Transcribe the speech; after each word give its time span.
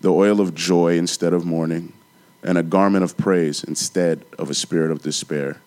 the 0.00 0.12
oil 0.12 0.40
of 0.40 0.54
joy 0.54 0.96
instead 0.96 1.32
of 1.32 1.44
mourning, 1.44 1.92
and 2.42 2.56
a 2.56 2.62
garment 2.62 3.04
of 3.04 3.16
praise 3.16 3.62
instead 3.62 4.24
of 4.38 4.48
a 4.48 4.54
spirit 4.54 4.90
of 4.90 5.02
despair. 5.02 5.60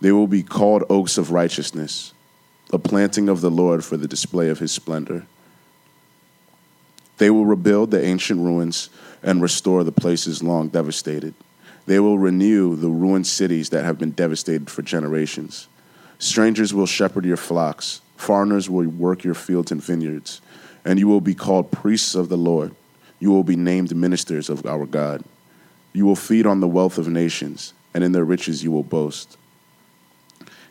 They 0.00 0.12
will 0.12 0.26
be 0.26 0.42
called 0.42 0.84
oaks 0.88 1.18
of 1.18 1.32
righteousness, 1.32 2.12
a 2.72 2.78
planting 2.78 3.28
of 3.28 3.40
the 3.40 3.50
Lord 3.50 3.84
for 3.84 3.96
the 3.96 4.08
display 4.08 4.48
of 4.48 4.58
his 4.58 4.72
splendor. 4.72 5.26
They 7.18 7.30
will 7.30 7.46
rebuild 7.46 7.90
the 7.90 8.04
ancient 8.04 8.40
ruins 8.40 8.90
and 9.22 9.42
restore 9.42 9.84
the 9.84 9.92
places 9.92 10.42
long 10.42 10.68
devastated. 10.68 11.34
They 11.86 11.98
will 11.98 12.18
renew 12.18 12.76
the 12.76 12.88
ruined 12.88 13.26
cities 13.26 13.70
that 13.70 13.84
have 13.84 13.98
been 13.98 14.12
devastated 14.12 14.70
for 14.70 14.82
generations. 14.82 15.68
Strangers 16.18 16.72
will 16.72 16.86
shepherd 16.86 17.24
your 17.24 17.36
flocks, 17.36 18.00
foreigners 18.16 18.70
will 18.70 18.88
work 18.88 19.24
your 19.24 19.34
fields 19.34 19.72
and 19.72 19.82
vineyards, 19.82 20.40
and 20.84 20.98
you 20.98 21.08
will 21.08 21.20
be 21.20 21.34
called 21.34 21.72
priests 21.72 22.14
of 22.14 22.28
the 22.28 22.36
Lord. 22.36 22.74
You 23.18 23.30
will 23.30 23.44
be 23.44 23.56
named 23.56 23.94
ministers 23.94 24.48
of 24.48 24.64
our 24.66 24.86
God. 24.86 25.24
You 25.92 26.06
will 26.06 26.16
feed 26.16 26.46
on 26.46 26.60
the 26.60 26.68
wealth 26.68 26.98
of 26.98 27.08
nations, 27.08 27.72
and 27.94 28.04
in 28.04 28.12
their 28.12 28.24
riches 28.24 28.62
you 28.62 28.70
will 28.70 28.82
boast. 28.82 29.36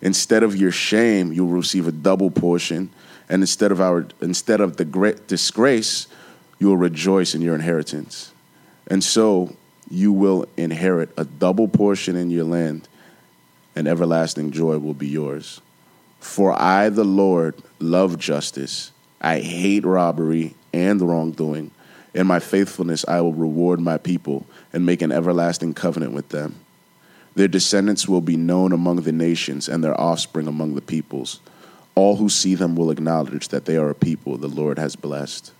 Instead 0.01 0.43
of 0.43 0.55
your 0.55 0.71
shame, 0.71 1.33
you 1.33 1.45
will 1.45 1.53
receive 1.53 1.87
a 1.87 1.91
double 1.91 2.29
portion, 2.29 2.89
and 3.29 3.41
instead 3.41 3.71
of 3.71 3.81
our 3.81 4.07
instead 4.21 4.61
of 4.61 4.77
the 4.77 4.85
great 4.85 5.27
disgrace, 5.27 6.07
you 6.59 6.67
will 6.67 6.77
rejoice 6.77 7.35
in 7.35 7.41
your 7.41 7.55
inheritance. 7.55 8.31
And 8.87 9.03
so 9.03 9.55
you 9.89 10.11
will 10.11 10.45
inherit 10.55 11.09
a 11.17 11.25
double 11.25 11.67
portion 11.67 12.15
in 12.15 12.29
your 12.29 12.45
land, 12.45 12.87
and 13.75 13.87
everlasting 13.87 14.51
joy 14.51 14.77
will 14.77 14.93
be 14.93 15.07
yours. 15.07 15.61
For 16.19 16.59
I, 16.59 16.89
the 16.89 17.03
Lord, 17.03 17.55
love 17.79 18.17
justice. 18.17 18.91
I 19.19 19.39
hate 19.39 19.83
robbery 19.83 20.55
and 20.73 21.01
wrongdoing. 21.01 21.71
In 22.17 22.25
my 22.25 22.39
faithfulness, 22.39 23.05
I 23.07 23.21
will 23.21 23.33
reward 23.33 23.79
my 23.79 23.99
people 23.99 24.47
and 24.73 24.83
make 24.83 25.03
an 25.03 25.11
everlasting 25.11 25.75
covenant 25.75 26.13
with 26.13 26.29
them. 26.29 26.55
Their 27.35 27.47
descendants 27.47 28.07
will 28.07 28.21
be 28.21 28.35
known 28.35 28.71
among 28.71 29.01
the 29.01 29.11
nations 29.11 29.69
and 29.69 29.83
their 29.83 30.01
offspring 30.01 30.47
among 30.47 30.73
the 30.73 30.81
peoples. 30.81 31.39
All 31.93 32.15
who 32.15 32.27
see 32.27 32.55
them 32.55 32.75
will 32.75 32.89
acknowledge 32.89 33.49
that 33.49 33.65
they 33.65 33.77
are 33.77 33.91
a 33.91 33.95
people 33.95 34.35
the 34.35 34.47
Lord 34.47 34.79
has 34.79 34.95
blessed. 34.95 35.51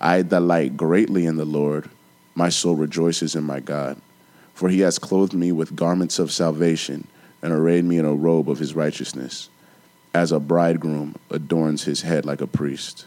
I 0.00 0.22
delight 0.22 0.78
greatly 0.78 1.26
in 1.26 1.36
the 1.36 1.44
Lord. 1.44 1.90
My 2.34 2.48
soul 2.48 2.74
rejoices 2.76 3.36
in 3.36 3.44
my 3.44 3.60
God, 3.60 4.00
for 4.54 4.70
he 4.70 4.80
has 4.80 4.98
clothed 4.98 5.34
me 5.34 5.52
with 5.52 5.76
garments 5.76 6.18
of 6.18 6.32
salvation 6.32 7.06
and 7.42 7.52
arrayed 7.52 7.84
me 7.84 7.98
in 7.98 8.06
a 8.06 8.14
robe 8.14 8.48
of 8.48 8.60
his 8.60 8.74
righteousness, 8.74 9.50
as 10.14 10.32
a 10.32 10.40
bridegroom 10.40 11.16
adorns 11.30 11.84
his 11.84 12.00
head 12.00 12.24
like 12.24 12.40
a 12.40 12.46
priest 12.46 13.04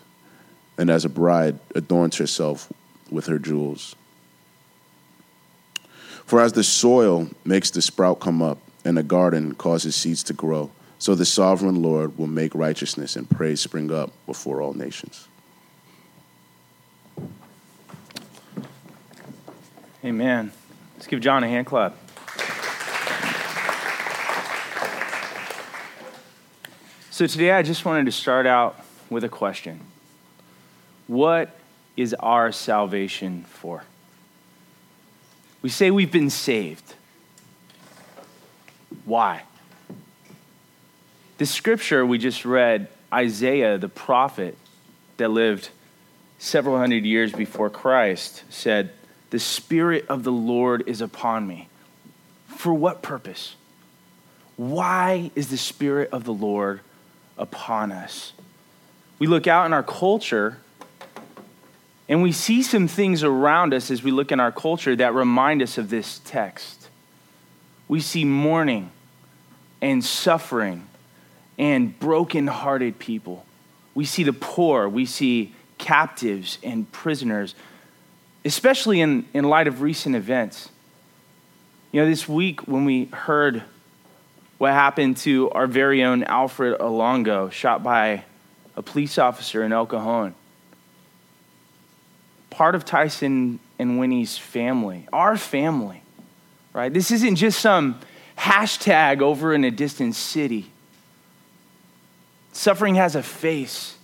and 0.77 0.89
as 0.89 1.05
a 1.05 1.09
bride 1.09 1.59
adorns 1.75 2.17
herself 2.17 2.71
with 3.09 3.27
her 3.27 3.39
jewels. 3.39 3.95
For 6.25 6.41
as 6.41 6.53
the 6.53 6.63
soil 6.63 7.29
makes 7.43 7.69
the 7.71 7.81
sprout 7.81 8.19
come 8.19 8.41
up, 8.41 8.57
and 8.85 8.97
the 8.97 9.03
garden 9.03 9.55
causes 9.55 9.95
seeds 9.95 10.23
to 10.23 10.33
grow, 10.33 10.71
so 10.99 11.15
the 11.15 11.25
sovereign 11.25 11.81
Lord 11.81 12.17
will 12.17 12.27
make 12.27 12.53
righteousness 12.55 13.15
and 13.15 13.29
praise 13.29 13.61
spring 13.61 13.91
up 13.91 14.11
before 14.25 14.61
all 14.61 14.73
nations. 14.73 15.27
Amen. 20.03 20.51
Let's 20.95 21.07
give 21.07 21.21
John 21.21 21.43
a 21.43 21.47
hand 21.47 21.65
clap. 21.65 21.95
So 27.09 27.27
today 27.27 27.51
I 27.51 27.61
just 27.61 27.85
wanted 27.85 28.05
to 28.07 28.11
start 28.11 28.45
out 28.45 28.83
with 29.09 29.23
a 29.23 29.29
question. 29.29 29.79
What 31.07 31.55
is 31.95 32.13
our 32.15 32.51
salvation 32.51 33.43
for? 33.43 33.83
We 35.61 35.69
say 35.69 35.91
we've 35.91 36.11
been 36.11 36.29
saved. 36.29 36.95
Why? 39.05 39.43
The 41.37 41.45
scripture 41.45 42.05
we 42.05 42.17
just 42.17 42.45
read, 42.45 42.87
Isaiah, 43.11 43.77
the 43.77 43.89
prophet 43.89 44.57
that 45.17 45.29
lived 45.29 45.69
several 46.39 46.77
hundred 46.77 47.05
years 47.05 47.31
before 47.31 47.69
Christ, 47.69 48.43
said, 48.49 48.91
The 49.29 49.39
Spirit 49.39 50.05
of 50.09 50.23
the 50.23 50.31
Lord 50.31 50.83
is 50.87 51.01
upon 51.01 51.47
me. 51.47 51.69
For 52.47 52.73
what 52.73 53.01
purpose? 53.01 53.55
Why 54.57 55.31
is 55.35 55.49
the 55.49 55.57
Spirit 55.57 56.09
of 56.11 56.25
the 56.25 56.33
Lord 56.33 56.81
upon 57.37 57.91
us? 57.91 58.33
We 59.19 59.27
look 59.27 59.47
out 59.47 59.65
in 59.65 59.73
our 59.73 59.83
culture 59.83 60.57
and 62.09 62.21
we 62.21 62.31
see 62.31 62.61
some 62.61 62.87
things 62.87 63.23
around 63.23 63.73
us 63.73 63.89
as 63.89 64.03
we 64.03 64.11
look 64.11 64.31
in 64.31 64.39
our 64.39 64.51
culture 64.51 64.95
that 64.95 65.13
remind 65.13 65.61
us 65.61 65.77
of 65.77 65.89
this 65.89 66.19
text. 66.25 66.89
We 67.87 68.01
see 68.01 68.25
mourning 68.25 68.91
and 69.81 70.03
suffering 70.03 70.87
and 71.57 71.97
broken-hearted 71.99 72.99
people. 72.99 73.45
We 73.95 74.05
see 74.05 74.23
the 74.23 74.33
poor. 74.33 74.89
We 74.89 75.05
see 75.05 75.53
captives 75.77 76.57
and 76.63 76.91
prisoners, 76.91 77.55
especially 78.43 78.99
in, 79.01 79.25
in 79.33 79.45
light 79.45 79.67
of 79.67 79.81
recent 79.81 80.15
events. 80.15 80.69
You 81.91 82.01
know, 82.01 82.09
this 82.09 82.27
week 82.27 82.67
when 82.67 82.85
we 82.85 83.05
heard 83.05 83.63
what 84.57 84.73
happened 84.73 85.17
to 85.17 85.49
our 85.51 85.67
very 85.67 86.03
own 86.03 86.23
Alfred 86.23 86.79
Olango, 86.79 87.51
shot 87.51 87.83
by 87.83 88.23
a 88.75 88.81
police 88.81 89.17
officer 89.17 89.63
in 89.63 89.71
El 89.71 89.85
Cajon 89.85 90.33
part 92.53 92.75
of 92.75 92.85
Tyson 92.85 93.59
and 93.79 93.99
Winnie's 93.99 94.37
family, 94.37 95.07
our 95.11 95.35
family, 95.37 96.01
right? 96.71 96.93
This 96.93 97.11
isn't 97.11 97.35
just 97.35 97.59
some 97.59 97.99
hashtag 98.37 99.21
over 99.21 99.53
in 99.53 99.63
a 99.63 99.71
distant 99.71 100.15
city. 100.15 100.69
Suffering 102.51 102.95
has 102.95 103.15
a 103.15 103.23
face. 103.23 103.97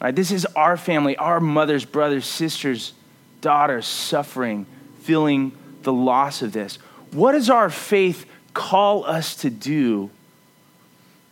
Right? 0.00 0.14
This 0.14 0.32
is 0.32 0.46
our 0.56 0.76
family, 0.76 1.16
our 1.16 1.38
mothers, 1.38 1.84
brothers, 1.84 2.26
sisters, 2.26 2.92
daughters 3.40 3.86
suffering, 3.86 4.66
feeling 5.02 5.52
the 5.82 5.92
loss 5.92 6.42
of 6.42 6.52
this. 6.52 6.76
What 7.12 7.32
does 7.32 7.48
our 7.50 7.70
faith 7.70 8.26
call 8.54 9.04
us 9.04 9.36
to 9.36 9.50
do 9.50 10.10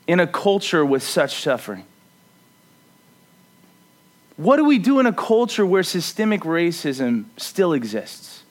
in 0.07 0.21
a 0.21 0.27
culture 0.27 0.85
with 0.85 1.03
such 1.03 1.35
suffering? 1.43 1.85
What 4.41 4.57
do 4.57 4.65
we 4.65 4.79
do 4.79 5.01
in 5.01 5.05
a 5.05 5.13
culture 5.13 5.67
where 5.67 5.83
systemic 5.83 6.45
racism 6.45 7.27
still 7.37 7.75
exists? 7.75 8.43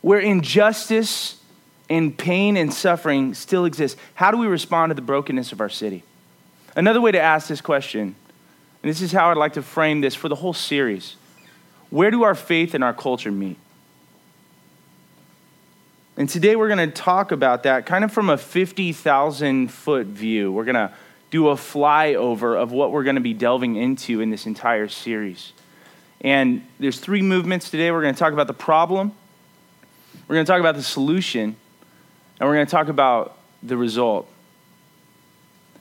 Where 0.00 0.18
injustice 0.18 1.36
and 1.88 2.18
pain 2.18 2.56
and 2.56 2.74
suffering 2.74 3.34
still 3.34 3.64
exists? 3.64 3.96
How 4.14 4.32
do 4.32 4.38
we 4.38 4.48
respond 4.48 4.90
to 4.90 4.94
the 4.94 5.02
brokenness 5.02 5.52
of 5.52 5.60
our 5.60 5.68
city? 5.68 6.02
Another 6.74 7.00
way 7.00 7.12
to 7.12 7.20
ask 7.20 7.46
this 7.46 7.60
question, 7.60 8.16
and 8.82 8.90
this 8.90 9.00
is 9.00 9.12
how 9.12 9.30
I'd 9.30 9.36
like 9.36 9.52
to 9.52 9.62
frame 9.62 10.00
this 10.00 10.16
for 10.16 10.28
the 10.28 10.34
whole 10.34 10.52
series 10.52 11.14
where 11.90 12.10
do 12.10 12.24
our 12.24 12.34
faith 12.34 12.74
and 12.74 12.82
our 12.82 12.92
culture 12.92 13.30
meet? 13.30 13.58
And 16.16 16.28
today 16.28 16.56
we're 16.56 16.66
going 16.66 16.90
to 16.90 16.92
talk 16.92 17.30
about 17.30 17.62
that 17.62 17.86
kind 17.86 18.02
of 18.02 18.10
from 18.10 18.30
a 18.30 18.36
50,000 18.36 19.68
foot 19.68 20.06
view. 20.08 20.50
We're 20.50 20.64
going 20.64 20.74
to 20.74 20.92
do 21.30 21.48
a 21.48 21.54
flyover 21.54 22.60
of 22.60 22.72
what 22.72 22.92
we're 22.92 23.04
going 23.04 23.16
to 23.16 23.20
be 23.20 23.34
delving 23.34 23.76
into 23.76 24.20
in 24.20 24.30
this 24.30 24.46
entire 24.46 24.88
series. 24.88 25.52
And 26.20 26.64
there's 26.78 26.98
three 26.98 27.22
movements 27.22 27.70
today. 27.70 27.90
We're 27.90 28.02
going 28.02 28.14
to 28.14 28.18
talk 28.18 28.32
about 28.32 28.46
the 28.46 28.54
problem, 28.54 29.12
we're 30.28 30.36
going 30.36 30.46
to 30.46 30.52
talk 30.52 30.60
about 30.60 30.76
the 30.76 30.82
solution, 30.82 31.56
and 32.40 32.48
we're 32.48 32.54
going 32.54 32.66
to 32.66 32.70
talk 32.70 32.88
about 32.88 33.38
the 33.62 33.76
result. 33.76 34.28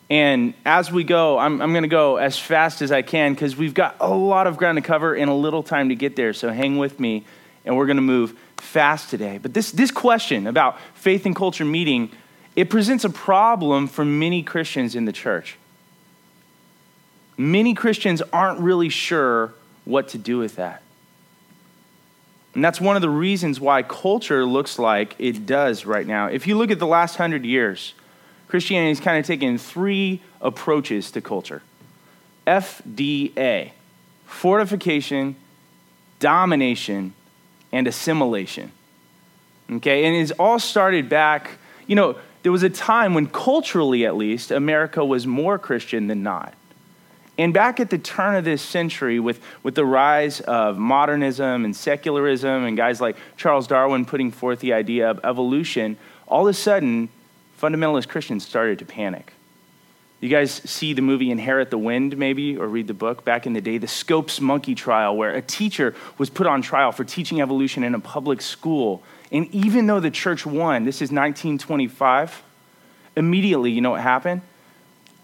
And 0.09 0.53
as 0.65 0.91
we 0.91 1.03
go, 1.03 1.39
I'm, 1.39 1.61
I'm 1.61 1.71
going 1.71 1.83
to 1.83 1.89
go 1.89 2.17
as 2.17 2.37
fast 2.37 2.83
as 2.83 2.91
I 2.91 3.01
can 3.01 3.33
because 3.33 3.55
we've 3.55 3.73
got 3.73 3.95
a 3.99 4.13
lot 4.13 4.45
of 4.45 4.57
ground 4.57 4.77
to 4.77 4.83
cover 4.83 5.15
in 5.15 5.29
a 5.29 5.35
little 5.35 5.63
time 5.63 5.89
to 5.89 5.95
get 5.95 6.15
there. 6.15 6.33
So 6.33 6.51
hang 6.51 6.77
with 6.77 6.99
me, 6.99 7.25
and 7.63 7.75
we're 7.75 7.87
going 7.87 7.95
to 7.97 8.03
move 8.03 8.37
fast 8.57 9.09
today. 9.09 9.39
But 9.39 9.53
this, 9.53 9.71
this 9.71 9.89
question 9.89 10.45
about 10.47 10.79
faith 10.93 11.25
and 11.25 11.35
culture 11.35 11.65
meeting 11.65 12.11
it 12.55 12.69
presents 12.69 13.03
a 13.03 13.09
problem 13.09 13.87
for 13.87 14.05
many 14.05 14.41
Christians 14.41 14.95
in 14.95 15.05
the 15.05 15.11
church. 15.11 15.57
Many 17.37 17.73
Christians 17.73 18.21
aren't 18.31 18.59
really 18.59 18.89
sure 18.89 19.53
what 19.83 20.07
to 20.09 20.17
do 20.17 20.37
with 20.37 20.55
that. 20.55 20.81
And 22.53 22.63
that's 22.63 22.79
one 22.79 22.95
of 22.95 23.01
the 23.01 23.09
reasons 23.09 23.59
why 23.59 23.83
culture 23.83 24.45
looks 24.45 24.79
like 24.79 25.15
it 25.19 25.45
does 25.45 25.85
right 25.85 26.07
now. 26.07 26.27
If 26.27 26.47
you 26.47 26.57
look 26.57 26.71
at 26.71 26.79
the 26.79 26.87
last 26.87 27.17
hundred 27.17 27.45
years, 27.45 27.93
Christianity's 28.47 29.01
kind 29.01 29.19
of 29.19 29.25
taken 29.25 29.57
three 29.57 30.21
approaches 30.39 31.11
to 31.11 31.21
culture 31.21 31.61
FDA, 32.47 33.71
fortification, 34.25 35.35
domination, 36.19 37.13
and 37.73 37.87
assimilation. 37.87 38.71
Okay, 39.69 40.05
and 40.05 40.15
it's 40.15 40.31
all 40.31 40.59
started 40.59 41.09
back, 41.09 41.57
you 41.87 41.95
know, 41.95 42.15
there 42.45 42.51
was 42.51 42.61
a 42.61 42.69
time 42.69 43.15
when 43.15 43.25
culturally 43.25 44.05
at 44.05 44.15
least, 44.15 44.51
America 44.51 45.03
was 45.03 45.25
more 45.25 45.57
Christian 45.57 46.05
than 46.05 46.21
not. 46.21 46.53
And 47.39 47.51
back 47.51 47.79
at 47.79 47.89
the 47.89 47.97
turn 47.97 48.35
of 48.35 48.45
this 48.45 48.61
century, 48.61 49.19
with, 49.19 49.41
with 49.63 49.73
the 49.73 49.83
rise 49.83 50.41
of 50.41 50.77
modernism 50.77 51.65
and 51.65 51.75
secularism, 51.75 52.65
and 52.65 52.77
guys 52.77 53.01
like 53.01 53.17
Charles 53.35 53.65
Darwin 53.65 54.05
putting 54.05 54.29
forth 54.29 54.59
the 54.59 54.73
idea 54.73 55.09
of 55.09 55.19
evolution, 55.23 55.97
all 56.27 56.47
of 56.47 56.51
a 56.51 56.53
sudden, 56.53 57.09
fundamentalist 57.59 58.09
Christians 58.09 58.45
started 58.45 58.77
to 58.77 58.85
panic. 58.85 59.33
You 60.21 60.29
guys 60.29 60.51
see 60.51 60.93
the 60.93 61.01
movie 61.01 61.31
Inherit 61.31 61.71
the 61.71 61.79
Wind, 61.79 62.15
maybe, 62.15 62.57
or 62.57 62.67
read 62.67 62.85
the 62.85 62.93
book 62.93 63.25
back 63.25 63.47
in 63.47 63.53
the 63.53 63.61
day, 63.61 63.79
the 63.79 63.87
Scopes 63.87 64.39
monkey 64.39 64.75
trial, 64.75 65.17
where 65.17 65.33
a 65.33 65.41
teacher 65.41 65.95
was 66.19 66.29
put 66.29 66.45
on 66.45 66.61
trial 66.61 66.91
for 66.91 67.05
teaching 67.05 67.41
evolution 67.41 67.83
in 67.83 67.95
a 67.95 67.99
public 67.99 68.39
school. 68.39 69.01
And 69.35 69.53
even 69.53 69.85
though 69.85 69.99
the 69.99 70.11
church 70.11 70.45
won, 70.45 70.85
this 70.85 71.01
is 71.01 71.11
1925, 71.11 72.41
immediately, 73.17 73.69
you 73.69 73.81
know 73.81 73.91
what 73.91 73.99
happened? 73.99 74.41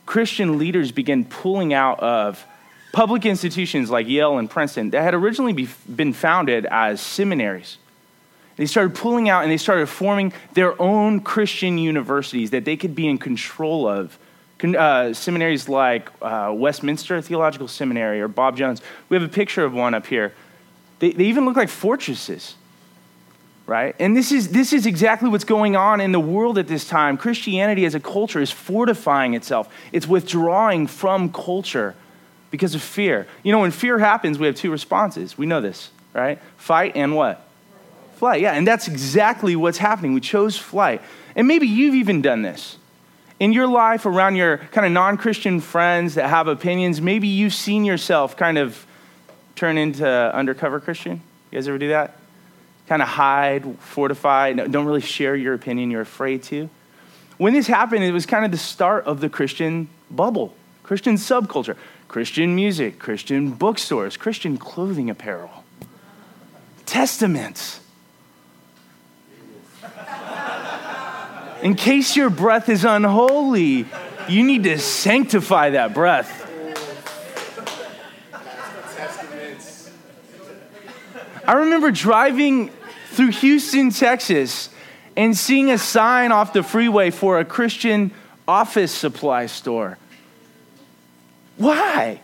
Christian 0.06 0.58
leaders 0.58 0.92
began 0.92 1.24
pulling 1.24 1.74
out 1.74 2.02
of 2.02 2.46
public 2.92 3.26
institutions 3.26 3.90
like 3.90 4.10
Yale 4.10 4.38
and 4.38 4.50
Princeton 4.50 4.90
that 4.90 5.02
had 5.02 5.14
originally 5.14 5.54
be, 5.54 5.70
been 5.96 6.12
founded 6.12 6.66
as 6.66 7.00
seminaries. 7.00 7.78
They 8.58 8.66
started 8.66 8.96
pulling 8.96 9.30
out 9.30 9.44
and 9.44 9.52
they 9.52 9.56
started 9.56 9.88
forming 9.88 10.34
their 10.56 10.80
own 10.82 11.22
Christian 11.22 11.78
universities 11.78 12.50
that 12.50 12.66
they 12.66 12.76
could 12.76 12.94
be 12.94 13.08
in 13.08 13.18
control 13.18 13.88
of. 13.88 14.20
Uh, 14.62 15.14
seminaries 15.14 15.70
like 15.70 16.10
uh, 16.22 16.52
Westminster 16.54 17.22
Theological 17.22 17.70
Seminary 17.70 18.20
or 18.20 18.28
Bob 18.28 18.58
Jones. 18.58 18.82
We 19.08 19.16
have 19.16 19.24
a 19.24 19.34
picture 19.34 19.64
of 19.64 19.74
one 19.74 19.94
up 19.94 20.06
here. 20.06 20.34
They, 21.00 21.14
they 21.14 21.24
even 21.28 21.46
look 21.46 21.56
like 21.56 21.70
fortresses 21.70 22.56
right? 23.72 23.96
And 24.00 24.18
this 24.18 24.34
is, 24.34 24.50
this 24.50 24.74
is 24.74 24.86
exactly 24.86 25.30
what's 25.30 25.46
going 25.46 25.78
on 25.78 26.02
in 26.02 26.12
the 26.12 26.20
world 26.20 26.58
at 26.58 26.68
this 26.68 26.86
time. 26.86 27.16
Christianity 27.16 27.86
as 27.86 27.96
a 27.96 28.02
culture 28.02 28.42
is 28.42 28.52
fortifying 28.52 29.34
itself, 29.34 29.74
it's 29.94 30.06
withdrawing 30.06 30.88
from 30.88 31.32
culture 31.32 31.96
because 32.50 32.76
of 32.76 32.82
fear. 32.82 33.28
You 33.44 33.54
know, 33.54 33.60
when 33.60 33.72
fear 33.72 33.98
happens, 33.98 34.38
we 34.38 34.46
have 34.48 34.58
two 34.58 34.72
responses. 34.72 35.38
We 35.38 35.46
know 35.46 35.62
this, 35.62 35.90
right? 36.14 36.38
Fight 36.58 36.98
and 36.98 37.16
what? 37.16 37.48
Flight, 38.16 38.42
yeah. 38.42 38.52
And 38.52 38.68
that's 38.68 38.90
exactly 38.90 39.56
what's 39.56 39.78
happening. 39.78 40.14
We 40.14 40.20
chose 40.20 40.58
flight. 40.58 41.02
And 41.34 41.48
maybe 41.48 41.66
you've 41.66 41.96
even 41.96 42.22
done 42.22 42.42
this. 42.42 42.76
In 43.40 43.54
your 43.54 43.68
life, 43.68 44.06
around 44.06 44.36
your 44.36 44.58
kind 44.58 44.86
of 44.86 44.92
non 44.92 45.16
Christian 45.16 45.62
friends 45.62 46.16
that 46.16 46.30
have 46.30 46.50
opinions, 46.50 47.00
maybe 47.00 47.30
you've 47.30 47.54
seen 47.54 47.86
yourself 47.86 48.36
kind 48.36 48.58
of 48.58 48.86
turn 49.56 49.78
into 49.78 50.06
undercover 50.06 50.82
Christian. 50.82 51.22
You 51.52 51.58
guys 51.58 51.70
ever 51.70 51.78
do 51.78 51.88
that? 51.88 52.18
Kind 52.92 53.02
of 53.02 53.08
hide, 53.08 53.64
fortify, 53.80 54.52
don't 54.52 54.86
really 54.86 55.00
share 55.00 55.34
your 55.34 55.54
opinion, 55.54 55.90
you're 55.90 56.02
afraid 56.02 56.44
to. 56.44 56.70
When 57.38 57.54
this 57.54 57.66
happened, 57.66 58.04
it 58.04 58.12
was 58.12 58.26
kind 58.26 58.44
of 58.44 58.52
the 58.52 58.58
start 58.58 59.06
of 59.06 59.22
the 59.22 59.30
Christian 59.30 59.88
bubble, 60.10 60.54
Christian 60.84 61.16
subculture, 61.16 61.78
Christian 62.10 62.54
music, 62.54 63.00
Christian 63.00 63.52
bookstores, 63.52 64.18
Christian 64.18 64.58
clothing 64.58 65.10
apparel, 65.10 65.64
testaments. 66.86 67.80
In 71.64 71.76
case 71.76 72.18
your 72.18 72.30
breath 72.30 72.68
is 72.68 72.84
unholy, 72.84 73.86
you 74.28 74.44
need 74.44 74.66
to 74.66 74.78
sanctify 74.78 75.70
that 75.70 75.94
breath. 75.94 76.40
Testaments. 78.98 79.92
I 81.48 81.54
remember 81.54 81.90
driving 81.92 82.70
through 83.12 83.32
Houston, 83.32 83.92
Texas, 83.92 84.70
and 85.18 85.38
seeing 85.38 85.70
a 85.70 85.78
sign 85.78 86.32
off 86.32 86.54
the 86.54 86.64
freeway 86.64 87.12
for 87.12 87.40
a 87.40 87.46
Christian 87.46 88.12
office 88.48 88.92
supply 88.92 89.46
store. 89.46 89.98
Why? 91.58 92.22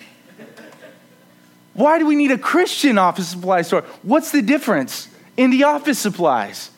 Why 1.74 2.00
do 2.00 2.08
we 2.08 2.16
need 2.16 2.32
a 2.32 2.38
Christian 2.38 2.98
office 2.98 3.28
supply 3.28 3.62
store? 3.62 3.82
What's 4.02 4.32
the 4.32 4.42
difference 4.42 5.10
in 5.36 5.52
the 5.52 5.66
office 5.66 6.00
supplies? 6.00 6.72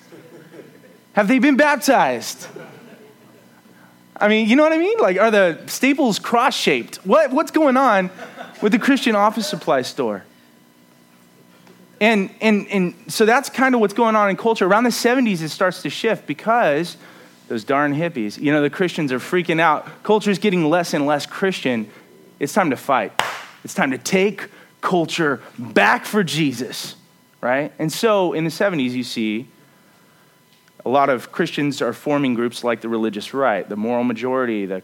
Have 1.13 1.27
they 1.27 1.39
been 1.39 1.55
baptized? 1.55 2.47
I 4.17 4.27
mean, 4.27 4.49
you 4.49 4.55
know 4.55 4.63
what 4.63 4.73
I 4.73 4.77
mean? 4.77 4.97
Like, 4.99 5.17
are 5.17 5.31
the 5.31 5.59
staples 5.67 6.19
cross 6.19 6.55
shaped? 6.55 6.97
What, 7.05 7.31
what's 7.31 7.51
going 7.51 7.77
on 7.77 8.09
with 8.61 8.73
the 8.73 8.79
Christian 8.79 9.15
office 9.15 9.47
supply 9.47 9.83
store? 9.83 10.25
And, 12.01 12.29
and, 12.39 12.67
and 12.69 12.93
so 13.07 13.25
that's 13.25 13.49
kind 13.49 13.75
of 13.75 13.81
what's 13.81 13.93
going 13.93 14.15
on 14.15 14.29
in 14.29 14.37
culture. 14.37 14.65
Around 14.65 14.85
the 14.85 14.89
70s, 14.89 15.41
it 15.41 15.49
starts 15.49 15.81
to 15.81 15.89
shift 15.89 16.25
because 16.25 16.97
those 17.49 17.63
darn 17.63 17.93
hippies, 17.93 18.39
you 18.39 18.51
know, 18.51 18.61
the 18.61 18.69
Christians 18.69 19.11
are 19.11 19.19
freaking 19.19 19.59
out. 19.59 20.03
Culture 20.03 20.31
is 20.31 20.39
getting 20.39 20.69
less 20.69 20.93
and 20.93 21.05
less 21.05 21.25
Christian. 21.25 21.89
It's 22.39 22.53
time 22.53 22.69
to 22.69 22.77
fight. 22.77 23.11
It's 23.63 23.73
time 23.73 23.91
to 23.91 23.97
take 23.97 24.47
culture 24.81 25.41
back 25.57 26.05
for 26.05 26.23
Jesus, 26.23 26.95
right? 27.41 27.73
And 27.79 27.91
so 27.91 28.33
in 28.33 28.45
the 28.45 28.49
70s, 28.49 28.91
you 28.91 29.03
see 29.03 29.47
a 30.85 30.89
lot 30.89 31.09
of 31.09 31.31
Christians 31.31 31.81
are 31.81 31.91
forming 31.91 32.33
groups 32.33 32.63
like 32.63 32.81
the 32.81 32.87
religious 32.87 33.33
right, 33.33 33.67
the 33.67 33.75
moral 33.75 34.05
majority, 34.05 34.65
the 34.65 34.81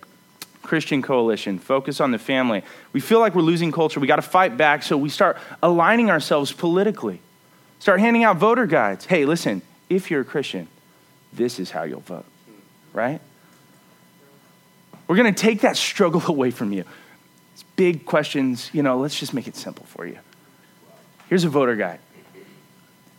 Christian 0.65 1.01
coalition, 1.01 1.59
focus 1.59 2.01
on 2.01 2.12
the 2.12 2.19
family. 2.19 2.63
We 2.91 3.00
feel 3.00 3.19
like 3.19 3.35
we're 3.35 3.41
losing 3.41 3.71
culture. 3.71 4.00
We 4.00 4.07
got 4.07 4.17
to 4.17 4.21
fight 4.21 4.57
back, 4.57 4.83
so 4.83 4.97
we 4.97 5.09
start 5.09 5.38
aligning 5.63 6.09
ourselves 6.09 6.51
politically. 6.51 7.21
Start 7.79 8.00
handing 8.00 8.23
out 8.23 8.38
voter 8.38 8.65
guides. 8.65 9.06
Hey, 9.06 9.25
listen, 9.25 9.62
if 9.89 10.09
you're 10.09 10.21
a 10.21 10.25
Christian, 10.25 10.67
this 11.31 11.59
is 11.59 11.71
how 11.71 11.83
you'll 11.83 12.01
vote, 12.01 12.25
right? 12.94 13.21
We're 15.07 15.17
going 15.17 15.33
to 15.33 15.39
take 15.39 15.62
that 15.62 15.77
struggle 15.77 16.23
away 16.27 16.51
from 16.51 16.73
you. 16.73 16.83
It's 17.53 17.63
big 17.75 18.06
questions, 18.06 18.69
you 18.73 18.83
know, 18.83 18.97
let's 18.97 19.19
just 19.19 19.33
make 19.33 19.47
it 19.47 19.56
simple 19.56 19.85
for 19.85 20.06
you. 20.06 20.18
Here's 21.29 21.44
a 21.44 21.49
voter 21.49 21.75
guide. 21.75 21.99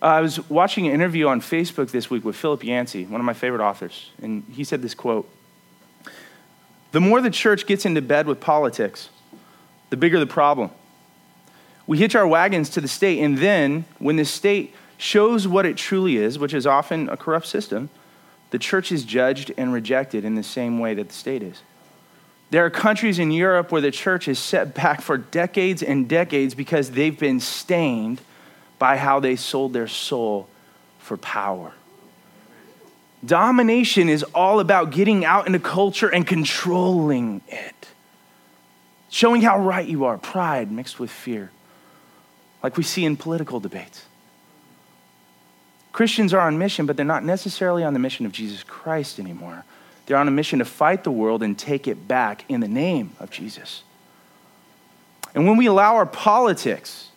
Uh, 0.02 0.06
I 0.06 0.20
was 0.20 0.48
watching 0.50 0.86
an 0.86 0.92
interview 0.92 1.26
on 1.26 1.40
Facebook 1.40 1.90
this 1.90 2.10
week 2.10 2.24
with 2.24 2.36
Philip 2.36 2.62
Yancey, 2.62 3.06
one 3.06 3.20
of 3.20 3.24
my 3.24 3.32
favorite 3.32 3.64
authors, 3.64 4.10
and 4.20 4.44
he 4.52 4.62
said 4.62 4.82
this 4.82 4.94
quote 4.94 5.28
the 6.92 7.00
more 7.00 7.20
the 7.20 7.30
church 7.30 7.66
gets 7.66 7.84
into 7.84 8.02
bed 8.02 8.26
with 8.26 8.40
politics, 8.40 9.10
the 9.90 9.96
bigger 9.96 10.18
the 10.18 10.26
problem. 10.26 10.70
We 11.86 11.98
hitch 11.98 12.14
our 12.14 12.26
wagons 12.26 12.68
to 12.70 12.80
the 12.80 12.88
state, 12.88 13.20
and 13.20 13.38
then 13.38 13.84
when 13.98 14.16
the 14.16 14.24
state 14.24 14.74
shows 14.98 15.46
what 15.46 15.66
it 15.66 15.76
truly 15.76 16.16
is, 16.16 16.38
which 16.38 16.54
is 16.54 16.66
often 16.66 17.08
a 17.08 17.16
corrupt 17.16 17.46
system, 17.46 17.90
the 18.50 18.58
church 18.58 18.90
is 18.90 19.04
judged 19.04 19.52
and 19.56 19.72
rejected 19.72 20.24
in 20.24 20.34
the 20.34 20.42
same 20.42 20.78
way 20.78 20.94
that 20.94 21.08
the 21.08 21.14
state 21.14 21.42
is. 21.42 21.62
There 22.50 22.64
are 22.64 22.70
countries 22.70 23.18
in 23.18 23.30
Europe 23.32 23.72
where 23.72 23.80
the 23.80 23.90
church 23.90 24.28
is 24.28 24.38
set 24.38 24.74
back 24.74 25.00
for 25.00 25.18
decades 25.18 25.82
and 25.82 26.08
decades 26.08 26.54
because 26.54 26.92
they've 26.92 27.18
been 27.18 27.40
stained 27.40 28.20
by 28.78 28.96
how 28.96 29.20
they 29.20 29.36
sold 29.36 29.72
their 29.72 29.88
soul 29.88 30.48
for 30.98 31.16
power. 31.16 31.72
Domination 33.24 34.08
is 34.08 34.22
all 34.34 34.60
about 34.60 34.90
getting 34.90 35.24
out 35.24 35.46
into 35.46 35.58
culture 35.58 36.08
and 36.08 36.26
controlling 36.26 37.40
it, 37.48 37.88
showing 39.10 39.42
how 39.42 39.58
right 39.58 39.86
you 39.86 40.04
are, 40.04 40.18
pride 40.18 40.70
mixed 40.70 41.00
with 41.00 41.10
fear, 41.10 41.50
like 42.62 42.76
we 42.76 42.82
see 42.82 43.04
in 43.04 43.16
political 43.16 43.58
debates. 43.58 44.04
Christians 45.92 46.34
are 46.34 46.40
on 46.40 46.58
mission, 46.58 46.84
but 46.84 46.96
they're 46.96 47.06
not 47.06 47.24
necessarily 47.24 47.82
on 47.82 47.94
the 47.94 47.98
mission 47.98 48.26
of 48.26 48.32
Jesus 48.32 48.62
Christ 48.62 49.18
anymore. 49.18 49.64
They're 50.04 50.18
on 50.18 50.28
a 50.28 50.30
mission 50.32 50.58
to 50.58 50.64
fight 50.66 51.04
the 51.04 51.10
world 51.10 51.42
and 51.42 51.58
take 51.58 51.88
it 51.88 52.06
back 52.06 52.44
in 52.48 52.60
the 52.60 52.68
name 52.68 53.12
of 53.18 53.30
Jesus. 53.30 53.82
And 55.34 55.46
when 55.46 55.56
we 55.56 55.66
allow 55.66 55.96
our 55.96 56.06
politics 56.06 57.08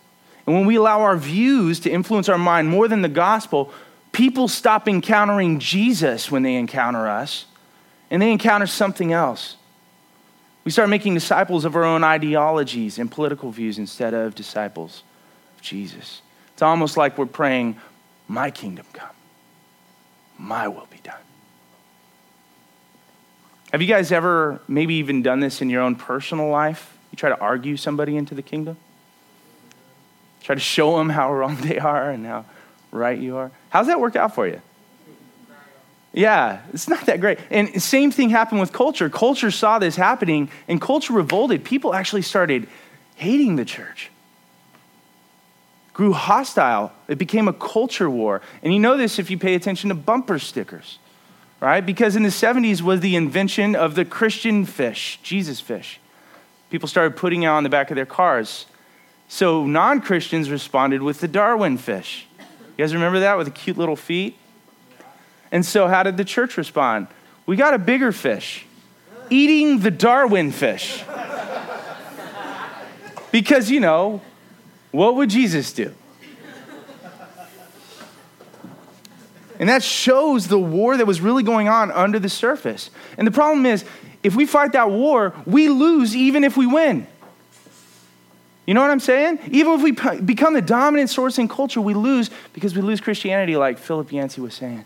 and 0.48 0.56
when 0.56 0.66
we 0.66 0.78
allow 0.78 1.02
our 1.02 1.18
views 1.18 1.80
to 1.82 1.90
influence 1.90 2.30
our 2.30 2.38
mind 2.38 2.70
more 2.70 2.88
than 2.88 3.02
the 3.02 3.10
gospel, 3.10 3.72
people 4.12 4.48
stop 4.48 4.88
encountering 4.88 5.60
Jesus 5.60 6.32
when 6.32 6.44
they 6.44 6.56
encounter 6.56 7.08
us, 7.08 7.46
and 8.12 8.22
they 8.22 8.32
encounter 8.32 8.68
something 8.68 9.14
else. 9.14 9.56
We 10.64 10.72
start 10.72 10.90
making 10.90 11.14
disciples 11.14 11.66
of 11.66 11.76
our 11.76 11.84
own 11.84 12.04
ideologies 12.04 13.00
and 13.00 13.12
political 13.12 13.52
views 13.52 13.78
instead 13.78 14.14
of 14.14 14.36
disciples 14.36 15.04
of 15.56 15.62
Jesus. 15.62 16.22
It's 16.54 16.62
almost 16.62 16.98
like 16.98 17.18
we're 17.18 17.26
praying, 17.26 17.78
My 18.28 18.52
kingdom 18.52 18.86
come, 18.94 19.16
my 20.38 20.68
will 20.68 20.88
be 20.92 21.00
done. 21.04 21.16
Have 23.72 23.82
you 23.82 23.88
guys 23.88 24.12
ever 24.12 24.62
maybe 24.68 24.96
even 24.96 25.22
done 25.22 25.40
this 25.40 25.62
in 25.62 25.70
your 25.70 25.82
own 25.82 25.96
personal 25.96 26.50
life? 26.50 26.98
You 27.12 27.18
try 27.18 27.30
to 27.30 27.40
argue 27.40 27.78
somebody 27.78 28.18
into 28.18 28.36
the 28.36 28.42
kingdom? 28.42 28.78
Try 30.42 30.56
to 30.56 30.62
show 30.62 30.98
them 30.98 31.10
how 31.10 31.34
wrong 31.34 31.56
they 31.62 31.78
are 31.78 32.10
and 32.10 32.26
how 32.26 32.46
right 32.92 33.18
you 33.18 33.38
are. 33.38 33.52
How's 33.70 33.88
that 33.88 34.00
work 34.00 34.16
out 34.16 34.36
for 34.36 34.48
you? 34.48 34.62
Yeah, 36.12 36.62
it's 36.74 36.90
not 36.90 37.06
that 37.06 37.22
great. 37.22 37.38
And 37.52 37.82
same 37.82 38.12
thing 38.12 38.30
happened 38.30 38.60
with 38.60 38.74
culture. 38.74 39.10
Culture 39.10 39.52
saw 39.52 39.78
this 39.78 39.96
happening 39.96 40.50
and 40.68 40.82
culture 40.82 41.14
revolted. 41.14 41.64
People 41.64 41.94
actually 41.94 42.24
started 42.24 42.68
hating 43.16 43.58
the 43.58 43.66
church. 43.66 44.10
Grew 45.94 46.14
hostile. 46.14 46.94
It 47.08 47.18
became 47.18 47.48
a 47.48 47.54
culture 47.54 48.10
war. 48.10 48.42
And 48.64 48.74
you 48.74 48.80
know 48.80 48.98
this 48.98 49.20
if 49.20 49.30
you 49.30 49.38
pay 49.38 49.54
attention 49.54 49.90
to 49.90 49.96
bumper 49.96 50.40
stickers, 50.40 50.98
right? 51.60 51.86
Because 51.86 52.16
in 52.16 52.24
the 52.24 52.30
70s 52.30 52.82
was 52.82 53.02
the 53.02 53.16
invention 53.16 53.76
of 53.76 53.96
the 53.96 54.06
Christian 54.06 54.66
fish, 54.66 55.20
Jesus 55.22 55.60
fish. 55.60 56.00
People 56.70 56.88
started 56.88 57.18
putting 57.18 57.44
it 57.44 57.48
on 57.48 57.64
the 57.64 57.70
back 57.70 57.92
of 57.92 57.96
their 57.96 58.06
cars. 58.06 58.66
So 59.28 59.66
non 59.66 60.02
Christians 60.02 60.50
responded 60.50 61.04
with 61.04 61.20
the 61.20 61.28
Darwin 61.28 61.78
fish. 61.78 62.29
You 62.80 62.86
guys 62.86 62.94
remember 62.94 63.20
that 63.20 63.38
with 63.38 63.46
the 63.46 63.52
cute 63.52 63.78
little 63.78 63.98
feet? 63.98 64.38
And 65.52 65.66
so, 65.66 65.90
how 65.90 66.02
did 66.02 66.16
the 66.16 66.24
church 66.24 66.56
respond? 66.56 67.08
We 67.46 67.58
got 67.58 67.74
a 67.74 67.78
bigger 67.78 68.14
fish, 68.14 68.66
eating 69.30 69.80
the 69.80 69.92
Darwin 69.92 70.54
fish. 70.54 71.04
because, 73.34 73.70
you 73.70 73.82
know, 73.82 74.22
what 74.92 75.18
would 75.18 75.30
Jesus 75.30 75.74
do? 75.74 75.94
And 79.60 79.68
that 79.68 79.84
shows 79.84 80.48
the 80.48 80.58
war 80.58 80.96
that 80.96 81.06
was 81.06 81.20
really 81.20 81.44
going 81.44 81.68
on 81.68 81.92
under 81.92 82.18
the 82.18 82.30
surface. 82.30 82.92
And 83.18 83.28
the 83.28 83.32
problem 83.32 83.66
is, 83.66 83.84
if 84.24 84.38
we 84.38 84.46
fight 84.46 84.72
that 84.72 84.90
war, 84.90 85.34
we 85.46 85.68
lose 85.68 86.16
even 86.16 86.46
if 86.46 86.56
we 86.56 86.66
win. 86.66 87.08
You 88.70 88.76
know 88.76 88.82
what 88.82 88.92
I'm 88.92 89.00
saying? 89.00 89.40
Even 89.50 89.74
if 89.74 89.82
we 89.82 89.94
become 90.22 90.54
the 90.54 90.62
dominant 90.62 91.10
source 91.10 91.40
in 91.40 91.48
culture, 91.48 91.82
we 91.82 91.96
lose 91.96 92.30
because 92.54 92.76
we 92.76 92.84
lose 92.84 93.02
Christianity, 93.02 93.58
like 93.58 93.80
Philip 93.80 94.12
Yancey 94.12 94.42
was 94.42 94.54
saying. 94.54 94.86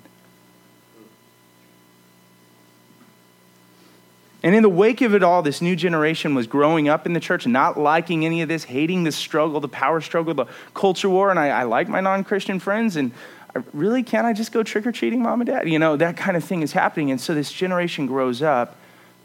And 4.41 4.55
in 4.55 4.63
the 4.63 4.69
wake 4.69 5.01
of 5.01 5.13
it 5.13 5.21
all, 5.21 5.41
this 5.41 5.61
new 5.61 5.75
generation 5.75 6.33
was 6.33 6.47
growing 6.47 6.87
up 6.87 7.05
in 7.05 7.11
the 7.11 7.19
church, 7.19 7.45
not 7.45 7.77
liking 7.77 8.25
any 8.25 8.41
of 8.41 8.47
this, 8.47 8.63
hating 8.63 9.03
the 9.03 9.11
struggle, 9.11 9.59
the 9.59 9.67
power 9.67 9.99
struggle, 9.99 10.33
the 10.33 10.45
culture 10.73 11.09
war. 11.09 11.29
And 11.29 11.37
I, 11.37 11.49
I 11.49 11.63
like 11.63 11.89
my 11.89 11.99
non 11.99 12.23
Christian 12.23 12.61
friends. 12.61 12.95
And 12.95 13.11
I, 13.53 13.63
really, 13.73 14.01
can't 14.01 14.25
I 14.25 14.31
just 14.31 14.53
go 14.53 14.63
trick 14.63 14.87
or 14.87 14.93
treating, 14.93 15.21
mom 15.21 15.41
and 15.41 15.47
dad? 15.47 15.67
You 15.67 15.77
know, 15.77 15.97
that 15.97 16.15
kind 16.15 16.37
of 16.37 16.45
thing 16.45 16.61
is 16.61 16.71
happening. 16.71 17.11
And 17.11 17.19
so 17.19 17.35
this 17.35 17.51
generation 17.51 18.07
grows 18.07 18.41
up, 18.41 18.77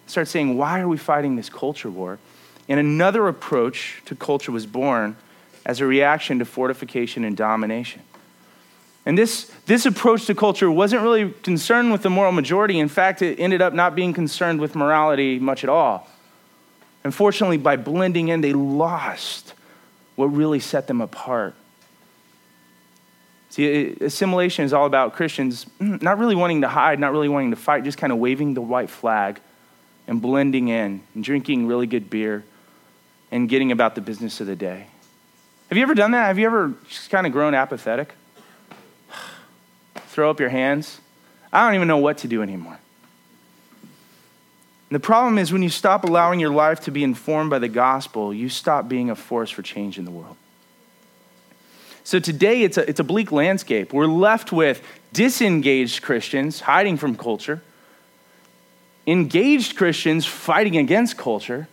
starts 0.08 0.32
saying, 0.32 0.58
why 0.58 0.80
are 0.80 0.88
we 0.88 0.96
fighting 0.96 1.36
this 1.36 1.48
culture 1.48 1.90
war? 1.90 2.18
And 2.68 2.78
another 2.78 3.28
approach 3.28 4.02
to 4.04 4.14
culture 4.14 4.52
was 4.52 4.66
born 4.66 5.16
as 5.64 5.80
a 5.80 5.86
reaction 5.86 6.38
to 6.38 6.44
fortification 6.44 7.24
and 7.24 7.36
domination. 7.36 8.02
And 9.06 9.16
this, 9.16 9.50
this 9.64 9.86
approach 9.86 10.26
to 10.26 10.34
culture 10.34 10.70
wasn't 10.70 11.02
really 11.02 11.30
concerned 11.42 11.92
with 11.92 12.02
the 12.02 12.10
moral 12.10 12.32
majority. 12.32 12.78
In 12.78 12.88
fact, 12.88 13.22
it 13.22 13.40
ended 13.40 13.62
up 13.62 13.72
not 13.72 13.94
being 13.94 14.12
concerned 14.12 14.60
with 14.60 14.74
morality 14.74 15.38
much 15.38 15.64
at 15.64 15.70
all. 15.70 16.08
Unfortunately, 17.04 17.56
by 17.56 17.76
blending 17.76 18.28
in, 18.28 18.42
they 18.42 18.52
lost 18.52 19.54
what 20.16 20.26
really 20.26 20.60
set 20.60 20.88
them 20.88 21.00
apart. 21.00 21.54
See, 23.50 23.96
assimilation 24.00 24.66
is 24.66 24.74
all 24.74 24.84
about 24.84 25.14
Christians 25.14 25.64
not 25.80 26.18
really 26.18 26.34
wanting 26.34 26.60
to 26.60 26.68
hide, 26.68 27.00
not 27.00 27.12
really 27.12 27.30
wanting 27.30 27.50
to 27.50 27.56
fight, 27.56 27.84
just 27.84 27.96
kind 27.96 28.12
of 28.12 28.18
waving 28.18 28.52
the 28.52 28.60
white 28.60 28.90
flag 28.90 29.40
and 30.06 30.20
blending 30.20 30.68
in 30.68 31.00
and 31.14 31.24
drinking 31.24 31.66
really 31.66 31.86
good 31.86 32.10
beer 32.10 32.44
and 33.30 33.48
getting 33.48 33.72
about 33.72 33.94
the 33.94 34.00
business 34.00 34.40
of 34.40 34.46
the 34.46 34.56
day. 34.56 34.86
Have 35.68 35.76
you 35.76 35.82
ever 35.82 35.94
done 35.94 36.12
that? 36.12 36.26
Have 36.26 36.38
you 36.38 36.46
ever 36.46 36.74
just 36.88 37.10
kind 37.10 37.26
of 37.26 37.32
grown 37.32 37.54
apathetic? 37.54 38.14
throw 39.94 40.30
up 40.30 40.40
your 40.40 40.48
hands. 40.48 41.00
I 41.52 41.66
don't 41.66 41.74
even 41.74 41.88
know 41.88 41.98
what 41.98 42.18
to 42.18 42.28
do 42.28 42.42
anymore. 42.42 42.78
And 44.90 44.94
the 44.94 45.00
problem 45.00 45.36
is 45.36 45.52
when 45.52 45.62
you 45.62 45.68
stop 45.68 46.04
allowing 46.04 46.40
your 46.40 46.50
life 46.50 46.80
to 46.80 46.90
be 46.90 47.04
informed 47.04 47.50
by 47.50 47.58
the 47.58 47.68
gospel, 47.68 48.32
you 48.32 48.48
stop 48.48 48.88
being 48.88 49.10
a 49.10 49.14
force 49.14 49.50
for 49.50 49.60
change 49.60 49.98
in 49.98 50.06
the 50.06 50.10
world. 50.10 50.36
So 52.04 52.18
today 52.18 52.62
it's 52.62 52.78
a, 52.78 52.88
it's 52.88 53.00
a 53.00 53.04
bleak 53.04 53.30
landscape. 53.30 53.92
We're 53.92 54.06
left 54.06 54.50
with 54.50 54.82
disengaged 55.12 56.00
Christians 56.00 56.60
hiding 56.60 56.96
from 56.96 57.16
culture, 57.16 57.60
engaged 59.06 59.76
Christians 59.76 60.24
fighting 60.24 60.78
against 60.78 61.18
culture, 61.18 61.68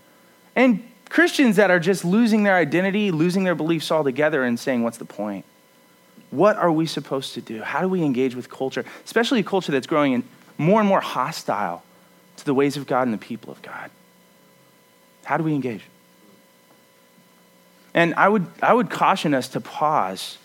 and 0.53 0.83
Christians 1.09 1.55
that 1.57 1.71
are 1.71 1.79
just 1.79 2.03
losing 2.03 2.43
their 2.43 2.55
identity, 2.55 3.11
losing 3.11 3.43
their 3.43 3.55
beliefs 3.55 3.91
altogether, 3.91 4.43
and 4.43 4.59
saying, 4.59 4.83
What's 4.83 4.97
the 4.97 5.05
point? 5.05 5.45
What 6.31 6.57
are 6.57 6.71
we 6.71 6.85
supposed 6.85 7.33
to 7.35 7.41
do? 7.41 7.61
How 7.61 7.81
do 7.81 7.87
we 7.87 8.03
engage 8.03 8.35
with 8.35 8.49
culture, 8.49 8.83
especially 9.05 9.39
a 9.39 9.43
culture 9.43 9.71
that's 9.71 9.87
growing 9.87 10.23
more 10.57 10.79
and 10.79 10.89
more 10.89 11.01
hostile 11.01 11.83
to 12.37 12.45
the 12.45 12.53
ways 12.53 12.75
of 12.77 12.87
God 12.87 13.03
and 13.03 13.13
the 13.13 13.17
people 13.17 13.51
of 13.51 13.61
God? 13.61 13.89
How 15.23 15.37
do 15.37 15.43
we 15.43 15.53
engage? 15.53 15.83
And 17.93 18.13
I 18.15 18.27
would, 18.27 18.45
I 18.61 18.73
would 18.73 18.89
caution 18.89 19.33
us 19.33 19.47
to 19.49 19.61
pause 19.61 20.37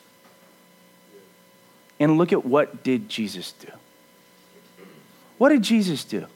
and 1.98 2.16
look 2.16 2.32
at 2.32 2.44
what 2.44 2.84
did 2.84 3.08
Jesus 3.08 3.52
do? 3.52 3.68
What 5.36 5.48
did 5.48 5.62
Jesus 5.62 6.04
do? 6.04 6.26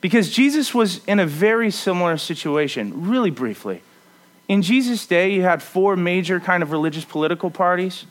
Because 0.00 0.30
Jesus 0.30 0.74
was 0.74 1.04
in 1.06 1.18
a 1.18 1.26
very 1.26 1.70
similar 1.70 2.16
situation, 2.16 3.08
really 3.08 3.30
briefly. 3.30 3.82
In 4.48 4.62
Jesus' 4.62 5.06
day, 5.06 5.32
you 5.32 5.42
had 5.42 5.62
four 5.62 5.96
major 5.96 6.38
kind 6.38 6.62
of 6.62 6.70
religious 6.70 7.04
political 7.04 7.50
parties. 7.50 8.04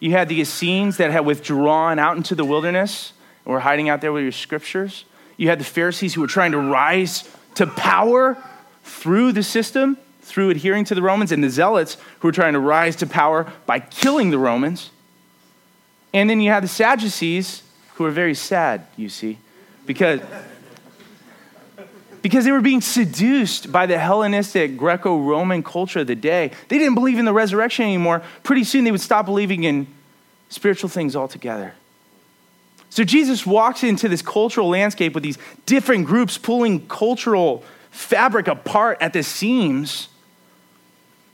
You 0.00 0.12
had 0.12 0.28
the 0.28 0.40
Essenes 0.40 0.96
that 0.96 1.10
had 1.10 1.24
withdrawn 1.26 1.98
out 1.98 2.16
into 2.16 2.34
the 2.34 2.44
wilderness 2.44 3.12
and 3.44 3.52
were 3.52 3.60
hiding 3.60 3.88
out 3.88 4.00
there 4.00 4.12
with 4.12 4.22
your 4.22 4.32
scriptures. 4.32 5.04
You 5.36 5.48
had 5.48 5.60
the 5.60 5.64
Pharisees 5.64 6.14
who 6.14 6.20
were 6.20 6.26
trying 6.26 6.52
to 6.52 6.58
rise 6.58 7.28
to 7.54 7.66
power 7.66 8.36
through 8.82 9.32
the 9.32 9.42
system, 9.42 9.96
through 10.22 10.50
adhering 10.50 10.84
to 10.86 10.94
the 10.94 11.02
Romans, 11.02 11.30
and 11.30 11.42
the 11.44 11.50
Zealots 11.50 11.96
who 12.18 12.28
were 12.28 12.32
trying 12.32 12.54
to 12.54 12.60
rise 12.60 12.96
to 12.96 13.06
power 13.06 13.50
by 13.66 13.78
killing 13.78 14.30
the 14.30 14.38
Romans. 14.38 14.90
And 16.12 16.28
then 16.28 16.40
you 16.40 16.50
had 16.50 16.64
the 16.64 16.68
Sadducees 16.68 17.62
who 17.94 18.04
were 18.04 18.10
very 18.10 18.34
sad, 18.34 18.86
you 18.96 19.08
see, 19.08 19.38
because 19.86 20.20
because 22.22 22.44
they 22.44 22.52
were 22.52 22.60
being 22.60 22.80
seduced 22.80 23.70
by 23.70 23.86
the 23.86 23.98
Hellenistic 23.98 24.76
Greco 24.76 25.18
Roman 25.18 25.62
culture 25.62 26.00
of 26.00 26.06
the 26.06 26.14
day. 26.14 26.50
They 26.68 26.78
didn't 26.78 26.94
believe 26.94 27.18
in 27.18 27.24
the 27.24 27.32
resurrection 27.32 27.84
anymore. 27.84 28.22
Pretty 28.42 28.64
soon 28.64 28.84
they 28.84 28.90
would 28.90 29.00
stop 29.00 29.26
believing 29.26 29.64
in 29.64 29.86
spiritual 30.48 30.88
things 30.88 31.14
altogether. 31.14 31.74
So 32.90 33.04
Jesus 33.04 33.46
walks 33.46 33.84
into 33.84 34.08
this 34.08 34.22
cultural 34.22 34.68
landscape 34.68 35.14
with 35.14 35.22
these 35.22 35.38
different 35.66 36.06
groups 36.06 36.38
pulling 36.38 36.86
cultural 36.88 37.62
fabric 37.90 38.48
apart 38.48 38.98
at 39.00 39.12
the 39.12 39.22
seams. 39.22 40.08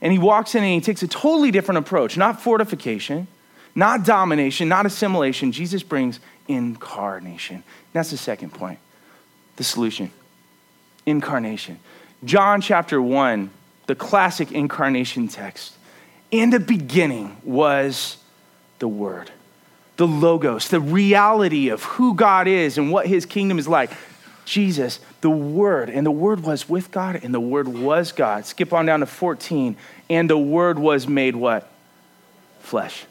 And 0.01 0.11
he 0.11 0.19
walks 0.19 0.53
in 0.55 0.63
and 0.63 0.73
he 0.73 0.81
takes 0.81 1.01
a 1.01 1.07
totally 1.07 1.51
different 1.51 1.79
approach 1.79 2.17
not 2.17 2.41
fortification, 2.41 3.27
not 3.73 4.03
domination, 4.03 4.67
not 4.67 4.85
assimilation. 4.85 5.51
Jesus 5.51 5.83
brings 5.83 6.19
incarnation. 6.47 7.63
That's 7.93 8.11
the 8.11 8.17
second 8.17 8.53
point 8.53 8.79
the 9.55 9.63
solution 9.63 10.11
incarnation. 11.05 11.79
John 12.23 12.61
chapter 12.61 13.01
1, 13.01 13.49
the 13.87 13.95
classic 13.95 14.51
incarnation 14.51 15.27
text. 15.27 15.75
In 16.31 16.49
the 16.49 16.59
beginning 16.59 17.37
was 17.43 18.17
the 18.79 18.87
Word, 18.87 19.31
the 19.97 20.07
Logos, 20.07 20.69
the 20.69 20.79
reality 20.79 21.69
of 21.69 21.83
who 21.83 22.15
God 22.15 22.47
is 22.47 22.77
and 22.77 22.91
what 22.91 23.07
His 23.07 23.25
kingdom 23.25 23.59
is 23.59 23.67
like. 23.67 23.91
Jesus, 24.45 24.99
the 25.21 25.29
Word, 25.29 25.89
and 25.89 26.05
the 26.05 26.11
Word 26.11 26.41
was 26.41 26.69
with 26.69 26.91
God, 26.91 27.19
and 27.23 27.33
the 27.33 27.39
Word 27.39 27.67
was 27.67 28.11
God. 28.11 28.45
Skip 28.45 28.73
on 28.73 28.85
down 28.85 28.99
to 28.99 29.07
14. 29.07 29.75
And 30.09 30.29
the 30.29 30.37
Word 30.37 30.77
was 30.77 31.07
made 31.07 31.35
what? 31.35 31.67
Flesh, 32.59 33.05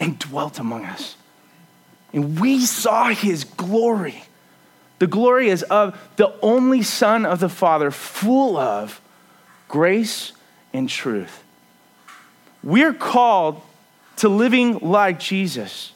and 0.00 0.18
dwelt 0.18 0.58
among 0.58 0.86
us. 0.86 1.16
And 2.12 2.40
we 2.40 2.60
saw 2.60 3.08
His 3.08 3.44
glory 3.44 4.22
the 4.98 5.06
glory 5.06 5.48
is 5.48 5.62
of 5.64 5.98
the 6.16 6.34
only 6.42 6.82
Son 6.82 7.24
of 7.24 7.40
the 7.40 7.48
Father, 7.48 7.90
full 7.90 8.56
of 8.56 9.00
grace 9.68 10.32
and 10.72 10.88
truth. 10.88 11.44
We're 12.62 12.94
called 12.94 13.62
to 14.16 14.28
living 14.28 14.78
like 14.80 15.20
Jesus, 15.20 15.92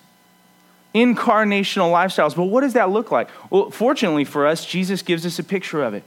incarnational 0.95 1.91
lifestyles. 1.93 2.37
But 2.37 2.45
what 2.45 2.61
does 2.61 2.75
that 2.75 2.91
look 2.91 3.11
like? 3.11 3.29
Well, 3.51 3.71
fortunately 3.71 4.25
for 4.25 4.47
us, 4.47 4.65
Jesus 4.65 5.03
gives 5.03 5.27
us 5.27 5.39
a 5.39 5.45
picture 5.45 5.83
of 5.83 5.95
it. 5.95 6.05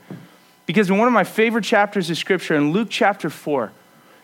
Because 0.64 0.90
in 0.90 0.98
one 0.98 1.06
of 1.06 1.14
my 1.14 1.24
favorite 1.24 1.64
chapters 1.64 2.10
of 2.10 2.16
Scripture, 2.16 2.54
in 2.54 2.72
Luke 2.72 2.88
chapter 2.90 3.30
4, 3.30 3.70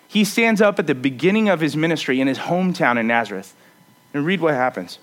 he 0.08 0.24
stands 0.24 0.60
up 0.60 0.78
at 0.78 0.86
the 0.86 0.94
beginning 0.94 1.48
of 1.48 1.60
his 1.60 1.76
ministry 1.76 2.20
in 2.20 2.26
his 2.26 2.38
hometown 2.38 2.98
in 2.98 3.06
Nazareth. 3.06 3.54
And 4.14 4.26
read 4.26 4.40
what 4.40 4.54
happens. 4.54 4.98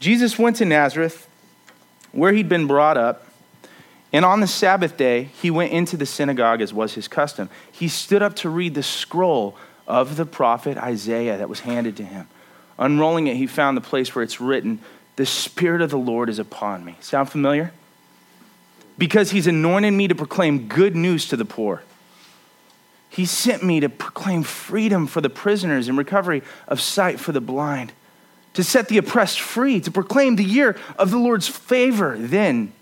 Jesus 0.00 0.38
went 0.38 0.56
to 0.56 0.64
Nazareth 0.64 1.27
where 2.18 2.32
he'd 2.32 2.48
been 2.48 2.66
brought 2.66 2.96
up. 2.96 3.26
And 4.12 4.24
on 4.24 4.40
the 4.40 4.46
Sabbath 4.46 4.96
day, 4.96 5.24
he 5.40 5.50
went 5.50 5.72
into 5.72 5.96
the 5.96 6.06
synagogue 6.06 6.60
as 6.60 6.72
was 6.72 6.94
his 6.94 7.08
custom. 7.08 7.50
He 7.70 7.88
stood 7.88 8.22
up 8.22 8.36
to 8.36 8.48
read 8.48 8.74
the 8.74 8.82
scroll 8.82 9.56
of 9.86 10.16
the 10.16 10.26
prophet 10.26 10.78
Isaiah 10.78 11.38
that 11.38 11.48
was 11.48 11.60
handed 11.60 11.96
to 11.98 12.04
him. 12.04 12.28
Unrolling 12.78 13.26
it, 13.26 13.36
he 13.36 13.46
found 13.46 13.76
the 13.76 13.82
place 13.82 14.14
where 14.14 14.22
it's 14.22 14.40
written, 14.40 14.80
The 15.16 15.26
Spirit 15.26 15.82
of 15.82 15.90
the 15.90 15.98
Lord 15.98 16.28
is 16.28 16.38
upon 16.38 16.84
me. 16.84 16.96
Sound 17.00 17.28
familiar? 17.30 17.72
Because 18.96 19.30
he's 19.30 19.46
anointed 19.46 19.92
me 19.92 20.08
to 20.08 20.14
proclaim 20.14 20.68
good 20.68 20.96
news 20.96 21.28
to 21.28 21.36
the 21.36 21.44
poor. 21.44 21.82
He 23.10 23.24
sent 23.24 23.62
me 23.62 23.80
to 23.80 23.88
proclaim 23.88 24.42
freedom 24.42 25.06
for 25.06 25.20
the 25.20 25.30
prisoners 25.30 25.88
and 25.88 25.96
recovery 25.98 26.42
of 26.66 26.80
sight 26.80 27.18
for 27.18 27.32
the 27.32 27.40
blind, 27.40 27.92
to 28.58 28.64
set 28.64 28.88
the 28.88 28.98
oppressed 28.98 29.40
free, 29.40 29.80
to 29.80 29.88
proclaim 29.88 30.34
the 30.34 30.42
year 30.42 30.76
of 30.98 31.12
the 31.12 31.16
Lord's 31.16 31.46
favor. 31.46 32.16
Then 32.18 32.72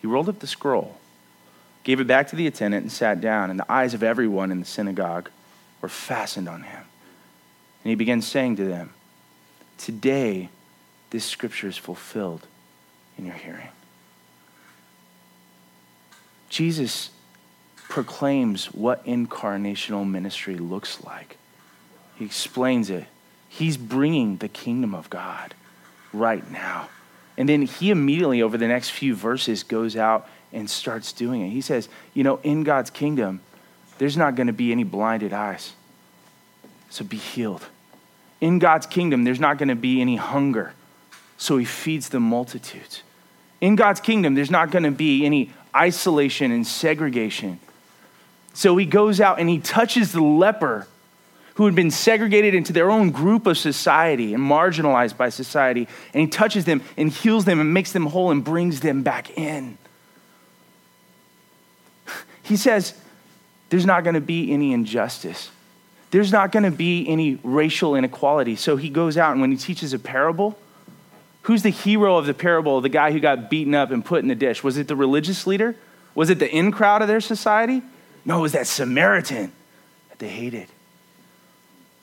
he 0.00 0.06
rolled 0.06 0.26
up 0.26 0.38
the 0.38 0.46
scroll, 0.46 0.96
gave 1.84 2.00
it 2.00 2.06
back 2.06 2.28
to 2.28 2.36
the 2.36 2.46
attendant, 2.46 2.84
and 2.84 2.90
sat 2.90 3.20
down, 3.20 3.50
and 3.50 3.60
the 3.60 3.70
eyes 3.70 3.92
of 3.92 4.02
everyone 4.02 4.50
in 4.50 4.58
the 4.58 4.64
synagogue 4.64 5.28
were 5.82 5.90
fastened 5.90 6.48
on 6.48 6.62
him. 6.62 6.82
And 7.84 7.90
he 7.90 7.94
began 7.94 8.22
saying 8.22 8.56
to 8.56 8.64
them, 8.64 8.94
Today, 9.76 10.48
this 11.10 11.26
scripture 11.26 11.68
is 11.68 11.76
fulfilled 11.76 12.46
in 13.18 13.26
your 13.26 13.34
hearing. 13.34 13.68
Jesus 16.48 17.10
proclaims 17.76 18.72
what 18.72 19.04
incarnational 19.04 20.08
ministry 20.08 20.56
looks 20.56 21.04
like. 21.04 21.36
He 22.16 22.24
explains 22.24 22.88
it. 22.88 23.04
He's 23.48 23.76
bringing 23.76 24.36
the 24.36 24.48
kingdom 24.48 24.94
of 24.94 25.10
God 25.10 25.54
right 26.12 26.48
now. 26.50 26.88
And 27.36 27.48
then 27.48 27.62
he 27.62 27.90
immediately, 27.90 28.42
over 28.42 28.58
the 28.58 28.68
next 28.68 28.90
few 28.90 29.14
verses, 29.14 29.62
goes 29.62 29.96
out 29.96 30.28
and 30.52 30.68
starts 30.68 31.12
doing 31.12 31.40
it. 31.42 31.50
He 31.50 31.60
says, 31.60 31.88
You 32.14 32.24
know, 32.24 32.40
in 32.42 32.64
God's 32.64 32.90
kingdom, 32.90 33.40
there's 33.98 34.16
not 34.16 34.34
going 34.34 34.46
to 34.48 34.52
be 34.52 34.72
any 34.72 34.84
blinded 34.84 35.32
eyes. 35.32 35.72
So 36.90 37.04
be 37.04 37.16
healed. 37.16 37.66
In 38.40 38.58
God's 38.58 38.86
kingdom, 38.86 39.24
there's 39.24 39.40
not 39.40 39.58
going 39.58 39.68
to 39.68 39.76
be 39.76 40.00
any 40.00 40.16
hunger. 40.16 40.72
So 41.36 41.58
he 41.58 41.64
feeds 41.64 42.08
the 42.08 42.20
multitudes. 42.20 43.02
In 43.60 43.76
God's 43.76 44.00
kingdom, 44.00 44.34
there's 44.34 44.50
not 44.50 44.70
going 44.70 44.84
to 44.84 44.90
be 44.90 45.24
any 45.24 45.50
isolation 45.74 46.50
and 46.50 46.66
segregation. 46.66 47.60
So 48.54 48.76
he 48.76 48.86
goes 48.86 49.20
out 49.20 49.38
and 49.38 49.48
he 49.48 49.58
touches 49.58 50.12
the 50.12 50.22
leper 50.22 50.86
who 51.58 51.64
had 51.64 51.74
been 51.74 51.90
segregated 51.90 52.54
into 52.54 52.72
their 52.72 52.88
own 52.88 53.10
group 53.10 53.44
of 53.44 53.58
society 53.58 54.32
and 54.32 54.40
marginalized 54.40 55.16
by 55.16 55.28
society. 55.28 55.88
And 56.14 56.20
he 56.20 56.28
touches 56.28 56.64
them 56.66 56.80
and 56.96 57.10
heals 57.10 57.46
them 57.46 57.58
and 57.58 57.74
makes 57.74 57.90
them 57.90 58.06
whole 58.06 58.30
and 58.30 58.44
brings 58.44 58.78
them 58.78 59.02
back 59.02 59.36
in. 59.36 59.76
He 62.44 62.56
says, 62.56 62.94
There's 63.70 63.84
not 63.84 64.04
going 64.04 64.14
to 64.14 64.20
be 64.20 64.52
any 64.52 64.72
injustice. 64.72 65.50
There's 66.12 66.30
not 66.30 66.52
going 66.52 66.62
to 66.62 66.70
be 66.70 67.06
any 67.08 67.40
racial 67.42 67.96
inequality. 67.96 68.54
So 68.54 68.76
he 68.76 68.88
goes 68.88 69.18
out 69.18 69.32
and 69.32 69.40
when 69.40 69.50
he 69.50 69.56
teaches 69.56 69.92
a 69.92 69.98
parable, 69.98 70.56
who's 71.42 71.64
the 71.64 71.70
hero 71.70 72.16
of 72.16 72.26
the 72.26 72.34
parable, 72.34 72.80
the 72.80 72.88
guy 72.88 73.10
who 73.10 73.18
got 73.18 73.50
beaten 73.50 73.74
up 73.74 73.90
and 73.90 74.04
put 74.04 74.22
in 74.22 74.28
the 74.28 74.36
dish? 74.36 74.62
Was 74.62 74.78
it 74.78 74.86
the 74.86 74.94
religious 74.94 75.44
leader? 75.44 75.74
Was 76.14 76.30
it 76.30 76.38
the 76.38 76.48
in 76.48 76.70
crowd 76.70 77.02
of 77.02 77.08
their 77.08 77.20
society? 77.20 77.82
No, 78.24 78.38
it 78.38 78.42
was 78.42 78.52
that 78.52 78.68
Samaritan 78.68 79.50
that 80.10 80.20
they 80.20 80.28
hated. 80.28 80.68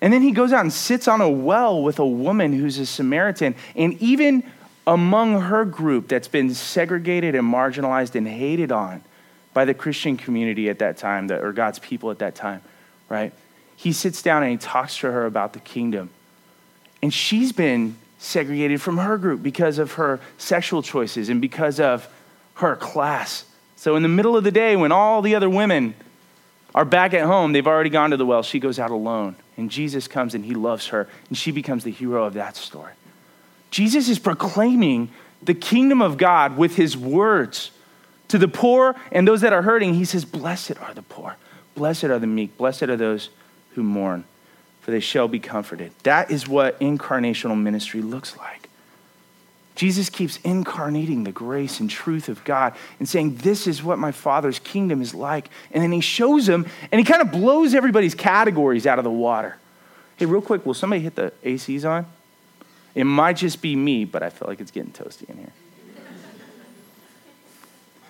And 0.01 0.11
then 0.11 0.21
he 0.21 0.31
goes 0.31 0.53
out 0.53 0.61
and 0.61 0.73
sits 0.73 1.07
on 1.07 1.21
a 1.21 1.29
well 1.29 1.81
with 1.81 1.99
a 1.99 2.05
woman 2.05 2.53
who's 2.53 2.77
a 2.77 2.85
Samaritan. 2.85 3.55
And 3.75 3.93
even 4.01 4.43
among 4.85 5.41
her 5.41 5.65
group 5.65 6.07
that's 6.07 6.27
been 6.27 6.53
segregated 6.53 7.35
and 7.35 7.51
marginalized 7.51 8.15
and 8.15 8.27
hated 8.27 8.71
on 8.71 9.03
by 9.53 9.65
the 9.65 9.73
Christian 9.73 10.17
community 10.17 10.69
at 10.69 10.79
that 10.79 10.97
time, 10.97 11.31
or 11.31 11.53
God's 11.53 11.79
people 11.79 12.11
at 12.11 12.19
that 12.19 12.35
time, 12.35 12.61
right? 13.09 13.33
He 13.77 13.93
sits 13.93 14.21
down 14.21 14.43
and 14.43 14.51
he 14.51 14.57
talks 14.57 14.97
to 14.99 15.11
her 15.11 15.25
about 15.25 15.53
the 15.53 15.59
kingdom. 15.59 16.09
And 17.01 17.13
she's 17.13 17.51
been 17.51 17.97
segregated 18.19 18.81
from 18.81 18.97
her 18.97 19.17
group 19.17 19.41
because 19.41 19.77
of 19.77 19.93
her 19.93 20.19
sexual 20.37 20.81
choices 20.81 21.29
and 21.29 21.39
because 21.39 21.79
of 21.79 22.07
her 22.55 22.75
class. 22.75 23.45
So, 23.75 23.95
in 23.95 24.03
the 24.03 24.09
middle 24.09 24.35
of 24.35 24.43
the 24.43 24.51
day, 24.51 24.75
when 24.75 24.91
all 24.91 25.21
the 25.21 25.35
other 25.35 25.49
women 25.49 25.95
are 26.73 26.85
back 26.85 27.13
at 27.13 27.25
home, 27.25 27.53
they've 27.53 27.67
already 27.67 27.89
gone 27.89 28.11
to 28.11 28.17
the 28.17 28.25
well, 28.25 28.43
she 28.43 28.59
goes 28.59 28.79
out 28.79 28.91
alone. 28.91 29.35
And 29.57 29.71
Jesus 29.71 30.07
comes 30.07 30.35
and 30.35 30.43
he 30.43 30.53
loves 30.53 30.87
her, 30.87 31.07
and 31.29 31.37
she 31.37 31.51
becomes 31.51 31.83
the 31.83 31.91
hero 31.91 32.25
of 32.25 32.33
that 32.33 32.55
story. 32.55 32.93
Jesus 33.71 34.09
is 34.09 34.19
proclaiming 34.19 35.09
the 35.41 35.53
kingdom 35.53 36.01
of 36.01 36.17
God 36.17 36.57
with 36.57 36.75
his 36.75 36.97
words 36.97 37.71
to 38.27 38.37
the 38.37 38.47
poor 38.47 38.95
and 39.11 39.27
those 39.27 39.41
that 39.41 39.53
are 39.53 39.61
hurting. 39.61 39.93
He 39.93 40.05
says, 40.05 40.25
Blessed 40.25 40.77
are 40.81 40.93
the 40.93 41.01
poor, 41.01 41.37
blessed 41.75 42.05
are 42.05 42.19
the 42.19 42.27
meek, 42.27 42.57
blessed 42.57 42.83
are 42.83 42.97
those 42.97 43.29
who 43.73 43.83
mourn, 43.83 44.23
for 44.81 44.91
they 44.91 44.99
shall 44.99 45.27
be 45.27 45.39
comforted. 45.39 45.91
That 46.03 46.31
is 46.31 46.47
what 46.47 46.79
incarnational 46.79 47.59
ministry 47.59 48.01
looks 48.01 48.37
like. 48.37 48.64
Jesus 49.75 50.09
keeps 50.09 50.37
incarnating 50.37 51.25
the 51.25 51.33
grace 51.33 51.81
and 51.81 51.89
truth 51.89 52.29
of 52.29 52.43
God 52.45 52.73
and 52.97 53.07
saying, 53.07 53.35
This 53.37 53.67
is 53.67 53.83
what 53.83 53.99
my 53.99 54.11
Father's 54.11 54.57
kingdom 54.59 55.01
is 55.01 55.13
like. 55.13 55.49
And 55.71 55.83
then 55.83 55.91
he 55.91 55.99
shows 55.99 56.45
them 56.45 56.65
and 56.91 56.99
he 56.99 57.05
kind 57.05 57.21
of 57.21 57.31
blows 57.31 57.75
everybody's 57.75 58.15
categories 58.15 58.87
out 58.87 58.97
of 58.97 59.03
the 59.03 59.11
water. 59.11 59.57
Hey, 60.15 60.25
real 60.25 60.41
quick, 60.41 60.65
will 60.65 60.73
somebody 60.73 61.01
hit 61.01 61.15
the 61.15 61.33
ACs 61.43 61.87
on? 61.87 62.05
It 62.93 63.03
might 63.03 63.35
just 63.35 63.61
be 63.61 63.75
me, 63.75 64.05
but 64.05 64.23
I 64.23 64.29
feel 64.29 64.47
like 64.47 64.61
it's 64.61 64.71
getting 64.71 64.91
toasty 64.91 65.29
in 65.29 65.37
here. 65.37 65.51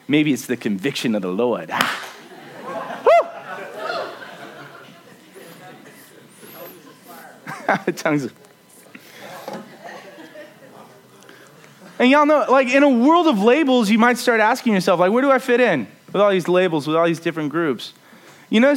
Maybe 0.08 0.32
it's 0.32 0.46
the 0.46 0.58
conviction 0.58 1.16
of 1.16 1.24
the 1.24 1.32
Lord. 1.32 1.72
Ah. 1.74 2.12
Tongues. 7.96 8.30
And 11.98 12.10
y'all 12.10 12.26
know, 12.26 12.46
like 12.50 12.68
in 12.68 12.84
a 12.84 12.90
world 12.90 13.28
of 13.28 13.42
labels, 13.42 13.90
you 13.90 13.98
might 13.98 14.18
start 14.18 14.40
asking 14.40 14.74
yourself, 14.74 15.00
like, 15.00 15.12
where 15.12 15.22
do 15.22 15.32
I 15.32 15.40
fit 15.40 15.62
in 15.62 15.88
with 16.08 16.22
all 16.22 16.32
these 16.32 16.48
labels, 16.48 16.88
with 16.88 16.96
all 16.96 17.06
these 17.06 17.20
different 17.20 17.50
groups? 17.50 17.94
You 18.50 18.60
know, 18.60 18.76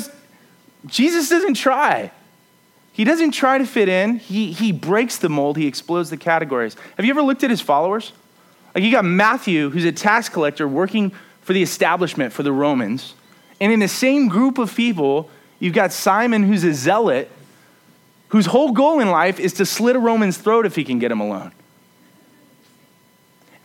Jesus 0.87 1.28
doesn't 1.28 1.54
try. 1.54 2.12
He 2.92 3.04
doesn't 3.04 3.33
try 3.33 3.59
to 3.59 3.66
fit 3.66 3.88
in. 3.88 4.16
He, 4.16 4.52
he 4.52 4.72
breaks 4.72 5.18
the 5.18 5.28
mold. 5.28 5.57
He 5.57 5.66
explodes 5.66 6.11
the 6.11 6.16
categories. 6.16 6.76
Have 6.96 7.04
you 7.04 7.11
ever 7.11 7.22
looked 7.22 7.44
at 7.44 7.50
his 7.50 7.61
followers? 7.61 8.12
Like 8.74 8.85
you 8.85 8.90
got 8.90 9.04
Matthew, 9.04 9.70
who's 9.70 9.85
a 9.85 9.92
tax 9.92 10.28
collector 10.28 10.68
working 10.68 11.12
for 11.42 11.52
the 11.52 11.62
establishment 11.62 12.33
for 12.33 12.42
the 12.42 12.52
Romans. 12.52 13.14
And 13.61 13.72
in 13.72 13.81
the 13.81 13.88
same 13.88 14.28
group 14.28 14.59
of 14.59 14.74
people, 14.74 15.31
you've 15.59 15.74
got 15.74 15.92
Simon, 15.92 16.44
who's 16.44 16.64
a 16.64 16.72
zealot, 16.72 17.31
whose 18.28 18.46
whole 18.46 18.72
goal 18.72 19.00
in 19.00 19.11
life 19.11 19.40
is 19.40 19.54
to 19.54 19.66
slit 19.66 19.96
a 19.96 19.98
Roman's 19.98 20.37
throat 20.37 20.66
if 20.66 20.76
he 20.76 20.85
can 20.85 20.98
get 20.98 21.11
him 21.11 21.20
alone. 21.20 21.52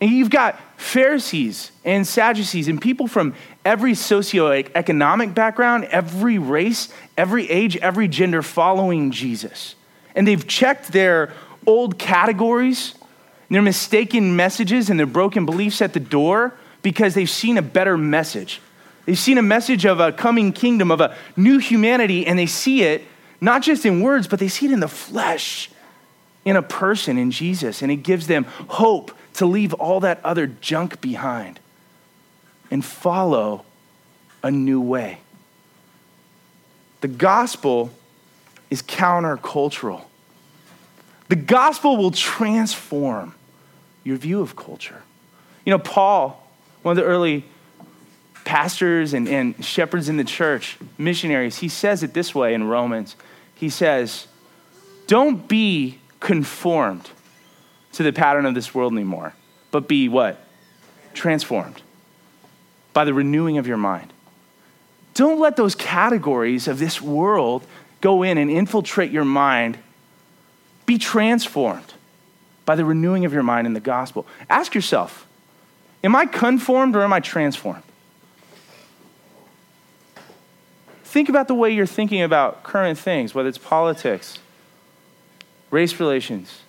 And 0.04 0.12
you've 0.12 0.28
got 0.28 0.60
Pharisees 0.76 1.72
and 1.82 2.06
Sadducees 2.06 2.68
and 2.68 2.78
people 2.78 3.06
from 3.06 3.32
every 3.64 3.92
socioeconomic 3.92 5.34
background, 5.34 5.84
every 5.84 6.36
race, 6.36 6.92
every 7.16 7.50
age, 7.50 7.78
every 7.78 8.06
gender 8.06 8.42
following 8.42 9.12
Jesus. 9.12 9.76
And 10.14 10.28
they've 10.28 10.46
checked 10.46 10.92
their 10.92 11.32
old 11.66 11.98
categories, 11.98 12.96
their 13.48 13.62
mistaken 13.62 14.36
messages, 14.36 14.90
and 14.90 14.98
their 14.98 15.06
broken 15.06 15.46
beliefs 15.46 15.80
at 15.80 15.94
the 15.94 16.00
door 16.00 16.52
because 16.82 17.14
they've 17.14 17.30
seen 17.30 17.56
a 17.56 17.62
better 17.62 17.96
message. 17.96 18.60
They've 19.06 19.18
seen 19.18 19.38
a 19.38 19.42
message 19.42 19.86
of 19.86 20.00
a 20.00 20.12
coming 20.12 20.52
kingdom, 20.52 20.90
of 20.90 21.00
a 21.00 21.16
new 21.34 21.56
humanity, 21.56 22.26
and 22.26 22.38
they 22.38 22.44
see 22.44 22.82
it 22.82 23.04
not 23.40 23.62
just 23.62 23.86
in 23.86 24.02
words, 24.02 24.28
but 24.28 24.38
they 24.38 24.48
see 24.48 24.66
it 24.66 24.72
in 24.72 24.80
the 24.80 24.86
flesh, 24.86 25.70
in 26.44 26.56
a 26.56 26.62
person, 26.62 27.16
in 27.16 27.30
Jesus. 27.30 27.80
And 27.80 27.90
it 27.90 28.02
gives 28.02 28.26
them 28.26 28.44
hope 28.68 29.10
to 29.34 29.46
leave 29.46 29.72
all 29.74 30.00
that 30.00 30.20
other 30.24 30.46
junk 30.46 31.00
behind 31.00 31.60
and 32.70 32.84
follow 32.84 33.64
a 34.42 34.50
new 34.50 34.80
way. 34.80 35.18
The 37.00 37.08
gospel 37.08 37.90
is 38.70 38.82
countercultural. 38.82 40.02
The 41.28 41.36
gospel 41.36 41.96
will 41.96 42.10
transform 42.10 43.34
your 44.04 44.16
view 44.16 44.40
of 44.40 44.56
culture. 44.56 45.02
You 45.64 45.70
know, 45.70 45.78
Paul, 45.78 46.48
one 46.82 46.96
of 46.96 47.02
the 47.02 47.08
early 47.08 47.44
pastors 48.44 49.14
and, 49.14 49.26
and 49.28 49.64
shepherds 49.64 50.08
in 50.08 50.16
the 50.16 50.24
church, 50.24 50.76
missionaries, 50.98 51.58
he 51.58 51.68
says 51.68 52.02
it 52.02 52.14
this 52.14 52.34
way 52.34 52.54
in 52.54 52.64
Romans 52.64 53.16
he 53.54 53.70
says, 53.70 54.26
Don't 55.06 55.48
be 55.48 55.98
conformed 56.20 57.10
to 57.94 58.02
the 58.02 58.12
pattern 58.12 58.46
of 58.46 58.54
this 58.54 58.74
world 58.74 58.92
anymore, 58.92 59.34
but 59.70 59.88
be 59.88 60.08
what? 60.08 60.38
Transformed 61.14 61.82
by 62.92 63.04
the 63.04 63.14
renewing 63.14 63.58
of 63.58 63.66
your 63.66 63.76
mind. 63.76 64.12
Don't 65.14 65.38
let 65.38 65.56
those 65.56 65.74
categories 65.74 66.66
of 66.66 66.78
this 66.78 67.00
world 67.00 67.64
go 68.00 68.22
in 68.22 68.36
and 68.36 68.50
infiltrate 68.50 69.10
your 69.10 69.24
mind. 69.24 69.78
Be 70.86 70.98
transformed 70.98 71.94
by 72.66 72.74
the 72.74 72.84
renewing 72.84 73.24
of 73.24 73.32
your 73.32 73.42
mind 73.42 73.66
in 73.66 73.74
the 73.74 73.80
gospel. 73.80 74.26
Ask 74.50 74.74
yourself 74.74 75.26
Am 76.02 76.14
I 76.14 76.26
conformed 76.26 76.96
or 76.96 77.02
am 77.02 77.12
I 77.12 77.20
transformed? 77.20 77.82
Think 81.04 81.28
about 81.28 81.46
the 81.46 81.54
way 81.54 81.70
you're 81.70 81.86
thinking 81.86 82.22
about 82.22 82.64
current 82.64 82.98
things, 82.98 83.34
whether 83.34 83.48
it's 83.48 83.56
politics, 83.56 84.40
race 85.70 86.00
relations, 86.00 86.63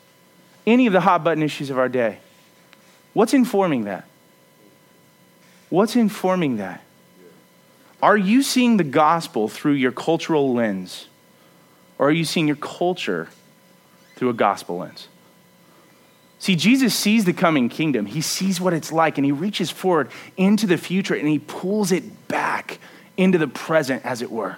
any 0.65 0.87
of 0.87 0.93
the 0.93 1.01
hot 1.01 1.23
button 1.23 1.43
issues 1.43 1.69
of 1.69 1.77
our 1.77 1.89
day. 1.89 2.19
What's 3.13 3.33
informing 3.33 3.85
that? 3.85 4.05
What's 5.69 5.95
informing 5.95 6.57
that? 6.57 6.83
Are 8.01 8.17
you 8.17 8.43
seeing 8.43 8.77
the 8.77 8.83
gospel 8.83 9.47
through 9.47 9.73
your 9.73 9.91
cultural 9.91 10.53
lens? 10.53 11.07
Or 11.97 12.09
are 12.09 12.11
you 12.11 12.25
seeing 12.25 12.47
your 12.47 12.57
culture 12.57 13.29
through 14.15 14.29
a 14.29 14.33
gospel 14.33 14.77
lens? 14.77 15.07
See, 16.39 16.55
Jesus 16.55 16.93
sees 16.93 17.25
the 17.25 17.33
coming 17.33 17.69
kingdom. 17.69 18.05
He 18.05 18.21
sees 18.21 18.61
what 18.61 18.73
it's 18.73 18.91
like, 18.91 19.17
and 19.17 19.25
he 19.25 19.31
reaches 19.31 19.71
forward 19.71 20.09
into 20.37 20.67
the 20.67 20.77
future 20.77 21.15
and 21.15 21.27
he 21.27 21.39
pulls 21.39 21.91
it 21.91 22.27
back 22.27 22.79
into 23.17 23.37
the 23.37 23.47
present, 23.47 24.05
as 24.05 24.21
it 24.21 24.29
were. 24.29 24.57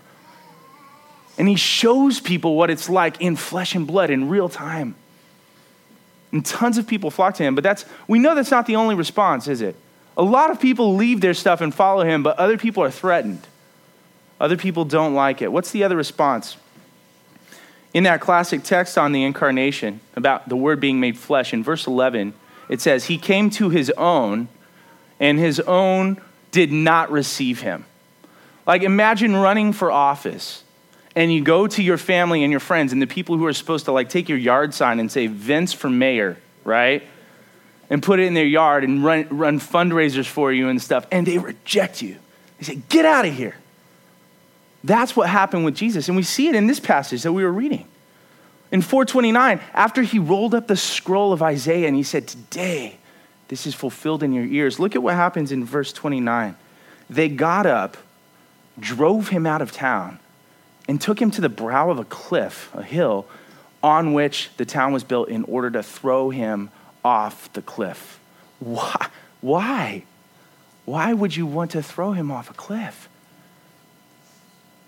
And 1.38 1.48
he 1.48 1.56
shows 1.56 2.20
people 2.20 2.56
what 2.56 2.72
it's 2.72 2.90
like 2.90 3.22
in 3.22 3.36
flesh 3.36 3.76
and 3.76 3.86
blood 3.86 4.10
in 4.10 4.28
real 4.28 4.50
time. 4.50 4.96
And 6.32 6.46
tons 6.46 6.78
of 6.78 6.88
people 6.88 7.10
flock 7.10 7.36
to 7.36 7.44
him, 7.44 7.56
but 7.56 7.64
that's 7.64 7.86
we 8.08 8.20
know 8.20 8.36
that's 8.36 8.52
not 8.52 8.66
the 8.66 8.76
only 8.76 8.96
response, 8.96 9.48
is 9.48 9.62
it? 9.62 9.76
A 10.18 10.24
lot 10.24 10.50
of 10.50 10.60
people 10.60 10.96
leave 10.96 11.22
their 11.22 11.34
stuff 11.34 11.62
and 11.62 11.74
follow 11.74 12.04
him, 12.04 12.24
but 12.24 12.38
other 12.38 12.58
people 12.58 12.84
are 12.84 12.92
threatened. 12.92 13.46
Other 14.40 14.58
people 14.58 14.84
don't 14.84 15.14
like 15.14 15.42
it. 15.42 15.52
What's 15.52 15.72
the 15.72 15.84
other 15.84 15.96
response? 15.96 16.58
In 17.94 18.04
that 18.04 18.20
classic 18.20 18.64
text 18.64 18.98
on 18.98 19.12
the 19.12 19.24
incarnation, 19.24 20.02
about 20.16 20.50
the 20.50 20.56
word 20.56 20.80
being 20.80 21.00
made 21.00 21.18
flesh, 21.18 21.54
in 21.54 21.64
verse 21.64 21.88
11, 21.88 22.34
it 22.70 22.82
says, 22.82 23.06
He 23.06 23.18
came 23.18 23.50
to 23.52 23.70
his 23.70 23.90
own, 23.92 24.50
and 25.20 25.40
his 25.40 25.60
own 25.62 26.22
did 26.52 26.72
not 26.72 27.12
receive 27.12 27.62
him. 27.62 27.86
Like, 28.66 28.84
imagine 28.84 29.36
running 29.36 29.72
for 29.72 29.92
office, 29.92 30.64
and 31.18 31.34
you 31.34 31.42
go 31.42 31.66
to 31.66 31.82
your 31.82 31.98
family 31.98 32.44
and 32.44 32.52
your 32.52 32.60
friends, 32.60 32.94
and 32.94 33.02
the 33.02 33.08
people 33.08 33.38
who 33.38 33.48
are 33.48 33.54
supposed 33.54 33.86
to, 33.86 33.92
like, 33.92 34.08
take 34.08 34.30
your 34.30 34.38
yard 34.38 34.76
sign 34.76 35.00
and 35.00 35.12
say, 35.12 35.26
Vince 35.26 35.74
for 35.74 35.90
mayor, 35.90 36.38
right? 36.64 37.02
And 37.90 38.04
put 38.04 38.20
it 38.20 38.28
in 38.28 38.36
their 38.36 38.46
yard 38.46 38.84
and 38.84 39.04
run, 39.04 39.28
run 39.32 39.60
fundraisers 39.60 40.28
for 40.28 40.54
you 40.54 40.70
and 40.70 40.80
stuff, 40.80 41.08
and 41.12 41.26
they 41.26 41.40
reject 41.40 42.04
you. 42.04 42.18
They 42.60 42.66
say, 42.66 42.76
Get 42.90 43.04
out 43.04 43.26
of 43.26 43.34
here. 43.34 43.56
That's 44.84 45.16
what 45.16 45.28
happened 45.28 45.66
with 45.66 45.74
Jesus. 45.74 46.08
And 46.08 46.16
we 46.16 46.22
see 46.22 46.50
it 46.50 46.56
in 46.56 46.68
this 46.68 46.80
passage 46.80 47.24
that 47.24 47.34
we 47.34 47.44
were 47.44 47.52
reading. 47.52 47.88
In 48.72 48.84
429, 48.84 49.60
after 49.74 50.04
he 50.04 50.20
rolled 50.20 50.54
up 50.54 50.68
the 50.68 50.78
scroll 50.78 51.34
of 51.34 51.42
Isaiah 51.42 51.88
and 51.88 51.96
he 51.96 52.04
said, 52.04 52.28
Today, 52.28 52.98
this 53.48 53.66
is 53.66 53.74
fulfilled 53.74 54.22
in 54.22 54.34
your 54.34 54.46
ears. 54.46 54.80
Look 54.80 54.96
at 54.96 55.02
what 55.02 55.16
happens 55.16 55.52
in 55.52 55.66
verse 55.66 55.92
29. 55.92 56.56
They 57.10 57.28
got 57.28 57.66
up, 57.66 57.98
drove 58.80 59.30
him 59.30 59.48
out 59.48 59.64
of 59.64 59.72
town, 59.72 60.20
and 60.88 61.00
took 61.00 61.22
him 61.22 61.32
to 61.32 61.42
the 61.42 61.50
brow 61.50 61.90
of 61.90 62.00
a 62.00 62.06
cliff, 62.06 62.72
a 62.74 62.84
hill, 62.84 63.26
on 63.84 64.14
which 64.14 64.50
the 64.58 64.66
town 64.66 64.94
was 64.94 65.04
built 65.04 65.30
in 65.30 65.44
order 65.44 65.70
to 65.72 65.84
throw 65.84 66.30
him 66.30 66.70
off 67.04 67.52
the 67.54 67.62
cliff. 67.62 68.20
Why? 68.60 69.08
Why? 69.42 70.04
Why 70.86 71.14
would 71.14 71.36
you 71.36 71.46
want 71.46 71.72
to 71.72 71.84
throw 71.84 72.14
him 72.14 72.32
off 72.32 72.50
a 72.50 72.54
cliff? 72.54 73.10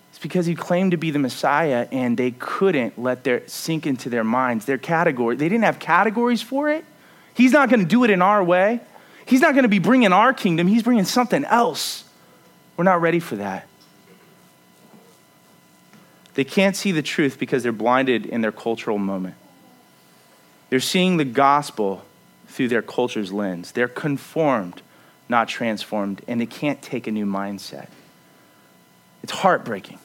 It's 0.10 0.20
because 0.20 0.46
he 0.46 0.56
claimed 0.56 0.92
to 0.92 0.98
be 0.98 1.12
the 1.12 1.20
Messiah 1.20 1.88
and 1.94 2.18
they 2.18 2.32
couldn't 2.32 3.00
let 3.00 3.24
their 3.24 3.48
sink 3.48 3.88
into 3.88 4.10
their 4.10 4.26
minds. 4.26 4.66
Their 4.66 4.78
category, 4.78 5.38
they 5.38 5.48
didn't 5.48 5.64
have 5.64 5.80
categories 5.80 6.42
for 6.42 6.70
it. 6.70 6.84
He's 7.34 7.54
not 7.54 7.70
going 7.70 7.80
to 7.80 7.86
do 7.86 8.04
it 8.04 8.10
in 8.10 8.22
our 8.22 8.44
way. 8.44 8.82
He's 9.26 9.40
not 9.40 9.54
going 9.54 9.64
to 9.64 9.70
be 9.70 9.80
bringing 9.80 10.12
our 10.12 10.34
kingdom. 10.34 10.68
He's 10.68 10.84
bringing 10.84 11.06
something 11.06 11.46
else. 11.46 12.04
We're 12.76 12.84
not 12.84 13.00
ready 13.00 13.22
for 13.22 13.38
that. 13.38 13.69
They 16.39 16.45
can't 16.45 16.73
see 16.73 16.93
the 16.93 17.02
truth 17.02 17.38
because 17.38 17.63
they're 17.63 17.73
blinded 17.73 18.25
in 18.25 18.39
their 18.39 18.54
cultural 18.54 18.97
moment. 18.97 19.36
They're 20.69 20.80
seeing 20.80 21.17
the 21.17 21.25
gospel 21.25 22.06
through 22.47 22.69
their 22.69 22.82
culture's 22.82 23.34
lens. 23.34 23.73
They're 23.73 23.89
conformed, 23.89 24.82
not 25.28 25.49
transformed, 25.49 26.21
and 26.30 26.39
they 26.39 26.45
can't 26.45 26.82
take 26.82 27.08
a 27.08 27.12
new 27.12 27.25
mindset. 27.25 27.89
It's 29.21 29.34
heartbreaking. 29.34 29.99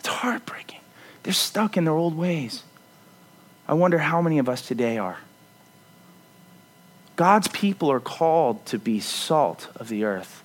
It's 0.00 0.08
heartbreaking. 0.08 0.80
They're 1.22 1.32
stuck 1.32 1.76
in 1.76 1.84
their 1.84 1.94
old 1.94 2.16
ways. 2.16 2.64
I 3.68 3.74
wonder 3.74 3.98
how 3.98 4.20
many 4.20 4.40
of 4.40 4.48
us 4.48 4.66
today 4.66 4.98
are. 4.98 5.18
God's 7.14 7.46
people 7.46 7.92
are 7.92 8.00
called 8.00 8.66
to 8.66 8.78
be 8.80 8.98
salt 8.98 9.68
of 9.76 9.88
the 9.88 10.02
earth, 10.02 10.42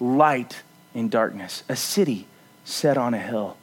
light 0.00 0.62
in 0.94 1.10
darkness, 1.10 1.62
a 1.68 1.76
city 1.76 2.26
set 2.64 2.96
on 2.96 3.12
a 3.12 3.18
hill. 3.18 3.58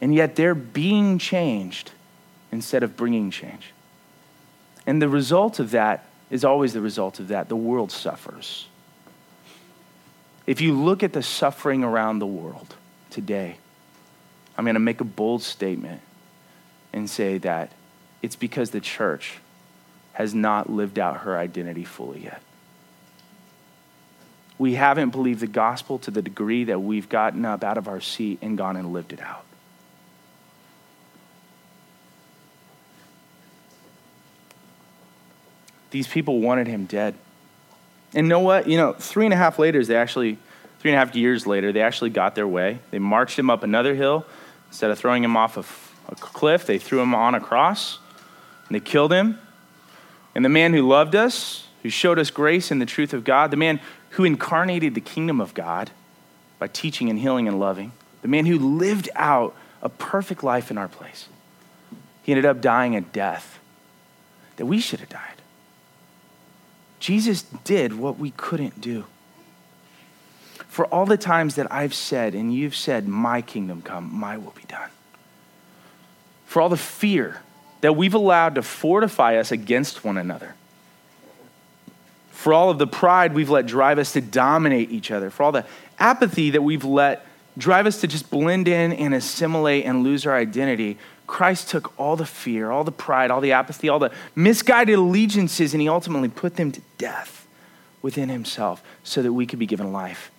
And 0.00 0.14
yet 0.14 0.36
they're 0.36 0.54
being 0.54 1.18
changed 1.18 1.92
instead 2.52 2.82
of 2.82 2.96
bringing 2.96 3.30
change. 3.30 3.72
And 4.86 5.00
the 5.00 5.08
result 5.08 5.58
of 5.58 5.72
that 5.72 6.06
is 6.30 6.44
always 6.44 6.72
the 6.72 6.80
result 6.80 7.20
of 7.20 7.28
that. 7.28 7.48
The 7.48 7.56
world 7.56 7.92
suffers. 7.92 8.66
If 10.46 10.60
you 10.60 10.74
look 10.74 11.02
at 11.02 11.12
the 11.12 11.22
suffering 11.22 11.84
around 11.84 12.18
the 12.18 12.26
world 12.26 12.74
today, 13.10 13.58
I'm 14.56 14.64
going 14.64 14.74
to 14.74 14.80
make 14.80 15.00
a 15.00 15.04
bold 15.04 15.42
statement 15.42 16.00
and 16.92 17.08
say 17.08 17.38
that 17.38 17.70
it's 18.22 18.36
because 18.36 18.70
the 18.70 18.80
church 18.80 19.38
has 20.12 20.34
not 20.34 20.68
lived 20.68 20.98
out 20.98 21.18
her 21.18 21.38
identity 21.38 21.84
fully 21.84 22.24
yet. 22.24 22.42
We 24.58 24.74
haven't 24.74 25.10
believed 25.10 25.40
the 25.40 25.46
gospel 25.46 25.98
to 26.00 26.10
the 26.10 26.20
degree 26.20 26.64
that 26.64 26.80
we've 26.80 27.08
gotten 27.08 27.44
up 27.44 27.64
out 27.64 27.78
of 27.78 27.88
our 27.88 28.00
seat 28.00 28.38
and 28.42 28.58
gone 28.58 28.76
and 28.76 28.92
lived 28.92 29.12
it 29.12 29.20
out. 29.20 29.44
These 35.90 36.08
people 36.08 36.40
wanted 36.40 36.66
him 36.66 36.86
dead. 36.86 37.14
And 38.14 38.28
know 38.28 38.40
what? 38.40 38.68
You 38.68 38.76
know, 38.76 38.92
three 38.92 39.24
and 39.24 39.34
a 39.34 39.36
half 39.36 39.58
later, 39.58 39.84
they 39.84 39.96
actually, 39.96 40.38
three 40.80 40.90
and 40.90 40.96
a 40.96 41.04
half 41.04 41.14
years 41.14 41.46
later, 41.46 41.72
they 41.72 41.80
actually 41.80 42.10
got 42.10 42.34
their 42.34 42.48
way. 42.48 42.80
They 42.90 42.98
marched 42.98 43.38
him 43.38 43.50
up 43.50 43.62
another 43.62 43.94
hill. 43.94 44.24
Instead 44.68 44.90
of 44.90 44.98
throwing 44.98 45.24
him 45.24 45.36
off 45.36 45.56
a, 45.56 46.12
a 46.12 46.16
cliff, 46.16 46.66
they 46.66 46.78
threw 46.78 47.00
him 47.00 47.14
on 47.14 47.34
a 47.34 47.40
cross 47.40 47.98
and 48.68 48.74
they 48.74 48.80
killed 48.80 49.12
him. 49.12 49.38
And 50.34 50.44
the 50.44 50.48
man 50.48 50.72
who 50.72 50.86
loved 50.86 51.16
us, 51.16 51.66
who 51.82 51.90
showed 51.90 52.18
us 52.18 52.30
grace 52.30 52.70
and 52.70 52.80
the 52.80 52.86
truth 52.86 53.12
of 53.12 53.24
God, 53.24 53.50
the 53.50 53.56
man 53.56 53.80
who 54.10 54.24
incarnated 54.24 54.94
the 54.94 55.00
kingdom 55.00 55.40
of 55.40 55.54
God 55.54 55.90
by 56.58 56.68
teaching 56.68 57.10
and 57.10 57.18
healing 57.18 57.48
and 57.48 57.58
loving, 57.58 57.92
the 58.22 58.28
man 58.28 58.46
who 58.46 58.58
lived 58.58 59.08
out 59.16 59.56
a 59.82 59.88
perfect 59.88 60.44
life 60.44 60.70
in 60.70 60.78
our 60.78 60.88
place, 60.88 61.28
he 62.22 62.32
ended 62.32 62.44
up 62.44 62.60
dying 62.60 62.94
a 62.94 63.00
death 63.00 63.58
that 64.56 64.66
we 64.66 64.78
should 64.78 65.00
have 65.00 65.08
died. 65.08 65.39
Jesus 67.00 67.42
did 67.64 67.98
what 67.98 68.18
we 68.18 68.30
couldn't 68.32 68.80
do. 68.80 69.06
For 70.68 70.86
all 70.86 71.06
the 71.06 71.16
times 71.16 71.56
that 71.56 71.72
I've 71.72 71.94
said, 71.94 72.34
and 72.34 72.54
you've 72.54 72.76
said, 72.76 73.08
My 73.08 73.42
kingdom 73.42 73.82
come, 73.82 74.08
my 74.14 74.36
will 74.36 74.52
be 74.52 74.62
done. 74.68 74.90
For 76.46 76.62
all 76.62 76.68
the 76.68 76.76
fear 76.76 77.40
that 77.80 77.96
we've 77.96 78.14
allowed 78.14 78.54
to 78.54 78.62
fortify 78.62 79.36
us 79.36 79.50
against 79.50 80.04
one 80.04 80.16
another. 80.16 80.54
For 82.30 82.52
all 82.52 82.70
of 82.70 82.78
the 82.78 82.86
pride 82.86 83.34
we've 83.34 83.50
let 83.50 83.66
drive 83.66 83.98
us 83.98 84.12
to 84.12 84.20
dominate 84.20 84.90
each 84.90 85.10
other. 85.10 85.30
For 85.30 85.42
all 85.42 85.52
the 85.52 85.66
apathy 85.98 86.50
that 86.50 86.62
we've 86.62 86.84
let 86.84 87.26
drive 87.58 87.86
us 87.86 88.00
to 88.02 88.06
just 88.06 88.30
blend 88.30 88.68
in 88.68 88.92
and 88.92 89.14
assimilate 89.14 89.84
and 89.84 90.02
lose 90.02 90.26
our 90.26 90.36
identity. 90.36 90.98
Christ 91.30 91.68
took 91.68 91.98
all 91.98 92.16
the 92.16 92.26
fear, 92.26 92.72
all 92.72 92.82
the 92.82 92.90
pride, 92.90 93.30
all 93.30 93.40
the 93.40 93.52
apathy, 93.52 93.88
all 93.88 94.00
the 94.00 94.10
misguided 94.34 94.98
allegiances, 94.98 95.72
and 95.72 95.80
he 95.80 95.88
ultimately 95.88 96.28
put 96.28 96.56
them 96.56 96.72
to 96.72 96.80
death 96.98 97.46
within 98.02 98.28
himself 98.28 98.82
so 99.04 99.22
that 99.22 99.32
we 99.32 99.46
could 99.46 99.60
be 99.60 99.64
given 99.64 99.92
life. 99.92 100.32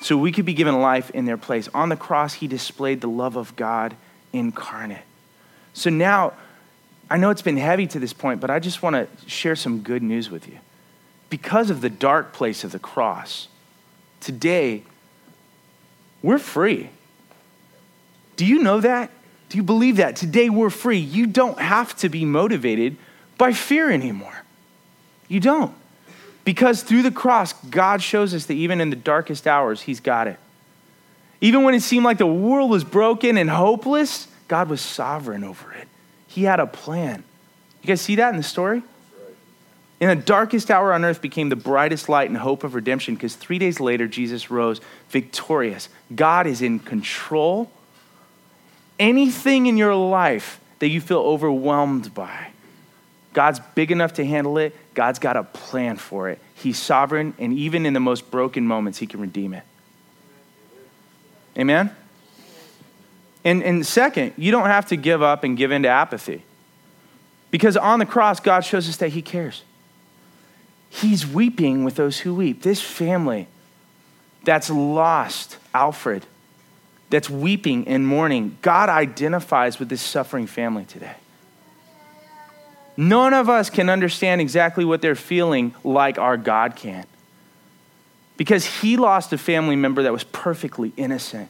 So 0.00 0.16
we 0.16 0.30
could 0.30 0.44
be 0.44 0.54
given 0.54 0.80
life 0.80 1.10
in 1.10 1.24
their 1.24 1.36
place. 1.36 1.68
On 1.74 1.88
the 1.88 1.96
cross, 1.96 2.34
he 2.34 2.46
displayed 2.46 3.00
the 3.00 3.08
love 3.08 3.34
of 3.34 3.56
God 3.56 3.96
incarnate. 4.32 5.02
So 5.74 5.90
now, 5.90 6.34
I 7.10 7.16
know 7.16 7.30
it's 7.30 7.42
been 7.42 7.56
heavy 7.56 7.88
to 7.88 7.98
this 7.98 8.12
point, 8.12 8.40
but 8.40 8.50
I 8.50 8.60
just 8.60 8.84
want 8.84 8.94
to 8.94 9.08
share 9.28 9.56
some 9.56 9.80
good 9.80 10.02
news 10.02 10.30
with 10.30 10.46
you. 10.46 10.58
Because 11.28 11.70
of 11.70 11.80
the 11.80 11.90
dark 11.90 12.32
place 12.32 12.62
of 12.62 12.70
the 12.70 12.78
cross, 12.78 13.48
today, 14.20 14.84
we're 16.22 16.38
free. 16.38 16.90
Do 18.38 18.46
you 18.46 18.60
know 18.60 18.80
that? 18.80 19.10
Do 19.48 19.56
you 19.58 19.64
believe 19.64 19.96
that? 19.96 20.14
Today 20.14 20.48
we're 20.48 20.70
free. 20.70 20.98
You 20.98 21.26
don't 21.26 21.58
have 21.58 21.94
to 21.96 22.08
be 22.08 22.24
motivated 22.24 22.96
by 23.36 23.52
fear 23.52 23.90
anymore. 23.90 24.44
You 25.26 25.40
don't. 25.40 25.74
Because 26.44 26.84
through 26.84 27.02
the 27.02 27.10
cross, 27.10 27.52
God 27.64 28.00
shows 28.00 28.32
us 28.34 28.46
that 28.46 28.54
even 28.54 28.80
in 28.80 28.90
the 28.90 28.96
darkest 28.96 29.48
hours, 29.48 29.82
He's 29.82 29.98
got 29.98 30.28
it. 30.28 30.38
Even 31.40 31.64
when 31.64 31.74
it 31.74 31.82
seemed 31.82 32.04
like 32.04 32.18
the 32.18 32.26
world 32.26 32.70
was 32.70 32.84
broken 32.84 33.36
and 33.36 33.50
hopeless, 33.50 34.28
God 34.46 34.68
was 34.68 34.80
sovereign 34.80 35.42
over 35.42 35.72
it. 35.72 35.88
He 36.28 36.44
had 36.44 36.60
a 36.60 36.66
plan. 36.66 37.24
You 37.82 37.88
guys 37.88 38.00
see 38.00 38.14
that 38.16 38.30
in 38.30 38.36
the 38.36 38.44
story? 38.44 38.82
In 39.98 40.08
the 40.08 40.24
darkest 40.24 40.70
hour 40.70 40.92
on 40.92 41.04
earth 41.04 41.20
became 41.20 41.48
the 41.48 41.56
brightest 41.56 42.08
light 42.08 42.28
and 42.28 42.38
hope 42.38 42.62
of 42.62 42.76
redemption 42.76 43.14
because 43.14 43.34
three 43.34 43.58
days 43.58 43.80
later, 43.80 44.06
Jesus 44.06 44.48
rose 44.48 44.80
victorious. 45.08 45.88
God 46.14 46.46
is 46.46 46.62
in 46.62 46.78
control 46.78 47.72
anything 48.98 49.66
in 49.66 49.76
your 49.76 49.94
life 49.94 50.60
that 50.78 50.88
you 50.88 51.00
feel 51.00 51.20
overwhelmed 51.20 52.14
by. 52.14 52.48
God's 53.32 53.60
big 53.74 53.90
enough 53.90 54.14
to 54.14 54.24
handle 54.24 54.58
it. 54.58 54.74
God's 54.94 55.18
got 55.18 55.36
a 55.36 55.44
plan 55.44 55.96
for 55.96 56.28
it. 56.28 56.40
He's 56.54 56.78
sovereign, 56.78 57.34
and 57.38 57.52
even 57.52 57.86
in 57.86 57.92
the 57.92 58.00
most 58.00 58.30
broken 58.30 58.66
moments, 58.66 58.98
He 58.98 59.06
can 59.06 59.20
redeem 59.20 59.54
it. 59.54 59.62
Amen? 61.56 61.94
And, 63.44 63.62
and 63.62 63.86
second, 63.86 64.34
you 64.36 64.50
don't 64.50 64.66
have 64.66 64.86
to 64.86 64.96
give 64.96 65.22
up 65.22 65.44
and 65.44 65.56
give 65.56 65.70
in 65.70 65.82
to 65.84 65.88
apathy. 65.88 66.42
Because 67.50 67.76
on 67.76 67.98
the 67.98 68.06
cross, 68.06 68.40
God 68.40 68.60
shows 68.60 68.88
us 68.88 68.96
that 68.96 69.10
He 69.10 69.22
cares. 69.22 69.62
He's 70.90 71.26
weeping 71.26 71.84
with 71.84 71.96
those 71.96 72.20
who 72.20 72.34
weep. 72.34 72.62
This 72.62 72.80
family 72.80 73.46
that's 74.44 74.70
lost 74.70 75.58
Alfred, 75.74 76.26
that's 77.10 77.30
weeping 77.30 77.88
and 77.88 78.06
mourning, 78.06 78.58
God 78.62 78.88
identifies 78.88 79.78
with 79.78 79.88
this 79.88 80.02
suffering 80.02 80.46
family 80.46 80.84
today. 80.84 81.14
None 82.96 83.32
of 83.32 83.48
us 83.48 83.70
can 83.70 83.88
understand 83.88 84.40
exactly 84.40 84.84
what 84.84 85.00
they're 85.00 85.14
feeling 85.14 85.74
like 85.84 86.18
our 86.18 86.36
God 86.36 86.74
can. 86.74 87.06
Because 88.36 88.64
he 88.64 88.96
lost 88.96 89.32
a 89.32 89.38
family 89.38 89.76
member 89.76 90.02
that 90.02 90.12
was 90.12 90.24
perfectly 90.24 90.92
innocent. 90.96 91.48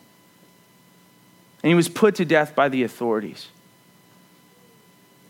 And 1.63 1.71
he 1.71 1.75
was 1.75 1.89
put 1.89 2.17
to 2.17 2.25
death 2.25 2.55
by 2.55 2.69
the 2.69 2.83
authorities. 2.83 3.49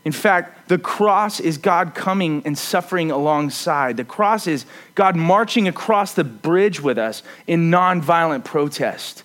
In 0.05 0.12
fact, 0.12 0.69
the 0.69 0.79
cross 0.79 1.38
is 1.38 1.59
God 1.59 1.95
coming 1.95 2.43
and 2.45 2.57
suffering 2.57 3.11
alongside. 3.11 3.97
The 3.97 4.05
cross 4.05 4.47
is 4.47 4.67
God 4.95 5.17
marching 5.17 5.69
across 5.69 6.14
the 6.14 6.25
bridge 6.25 6.81
with 6.81 6.99
us 6.99 7.23
in 7.47 7.71
nonviolent 7.71 8.45
protest. 8.45 9.23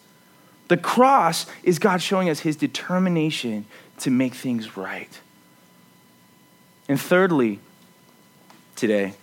The 0.67 0.77
cross 0.77 1.45
is 1.63 1.79
God 1.79 2.01
showing 2.01 2.29
us 2.29 2.39
his 2.39 2.55
determination 2.55 3.65
to 3.99 4.09
make 4.09 4.33
things 4.33 4.77
right. 4.77 5.19
And 6.87 6.99
thirdly, 6.99 7.59
today, 8.75 9.13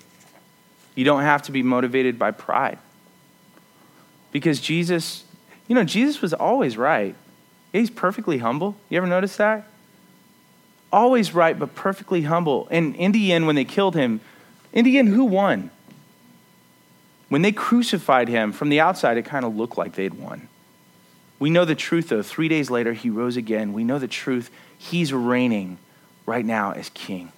you 0.94 1.04
don't 1.04 1.22
have 1.22 1.42
to 1.42 1.52
be 1.52 1.62
motivated 1.62 2.18
by 2.18 2.30
pride. 2.30 2.78
Because 4.32 4.60
Jesus, 4.60 5.24
you 5.66 5.74
know, 5.74 5.84
Jesus 5.84 6.20
was 6.20 6.32
always 6.32 6.76
right. 6.76 7.14
He's 7.72 7.90
perfectly 7.90 8.38
humble. 8.38 8.76
You 8.88 8.98
ever 8.98 9.06
notice 9.06 9.36
that? 9.36 9.66
Always 10.92 11.34
right, 11.34 11.58
but 11.58 11.74
perfectly 11.74 12.22
humble. 12.22 12.66
And 12.70 12.96
in 12.96 13.12
the 13.12 13.32
end, 13.32 13.46
when 13.46 13.56
they 13.56 13.64
killed 13.64 13.94
him, 13.94 14.20
in 14.72 14.84
the 14.84 14.98
end, 14.98 15.08
who 15.08 15.24
won? 15.24 15.70
When 17.28 17.42
they 17.42 17.52
crucified 17.52 18.28
him, 18.28 18.52
from 18.52 18.68
the 18.68 18.80
outside, 18.80 19.16
it 19.16 19.24
kind 19.24 19.44
of 19.44 19.56
looked 19.56 19.78
like 19.78 19.94
they'd 19.94 20.14
won. 20.14 20.48
We 21.40 21.50
know 21.50 21.64
the 21.64 21.74
truth, 21.74 22.10
though. 22.10 22.22
Three 22.22 22.48
days 22.48 22.70
later, 22.70 22.92
he 22.92 23.10
rose 23.10 23.36
again. 23.36 23.72
We 23.72 23.82
know 23.82 23.98
the 23.98 24.06
truth. 24.06 24.50
He's 24.78 25.12
reigning 25.12 25.78
right 26.26 26.44
now 26.44 26.72
as 26.72 26.90
king. 26.90 27.32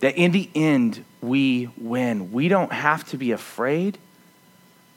That 0.00 0.16
in 0.16 0.32
the 0.32 0.50
end, 0.54 1.04
we 1.20 1.68
win. 1.78 2.32
We 2.32 2.48
don't 2.48 2.72
have 2.72 3.04
to 3.10 3.16
be 3.16 3.30
afraid. 3.30 3.98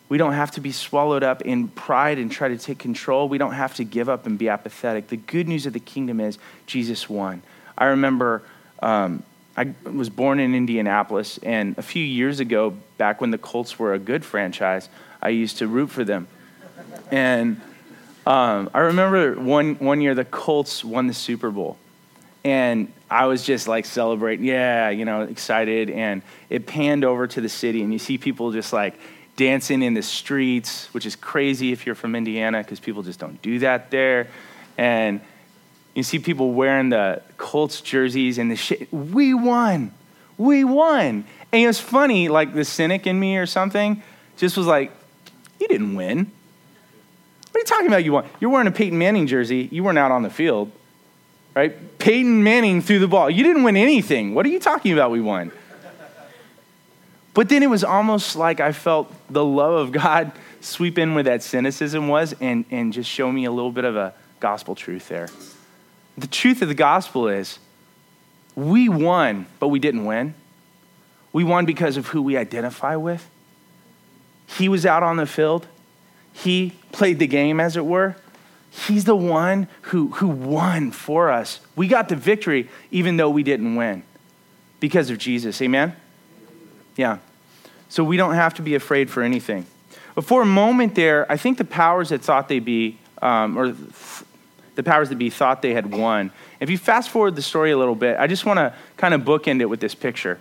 We 0.07 0.17
don't 0.17 0.33
have 0.33 0.51
to 0.51 0.61
be 0.61 0.71
swallowed 0.71 1.23
up 1.23 1.41
in 1.41 1.67
pride 1.67 2.17
and 2.17 2.31
try 2.31 2.47
to 2.47 2.57
take 2.57 2.79
control. 2.79 3.27
We 3.27 3.37
don't 3.37 3.53
have 3.53 3.75
to 3.75 3.83
give 3.83 4.07
up 4.07 4.25
and 4.25 4.37
be 4.37 4.49
apathetic. 4.49 5.09
The 5.09 5.17
good 5.17 5.47
news 5.47 5.65
of 5.65 5.73
the 5.73 5.79
kingdom 5.79 6.19
is 6.19 6.37
Jesus 6.65 7.09
won. 7.09 7.43
I 7.77 7.85
remember 7.85 8.43
um, 8.81 9.23
I 9.57 9.73
was 9.83 10.09
born 10.09 10.39
in 10.39 10.53
Indianapolis, 10.53 11.39
and 11.41 11.77
a 11.77 11.81
few 11.81 12.03
years 12.03 12.39
ago, 12.39 12.75
back 12.97 13.19
when 13.19 13.31
the 13.31 13.37
Colts 13.37 13.79
were 13.79 13.93
a 13.93 13.99
good 13.99 14.23
franchise, 14.23 14.89
I 15.21 15.29
used 15.29 15.57
to 15.57 15.67
root 15.67 15.89
for 15.89 16.03
them. 16.03 16.27
And 17.11 17.61
um, 18.25 18.69
I 18.73 18.79
remember 18.79 19.39
one, 19.39 19.75
one 19.75 20.01
year 20.01 20.15
the 20.15 20.25
Colts 20.25 20.83
won 20.83 21.07
the 21.07 21.13
Super 21.13 21.51
Bowl. 21.51 21.77
And 22.43 22.91
I 23.09 23.25
was 23.25 23.43
just 23.43 23.67
like 23.67 23.85
celebrating, 23.85 24.45
yeah, 24.45 24.89
you 24.89 25.05
know, 25.05 25.21
excited. 25.21 25.89
And 25.89 26.21
it 26.49 26.65
panned 26.65 27.03
over 27.03 27.27
to 27.27 27.41
the 27.41 27.49
city, 27.49 27.81
and 27.81 27.91
you 27.91 27.99
see 27.99 28.17
people 28.17 28.51
just 28.51 28.71
like 28.73 28.99
dancing 29.35 29.81
in 29.81 29.93
the 29.93 30.01
streets, 30.01 30.93
which 30.93 31.05
is 31.05 31.15
crazy 31.15 31.71
if 31.71 31.85
you're 31.85 31.95
from 31.95 32.15
Indiana 32.15 32.59
because 32.59 32.79
people 32.79 33.03
just 33.03 33.19
don't 33.19 33.41
do 33.41 33.59
that 33.59 33.91
there. 33.91 34.27
And 34.77 35.21
you 35.93 36.03
see 36.03 36.19
people 36.19 36.53
wearing 36.53 36.89
the 36.89 37.21
Colts 37.37 37.81
jerseys 37.81 38.37
and 38.37 38.51
the 38.51 38.55
shit. 38.55 38.91
We 38.93 39.33
won. 39.33 39.93
We 40.37 40.63
won. 40.63 41.25
And 41.51 41.61
it 41.61 41.67
was 41.67 41.79
funny, 41.79 42.27
like 42.27 42.53
the 42.53 42.65
cynic 42.65 43.07
in 43.07 43.19
me 43.19 43.37
or 43.37 43.45
something 43.45 44.03
just 44.37 44.57
was 44.57 44.67
like, 44.67 44.91
You 45.59 45.67
didn't 45.67 45.95
win. 45.95 46.31
What 47.55 47.59
are 47.59 47.61
you 47.61 47.65
talking 47.67 47.87
about? 47.87 48.03
You 48.03 48.11
won. 48.11 48.25
You're 48.41 48.49
wearing 48.49 48.67
a 48.67 48.71
Peyton 48.71 48.97
Manning 48.97 49.27
jersey. 49.27 49.69
You 49.71 49.81
weren't 49.81 49.97
out 49.97 50.11
on 50.11 50.23
the 50.23 50.29
field, 50.29 50.73
right? 51.53 51.97
Peyton 51.99 52.43
Manning 52.43 52.81
threw 52.81 52.99
the 52.99 53.07
ball. 53.07 53.29
You 53.29 53.45
didn't 53.45 53.63
win 53.63 53.77
anything. 53.77 54.35
What 54.35 54.45
are 54.45 54.49
you 54.49 54.59
talking 54.59 54.91
about? 54.91 55.09
We 55.09 55.21
won. 55.21 55.53
But 57.33 57.47
then 57.47 57.63
it 57.63 57.69
was 57.69 57.85
almost 57.85 58.35
like 58.35 58.59
I 58.59 58.73
felt 58.73 59.09
the 59.29 59.45
love 59.45 59.71
of 59.71 59.93
God 59.93 60.33
sweep 60.59 60.97
in 60.97 61.13
where 61.13 61.23
that 61.23 61.43
cynicism 61.43 62.09
was 62.09 62.35
and, 62.41 62.65
and 62.71 62.91
just 62.91 63.09
show 63.09 63.31
me 63.31 63.45
a 63.45 63.51
little 63.51 63.71
bit 63.71 63.85
of 63.85 63.95
a 63.95 64.13
gospel 64.41 64.75
truth 64.75 65.07
there. 65.07 65.29
The 66.17 66.27
truth 66.27 66.61
of 66.61 66.67
the 66.67 66.73
gospel 66.73 67.29
is 67.29 67.59
we 68.53 68.89
won, 68.89 69.45
but 69.61 69.69
we 69.69 69.79
didn't 69.79 70.03
win. 70.03 70.33
We 71.31 71.45
won 71.45 71.65
because 71.65 71.95
of 71.95 72.07
who 72.07 72.21
we 72.21 72.35
identify 72.35 72.97
with. 72.97 73.25
He 74.45 74.67
was 74.67 74.85
out 74.85 75.03
on 75.03 75.15
the 75.15 75.25
field, 75.25 75.67
he 76.35 76.73
played 76.91 77.17
the 77.19 77.27
game, 77.27 77.61
as 77.61 77.77
it 77.77 77.85
were. 77.85 78.17
He's 78.69 79.05
the 79.05 79.15
one 79.15 79.69
who, 79.83 80.09
who 80.09 80.27
won 80.27 80.91
for 80.91 81.31
us. 81.31 81.61
We 81.77 81.87
got 81.87 82.09
the 82.09 82.17
victory 82.17 82.69
even 82.91 83.15
though 83.15 83.29
we 83.29 83.41
didn't 83.41 83.75
win 83.75 84.03
because 84.81 85.09
of 85.09 85.17
Jesus. 85.17 85.61
Amen? 85.61 85.95
Yeah. 86.97 87.19
So 87.87 88.03
we 88.03 88.17
don't 88.17 88.33
have 88.33 88.53
to 88.55 88.61
be 88.61 88.75
afraid 88.75 89.09
for 89.09 89.23
anything. 89.23 89.65
But 90.13 90.25
for 90.25 90.41
a 90.41 90.45
moment 90.45 90.95
there, 90.95 91.29
I 91.31 91.37
think 91.37 91.57
the 91.57 91.63
powers 91.63 92.09
that 92.09 92.21
thought 92.21 92.49
they 92.49 92.59
be, 92.59 92.99
um, 93.21 93.57
or 93.57 93.73
the 94.75 94.83
powers 94.83 95.07
that 95.09 95.15
be 95.15 95.29
thought 95.29 95.61
they 95.61 95.73
had 95.73 95.89
won. 95.89 96.31
If 96.59 96.69
you 96.69 96.77
fast 96.77 97.09
forward 97.09 97.37
the 97.37 97.41
story 97.41 97.71
a 97.71 97.77
little 97.77 97.95
bit, 97.95 98.17
I 98.19 98.27
just 98.27 98.45
want 98.45 98.57
to 98.57 98.73
kind 98.97 99.13
of 99.13 99.21
bookend 99.21 99.61
it 99.61 99.65
with 99.65 99.79
this 99.79 99.95
picture. 99.95 100.37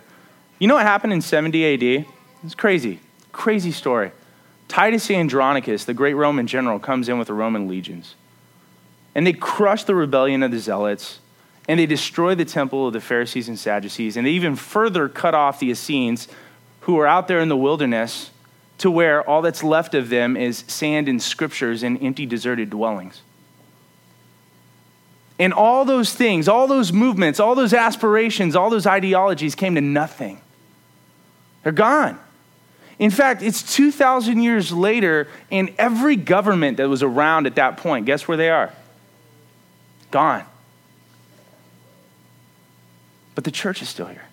You 0.59 0.67
know 0.67 0.75
what 0.75 0.85
happened 0.85 1.13
in 1.13 1.21
70 1.21 1.73
AD? 1.73 2.05
It's 2.43 2.55
crazy. 2.55 2.99
Crazy 3.31 3.71
story. 3.71 4.11
Titus 4.67 5.09
Andronicus, 5.11 5.85
the 5.85 5.93
great 5.93 6.15
Roman 6.15 6.47
general, 6.47 6.79
comes 6.79 7.07
in 7.07 7.19
with 7.19 7.27
the 7.27 7.33
Roman 7.33 7.67
legions. 7.67 8.15
And 9.13 9.25
they 9.25 9.33
crush 9.33 9.83
the 9.83 9.95
rebellion 9.95 10.43
of 10.43 10.51
the 10.51 10.59
Zealots, 10.59 11.19
and 11.67 11.79
they 11.79 11.85
destroy 11.85 12.35
the 12.35 12.45
temple 12.45 12.87
of 12.87 12.93
the 12.93 13.01
Pharisees 13.01 13.47
and 13.47 13.57
Sadducees, 13.57 14.17
and 14.17 14.27
they 14.27 14.31
even 14.31 14.55
further 14.55 15.07
cut 15.07 15.33
off 15.33 15.59
the 15.59 15.69
Essenes 15.71 16.27
who 16.81 16.99
are 16.99 17.07
out 17.07 17.27
there 17.27 17.39
in 17.39 17.49
the 17.49 17.57
wilderness 17.57 18.31
to 18.77 18.91
where 18.91 19.27
all 19.27 19.41
that's 19.41 19.63
left 19.63 19.95
of 19.95 20.09
them 20.09 20.35
is 20.35 20.65
sand 20.67 21.07
and 21.07 21.21
scriptures 21.21 21.81
and 21.81 22.01
empty, 22.03 22.25
deserted 22.25 22.69
dwellings. 22.69 23.21
And 25.39 25.53
all 25.53 25.85
those 25.85 26.13
things, 26.13 26.47
all 26.47 26.67
those 26.67 26.93
movements, 26.93 27.39
all 27.39 27.55
those 27.55 27.73
aspirations, 27.73 28.55
all 28.55 28.69
those 28.69 28.85
ideologies 28.85 29.55
came 29.55 29.75
to 29.75 29.81
nothing. 29.81 30.39
They're 31.63 31.71
gone. 31.71 32.19
In 32.97 33.11
fact, 33.11 33.41
it's 33.41 33.75
2,000 33.75 34.41
years 34.41 34.71
later, 34.71 35.27
and 35.51 35.73
every 35.77 36.15
government 36.15 36.77
that 36.77 36.87
was 36.87 37.03
around 37.03 37.45
at 37.45 37.55
that 37.55 37.77
point, 37.77 38.05
guess 38.05 38.27
where 38.27 38.37
they 38.37 38.49
are? 38.49 38.71
Gone. 40.11 40.43
But 43.35 43.43
the 43.43 43.51
church 43.51 43.81
is 43.81 43.89
still 43.89 44.07
here. 44.07 44.23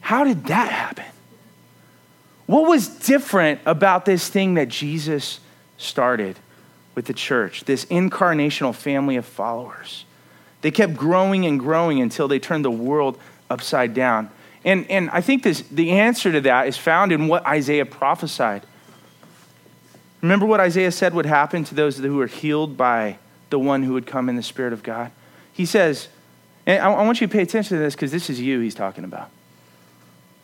How 0.00 0.24
did 0.24 0.46
that 0.46 0.70
happen? 0.70 1.04
What 2.46 2.66
was 2.68 2.88
different 2.88 3.60
about 3.66 4.06
this 4.06 4.28
thing 4.28 4.54
that 4.54 4.68
Jesus 4.68 5.40
started 5.76 6.38
with 6.94 7.04
the 7.04 7.12
church, 7.12 7.64
this 7.64 7.84
incarnational 7.86 8.74
family 8.74 9.16
of 9.16 9.26
followers? 9.26 10.04
They 10.62 10.70
kept 10.70 10.94
growing 10.94 11.44
and 11.44 11.60
growing 11.60 12.00
until 12.00 12.26
they 12.26 12.38
turned 12.38 12.64
the 12.64 12.70
world 12.70 13.18
upside 13.50 13.92
down. 13.92 14.30
And, 14.64 14.90
and 14.90 15.08
I 15.10 15.20
think 15.20 15.42
this, 15.42 15.62
the 15.62 15.92
answer 15.92 16.32
to 16.32 16.40
that 16.42 16.66
is 16.66 16.76
found 16.76 17.12
in 17.12 17.28
what 17.28 17.46
Isaiah 17.46 17.86
prophesied. 17.86 18.64
Remember 20.20 20.46
what 20.46 20.60
Isaiah 20.60 20.90
said 20.90 21.14
would 21.14 21.26
happen 21.26 21.64
to 21.64 21.74
those 21.74 21.98
who 21.98 22.16
were 22.16 22.26
healed 22.26 22.76
by 22.76 23.18
the 23.50 23.58
one 23.58 23.84
who 23.84 23.92
would 23.92 24.06
come 24.06 24.28
in 24.28 24.36
the 24.36 24.42
Spirit 24.42 24.72
of 24.72 24.82
God? 24.82 25.12
He 25.52 25.64
says, 25.64 26.08
and 26.66 26.82
I 26.82 26.88
want 26.88 27.20
you 27.20 27.26
to 27.26 27.32
pay 27.32 27.42
attention 27.42 27.76
to 27.76 27.82
this 27.82 27.94
because 27.94 28.12
this 28.12 28.28
is 28.28 28.40
you 28.40 28.60
he's 28.60 28.74
talking 28.74 29.04
about. 29.04 29.30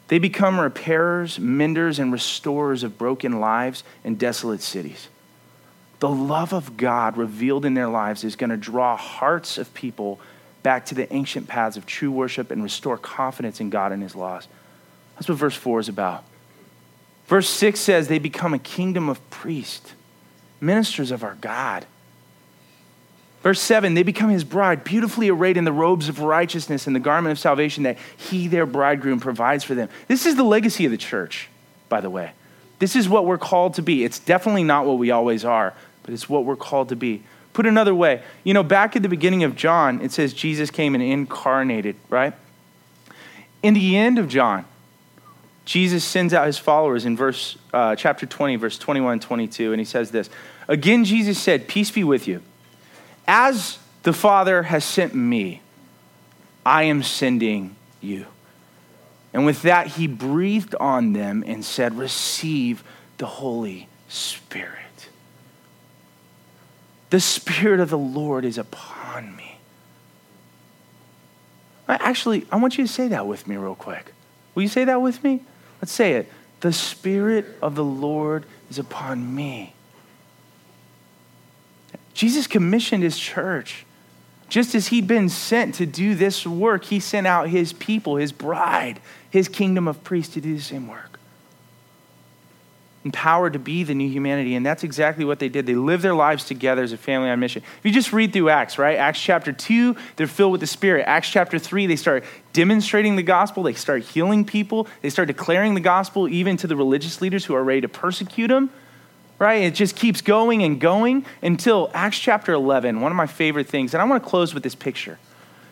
They 0.09 0.19
become 0.19 0.61
repairers, 0.61 1.39
menders, 1.39 1.99
and 1.99 2.13
restorers 2.13 2.83
of 2.83 2.99
broken 2.99 3.41
lives 3.41 3.85
and 4.05 4.19
desolate 4.19 4.63
cities. 4.63 5.09
The 6.01 6.09
love 6.09 6.53
of 6.53 6.77
God 6.77 7.17
revealed 7.17 7.65
in 7.65 7.75
their 7.75 7.89
lives 7.89 8.25
is 8.25 8.37
going 8.37 8.51
to 8.51 8.57
draw 8.57 8.97
hearts 8.97 9.59
of 9.59 9.73
people 9.75 10.21
back 10.65 10.87
to 10.87 10.97
the 10.97 11.13
ancient 11.13 11.47
paths 11.47 11.77
of 11.77 11.87
true 11.87 12.11
worship 12.11 12.51
and 12.51 12.65
restore 12.65 12.99
confidence 12.99 13.61
in 13.61 13.71
God 13.71 13.93
and 13.93 14.03
His 14.03 14.17
laws. 14.17 14.49
That's 15.15 15.29
what 15.29 15.39
verse 15.39 15.55
4 15.55 15.79
is 15.79 15.89
about. 15.89 16.25
Verse 17.27 17.49
6 17.49 17.79
says 17.79 18.09
they 18.09 18.19
become 18.19 18.53
a 18.53 18.59
kingdom 18.59 19.09
of 19.09 19.31
priests, 19.31 19.93
ministers 20.61 21.13
of 21.13 21.23
our 21.23 21.37
God. 21.37 21.87
Verse 23.43 23.61
7 23.61 23.93
they 23.93 24.03
become 24.03 24.31
his 24.31 24.43
bride, 24.43 24.85
beautifully 24.85 25.29
arrayed 25.29 25.57
in 25.57 25.65
the 25.65 25.73
robes 25.73 26.09
of 26.09 26.21
righteousness 26.21 26.87
and 26.87 26.97
the 26.97 27.01
garment 27.01 27.33
of 27.33 27.39
salvation 27.39 27.85
that 27.85 27.99
he, 28.17 28.49
their 28.49 28.67
bridegroom, 28.67 29.21
provides 29.21 29.63
for 29.63 29.75
them. 29.75 29.89
This 30.09 30.27
is 30.27 30.35
the 30.35 30.43
legacy 30.43 30.87
of 30.87 30.91
the 30.91 30.99
church, 30.99 31.49
by 31.89 32.01
the 32.01 32.11
way. 32.11 32.33
This 32.79 32.97
is 32.97 33.09
what 33.09 33.27
we're 33.27 33.39
called 33.39 33.75
to 33.75 33.83
be. 33.83 34.03
It's 34.03 34.19
definitely 34.19 34.65
not 34.65 34.87
what 34.87 34.99
we 34.99 35.11
always 35.11 35.45
are, 35.45 35.75
but 36.03 36.15
it's 36.15 36.29
what 36.29 36.45
we're 36.45 36.57
called 36.57 36.89
to 36.89 36.97
be. 36.97 37.23
Put 37.55 37.67
another 37.67 37.95
way, 37.95 38.23
you 38.43 38.53
know, 38.53 38.65
back 38.65 38.97
at 38.97 39.03
the 39.03 39.09
beginning 39.09 39.45
of 39.45 39.55
John, 39.55 40.01
it 40.03 40.11
says 40.13 40.35
Jesus 40.35 40.71
came 40.71 40.95
and 40.95 41.03
incarnated, 41.03 41.97
right? 42.11 42.35
In 43.63 43.75
the 43.75 43.97
end 43.97 44.19
of 44.19 44.29
John, 44.29 44.65
Jesus 45.65 46.05
sends 46.05 46.35
out 46.35 46.47
his 46.47 46.59
followers 46.59 47.07
in 47.07 47.17
verse 47.17 47.57
uh, 47.73 47.95
chapter 47.95 48.27
20, 48.27 48.57
verse 48.57 48.77
21 48.77 49.15
and 49.15 49.23
22, 49.23 49.73
and 49.73 49.81
he 49.81 49.85
says 49.85 50.11
this. 50.11 50.29
Again, 50.67 51.05
Jesus 51.05 51.39
said, 51.39 51.69
Peace 51.69 51.93
be 51.93 52.05
with 52.05 52.27
you. 52.27 52.43
As 53.27 53.79
the 54.03 54.13
Father 54.13 54.65
has 54.65 54.85
sent 54.85 55.15
me, 55.15 55.63
I 56.67 56.83
am 56.83 57.03
sending 57.05 57.77
you. 58.01 58.27
And 59.33 59.47
with 59.47 59.63
that, 59.63 59.87
he 59.89 60.07
breathed 60.09 60.75
on 60.81 61.13
them 61.13 61.45
and 61.47 61.65
said, 61.65 61.97
Receive 61.97 62.83
the 63.19 63.27
Holy 63.27 63.89
Spirit. 64.09 64.84
The 67.15 67.21
Spirit 67.21 67.79
of 67.79 67.91
the 67.91 67.97
Lord 67.97 68.45
is 68.45 68.59
upon 68.59 69.37
me. 69.37 69.59
Actually, 71.89 72.45
I 72.51 72.57
want 72.57 72.77
you 72.77 72.85
to 72.85 72.93
say 72.93 73.07
that 73.07 73.29
with 73.29 73.47
me, 73.47 73.55
real 73.55 73.77
quick. 73.77 74.13
Will 74.57 74.65
you 74.65 74.69
say 74.69 74.85
that 74.85 75.01
with 75.01 75.23
me? 75.23 75.41
Let's 75.81 75.93
say 75.93 76.15
it. 76.15 76.33
The 76.59 76.73
Spirit 76.73 77.47
of 77.63 77.77
the 77.77 77.85
Lord 77.85 78.47
is 78.69 78.81
upon 78.81 79.33
me. 79.33 79.75
Jesus 82.15 82.49
commissioned 82.49 83.05
his 83.05 83.17
church. 83.17 83.87
Just 84.49 84.75
as 84.75 84.89
he'd 84.89 85.07
been 85.07 85.29
sent 85.29 85.77
to 85.77 85.87
do 85.87 86.17
this 86.17 86.45
work, 86.45 86.83
he 86.83 86.99
sent 86.99 87.29
out 87.29 87.49
his 87.49 87.73
people, 87.73 88.17
his 88.17 88.33
bride, 88.33 88.99
his 89.31 89.47
kingdom 89.47 89.87
of 89.87 90.03
priests 90.03 90.35
to 90.35 90.41
do 90.41 90.57
the 90.57 90.61
same 90.61 90.89
work. 90.89 91.14
Empowered 93.05 93.53
to 93.53 93.59
be 93.59 93.85
the 93.85 93.95
new 93.95 94.09
humanity. 94.09 94.55
And 94.55 94.65
that's 94.65 94.83
exactly 94.83 95.25
what 95.25 95.39
they 95.39 95.49
did. 95.49 95.67
They 95.67 95.75
lived 95.75 96.03
their 96.03 96.15
lives 96.15 96.45
together 96.45 96.83
as 96.83 96.93
a 96.93 96.97
family 96.97 97.29
on 97.29 97.39
mission. 97.39 97.63
If 97.79 97.85
you 97.85 97.93
just 97.93 98.13
read 98.13 98.33
through 98.33 98.49
Acts, 98.49 98.79
right? 98.79 98.97
Acts 98.97 99.21
chapter 99.21 99.53
2, 99.53 99.95
they're 100.17 100.27
filled 100.27 100.53
with 100.53 100.61
the 100.63 100.67
Spirit. 100.67 101.05
Acts 101.07 101.29
chapter 101.29 101.59
3, 101.59 101.87
they 101.87 101.97
start 101.97 102.25
demonstrating 102.53 103.17
the 103.17 103.23
gospel. 103.23 103.63
They 103.63 103.75
start 103.75 104.03
healing 104.05 104.45
people. 104.45 104.89
They 105.03 105.11
start 105.11 105.29
declaring 105.29 105.75
the 105.75 105.81
gospel 105.81 106.29
even 106.29 106.57
to 106.59 106.67
the 106.67 106.77
religious 106.77 107.21
leaders 107.21 107.45
who 107.45 107.55
are 107.55 107.63
ready 107.63 107.83
to 107.83 107.89
persecute 107.89 108.49
them 108.49 108.71
right? 109.39 109.65
It 109.65 109.75
just 109.75 109.97
keeps 109.97 110.21
going 110.21 110.63
and 110.63 110.81
going 110.81 111.27
until 111.43 111.91
Acts 111.93 112.19
chapter 112.19 112.53
11, 112.53 113.01
one 113.01 113.13
of 113.13 113.17
my 113.17 113.27
favorite 113.27 113.69
things. 113.69 113.95
And 113.95 114.01
I 114.01 114.05
want 114.05 114.23
to 114.23 114.29
close 114.29 114.55
with 114.55 114.63
this 114.63 114.75
picture. 114.75 115.19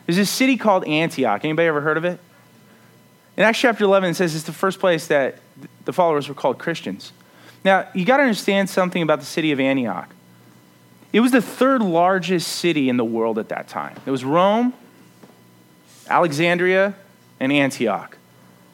There's 0.07 0.17
this 0.17 0.31
city 0.31 0.57
called 0.57 0.85
Antioch. 0.85 1.45
Anybody 1.45 1.69
ever 1.69 1.81
heard 1.81 1.97
of 1.97 2.05
it? 2.05 2.19
In 3.37 3.45
Acts 3.45 3.61
chapter 3.61 3.85
11, 3.85 4.11
it 4.11 4.15
says 4.15 4.35
it's 4.35 4.45
the 4.45 4.53
first 4.53 4.79
place 4.79 5.07
that 5.07 5.39
the 5.85 5.93
followers 5.93 6.29
were 6.29 6.35
called 6.35 6.59
Christians. 6.59 7.13
Now, 7.65 7.89
you 7.95 8.05
got 8.05 8.17
to 8.17 8.25
understand 8.25 8.69
something 8.69 9.03
about 9.03 9.21
the 9.21 9.27
city 9.27 9.53
of 9.53 9.61
Antioch. 9.61 10.13
It 11.13 11.21
was 11.21 11.31
the 11.31 11.43
third 11.43 11.83
largest 11.83 12.49
city 12.49 12.89
in 12.89 12.97
the 12.97 13.05
world 13.05 13.39
at 13.39 13.51
that 13.51 13.69
time. 13.69 13.97
It 14.07 14.11
was 14.11 14.25
Rome, 14.25 14.73
Alexandria, 16.09 16.95
and 17.39 17.53
Antioch. 17.53 18.17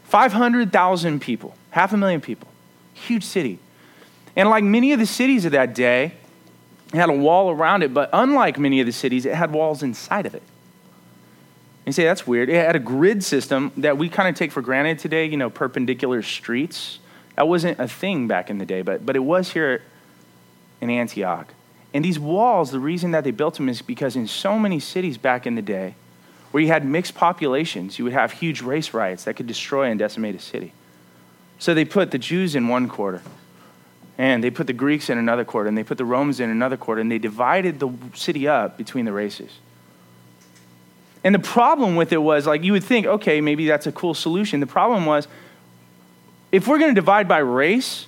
500,000 0.05 1.21
people, 1.21 1.55
half 1.71 1.93
a 1.93 1.97
million 1.97 2.21
people. 2.21 2.49
Huge 2.95 3.25
city. 3.25 3.59
And 4.37 4.49
like 4.49 4.65
many 4.65 4.93
of 4.93 4.99
the 4.99 5.07
cities 5.07 5.45
of 5.45 5.53
that 5.53 5.75
day, 5.75 6.13
it 6.93 6.97
had 6.97 7.11
a 7.11 7.15
wall 7.15 7.51
around 7.51 7.83
it, 7.83 7.93
but 7.93 8.09
unlike 8.13 8.59
many 8.59 8.81
of 8.81 8.87
the 8.87 8.93
cities, 8.93 9.27
it 9.27 9.35
had 9.35 9.53
walls 9.53 9.83
inside 9.83 10.25
of 10.25 10.35
it. 10.35 10.43
You 11.85 11.93
say, 11.93 12.05
that's 12.05 12.27
weird. 12.27 12.51
It 12.51 12.55
had 12.55 12.77
a 12.77 12.81
grid 12.81 13.25
system 13.25 13.73
that 13.79 13.97
we 13.99 14.09
kind 14.09 14.29
of 14.29 14.35
take 14.35 14.53
for 14.53 14.61
granted 14.61 14.99
today, 14.99 15.25
you 15.25 15.39
know, 15.39 15.51
perpendicular 15.51 16.23
streets. 16.23 16.99
That 17.39 17.47
wasn't 17.47 17.79
a 17.79 17.87
thing 17.87 18.27
back 18.27 18.51
in 18.51 18.59
the 18.59 18.67
day, 18.67 18.83
but, 18.83 19.07
but 19.07 19.15
it 19.15 19.21
was 19.21 19.53
here 19.53 19.83
in 20.81 20.91
Antioch. 20.91 21.47
And 21.95 22.05
these 22.05 22.19
walls, 22.19 22.73
the 22.73 22.81
reason 22.81 23.13
that 23.13 23.23
they 23.23 23.31
built 23.31 23.55
them 23.55 23.69
is 23.69 23.81
because 23.81 24.17
in 24.17 24.27
so 24.27 24.59
many 24.59 24.81
cities 24.81 25.19
back 25.19 25.47
in 25.47 25.55
the 25.55 25.63
day, 25.63 25.95
where 26.51 26.61
you 26.61 26.67
had 26.67 26.85
mixed 26.85 27.15
populations, 27.15 27.97
you 27.97 28.05
would 28.05 28.13
have 28.13 28.33
huge 28.33 28.61
race 28.61 28.93
riots 28.93 29.23
that 29.23 29.35
could 29.35 29.47
destroy 29.47 29.85
and 29.85 30.01
decimate 30.01 30.35
a 30.35 30.41
city. 30.41 30.73
So 31.61 31.75
they 31.75 31.85
put 31.85 32.11
the 32.11 32.19
Jews 32.19 32.57
in 32.57 32.67
one 32.67 32.89
quarter, 32.89 33.23
and 34.19 34.43
they 34.43 34.51
put 34.51 34.67
the 34.67 34.73
Greeks 34.73 35.09
in 35.09 35.17
another 35.17 35.45
quarter, 35.45 35.69
and 35.69 35.79
they 35.79 35.85
put 35.85 35.97
the 35.97 36.05
Romans 36.05 36.41
in 36.41 36.51
another 36.51 36.77
quarter, 36.77 37.01
and 37.01 37.09
they 37.09 37.19
divided 37.19 37.79
the 37.79 37.89
city 38.15 38.49
up 38.49 38.77
between 38.77 39.05
the 39.05 39.13
races. 39.13 39.53
And 41.23 41.37
the 41.37 41.39
problem 41.39 41.95
with 41.95 42.13
it 42.13 42.21
was, 42.21 42.49
like, 42.49 42.65
you 42.65 42.73
would 42.73 42.83
think, 42.83 43.07
okay, 43.07 43.41
maybe 43.41 43.69
that's 43.69 43.87
a 43.87 43.93
cool 43.93 44.15
solution. 44.15 44.59
The 44.59 44.67
problem 44.67 45.07
was, 45.07 45.29
if 46.51 46.67
we're 46.67 46.79
going 46.79 46.91
to 46.91 46.95
divide 46.95 47.29
by 47.29 47.39
race, 47.39 48.07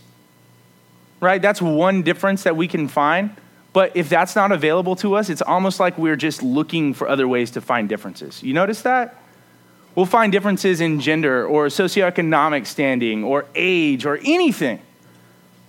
right, 1.21 1.41
that's 1.41 1.61
one 1.61 2.03
difference 2.03 2.45
that 2.45 2.57
we 2.57 2.69
can 2.69 2.89
find. 2.89 3.37
But 3.73 3.97
if 3.97 4.09
that's 4.09 4.35
not 4.35 4.51
available 4.51 4.97
to 4.97 5.15
us, 5.15 5.29
it's 5.29 5.43
almost 5.43 5.79
like 5.79 5.97
we're 5.97 6.17
just 6.17 6.43
looking 6.43 6.93
for 6.93 7.09
other 7.09 7.29
ways 7.29 7.53
to 7.53 7.61
find 7.61 7.89
differences. 7.89 8.43
You 8.43 8.53
notice 8.53 8.83
that? 8.83 9.17
We'll 9.95 10.07
find 10.07 10.33
differences 10.33 10.81
in 10.81 11.01
gender 11.01 11.47
or 11.47 11.67
socioeconomic 11.67 12.67
standing 12.67 13.23
or 13.25 13.47
age 13.55 14.07
or 14.07 14.19
anything. 14.25 14.81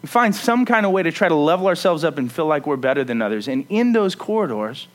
We 0.02 0.08
find 0.08 0.34
some 0.34 0.66
kind 0.66 0.86
of 0.86 0.92
way 0.92 1.04
to 1.04 1.12
try 1.12 1.28
to 1.28 1.36
level 1.36 1.68
ourselves 1.68 2.04
up 2.04 2.18
and 2.18 2.32
feel 2.32 2.48
like 2.48 2.66
we're 2.66 2.78
better 2.78 3.04
than 3.04 3.22
others. 3.22 3.48
And 3.48 3.66
in 3.70 3.94
those 3.94 4.16
corridors, 4.16 4.88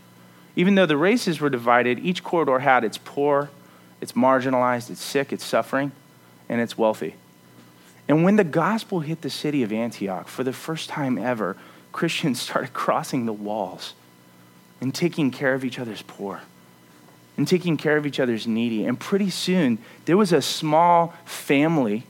even 0.56 0.74
though 0.74 0.86
the 0.86 0.96
races 0.96 1.40
were 1.40 1.50
divided, 1.50 2.00
each 2.00 2.24
corridor 2.24 2.60
had 2.60 2.82
its 2.82 2.98
poor, 2.98 3.50
it's 4.00 4.12
marginalized, 4.12 4.90
it's 4.90 5.02
sick, 5.02 5.32
it's 5.32 5.44
suffering, 5.44 5.92
and 6.48 6.60
it's 6.60 6.76
wealthy. 6.76 7.14
And 8.08 8.24
when 8.24 8.36
the 8.36 8.44
gospel 8.44 9.00
hit 9.00 9.22
the 9.22 9.30
city 9.30 9.62
of 9.62 9.72
Antioch, 9.72 10.28
for 10.28 10.44
the 10.44 10.52
first 10.52 10.88
time 10.88 11.18
ever, 11.18 11.56
Christians 11.92 12.40
started 12.42 12.72
crossing 12.72 13.26
the 13.26 13.32
walls 13.32 13.94
and 14.80 14.94
taking 14.94 15.30
care 15.30 15.54
of 15.54 15.64
each 15.64 15.78
other's 15.78 16.02
poor 16.02 16.42
and 17.36 17.46
taking 17.46 17.76
care 17.76 17.96
of 17.96 18.06
each 18.06 18.18
other's 18.18 18.46
needy. 18.46 18.86
And 18.86 18.98
pretty 18.98 19.30
soon, 19.30 19.78
there 20.06 20.16
was 20.16 20.32
a 20.32 20.40
small 20.40 21.14
family 21.24 22.04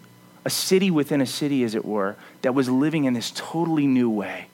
a 0.47 0.51
city 0.51 0.93
within 0.93 1.21
a 1.21 1.27
city, 1.27 1.65
as 1.65 1.75
it 1.75 1.85
were, 1.85 2.15
that 2.43 2.55
was 2.55 2.69
living 2.69 3.05
in 3.05 3.15
this 3.15 3.33
totally 3.35 3.85
new 3.89 4.09
way. 4.09 4.47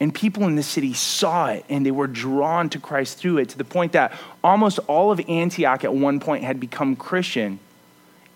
And 0.00 0.14
people 0.14 0.44
in 0.44 0.54
the 0.54 0.62
city 0.62 0.94
saw 0.94 1.48
it 1.48 1.64
and 1.68 1.84
they 1.84 1.90
were 1.90 2.06
drawn 2.06 2.70
to 2.70 2.78
Christ 2.78 3.18
through 3.18 3.38
it 3.38 3.48
to 3.48 3.58
the 3.58 3.64
point 3.64 3.92
that 3.92 4.12
almost 4.44 4.78
all 4.86 5.10
of 5.10 5.20
Antioch 5.28 5.82
at 5.82 5.92
one 5.92 6.20
point 6.20 6.44
had 6.44 6.60
become 6.60 6.94
Christian, 6.94 7.58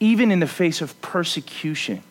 even 0.01 0.33
in 0.33 0.41
the 0.41 0.49
face 0.49 0.81
of 0.81 1.01
persecution. 1.01 2.03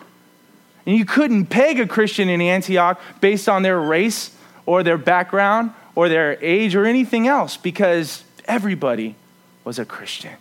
And 0.85 0.95
you 0.95 1.05
couldn't 1.05 1.45
peg 1.45 1.79
a 1.79 1.87
Christian 1.87 2.29
in 2.29 2.41
Antioch 2.41 2.99
based 3.19 3.47
on 3.47 3.63
their 3.63 3.79
race 3.79 4.35
or 4.65 4.83
their 4.83 4.97
background 4.97 5.71
or 5.95 6.09
their 6.09 6.37
age 6.43 6.75
or 6.75 6.85
anything 6.85 7.27
else 7.27 7.57
because 7.57 8.23
everybody 8.45 9.15
was 9.63 9.77
a 9.77 9.85
Christian. 9.85 10.33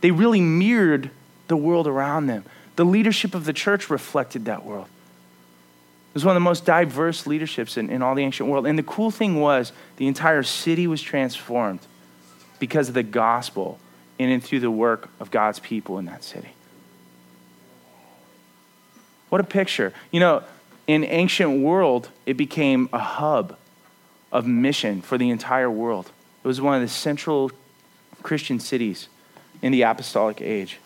They 0.00 0.10
really 0.10 0.40
mirrored 0.40 1.10
the 1.48 1.56
world 1.56 1.86
around 1.86 2.26
them. 2.26 2.44
The 2.76 2.84
leadership 2.84 3.34
of 3.34 3.44
the 3.44 3.52
church 3.52 3.88
reflected 3.88 4.44
that 4.46 4.64
world. 4.64 4.86
It 6.10 6.14
was 6.14 6.24
one 6.24 6.34
of 6.34 6.40
the 6.40 6.44
most 6.44 6.64
diverse 6.64 7.26
leaderships 7.26 7.76
in, 7.76 7.90
in 7.90 8.02
all 8.02 8.14
the 8.14 8.22
ancient 8.22 8.48
world. 8.48 8.66
And 8.66 8.78
the 8.78 8.82
cool 8.82 9.10
thing 9.10 9.40
was, 9.40 9.72
the 9.96 10.06
entire 10.06 10.42
city 10.42 10.86
was 10.86 11.02
transformed 11.02 11.80
because 12.58 12.88
of 12.88 12.94
the 12.94 13.02
gospel 13.02 13.78
in 14.18 14.30
and 14.30 14.42
through 14.42 14.60
the 14.60 14.70
work 14.70 15.10
of 15.20 15.30
God's 15.30 15.58
people 15.58 15.98
in 15.98 16.06
that 16.06 16.24
city. 16.24 16.48
What 19.28 19.40
a 19.40 19.44
picture. 19.44 19.92
You 20.10 20.20
know, 20.20 20.42
in 20.86 21.04
ancient 21.04 21.60
world, 21.60 22.10
it 22.26 22.34
became 22.34 22.88
a 22.92 22.98
hub 22.98 23.56
of 24.32 24.46
mission 24.46 25.02
for 25.02 25.18
the 25.18 25.30
entire 25.30 25.70
world. 25.70 26.10
It 26.44 26.46
was 26.46 26.60
one 26.60 26.74
of 26.76 26.80
the 26.80 26.88
central 26.88 27.50
Christian 28.22 28.60
cities 28.60 29.08
in 29.62 29.72
the 29.72 29.82
apostolic 29.82 30.40
age 30.40 30.78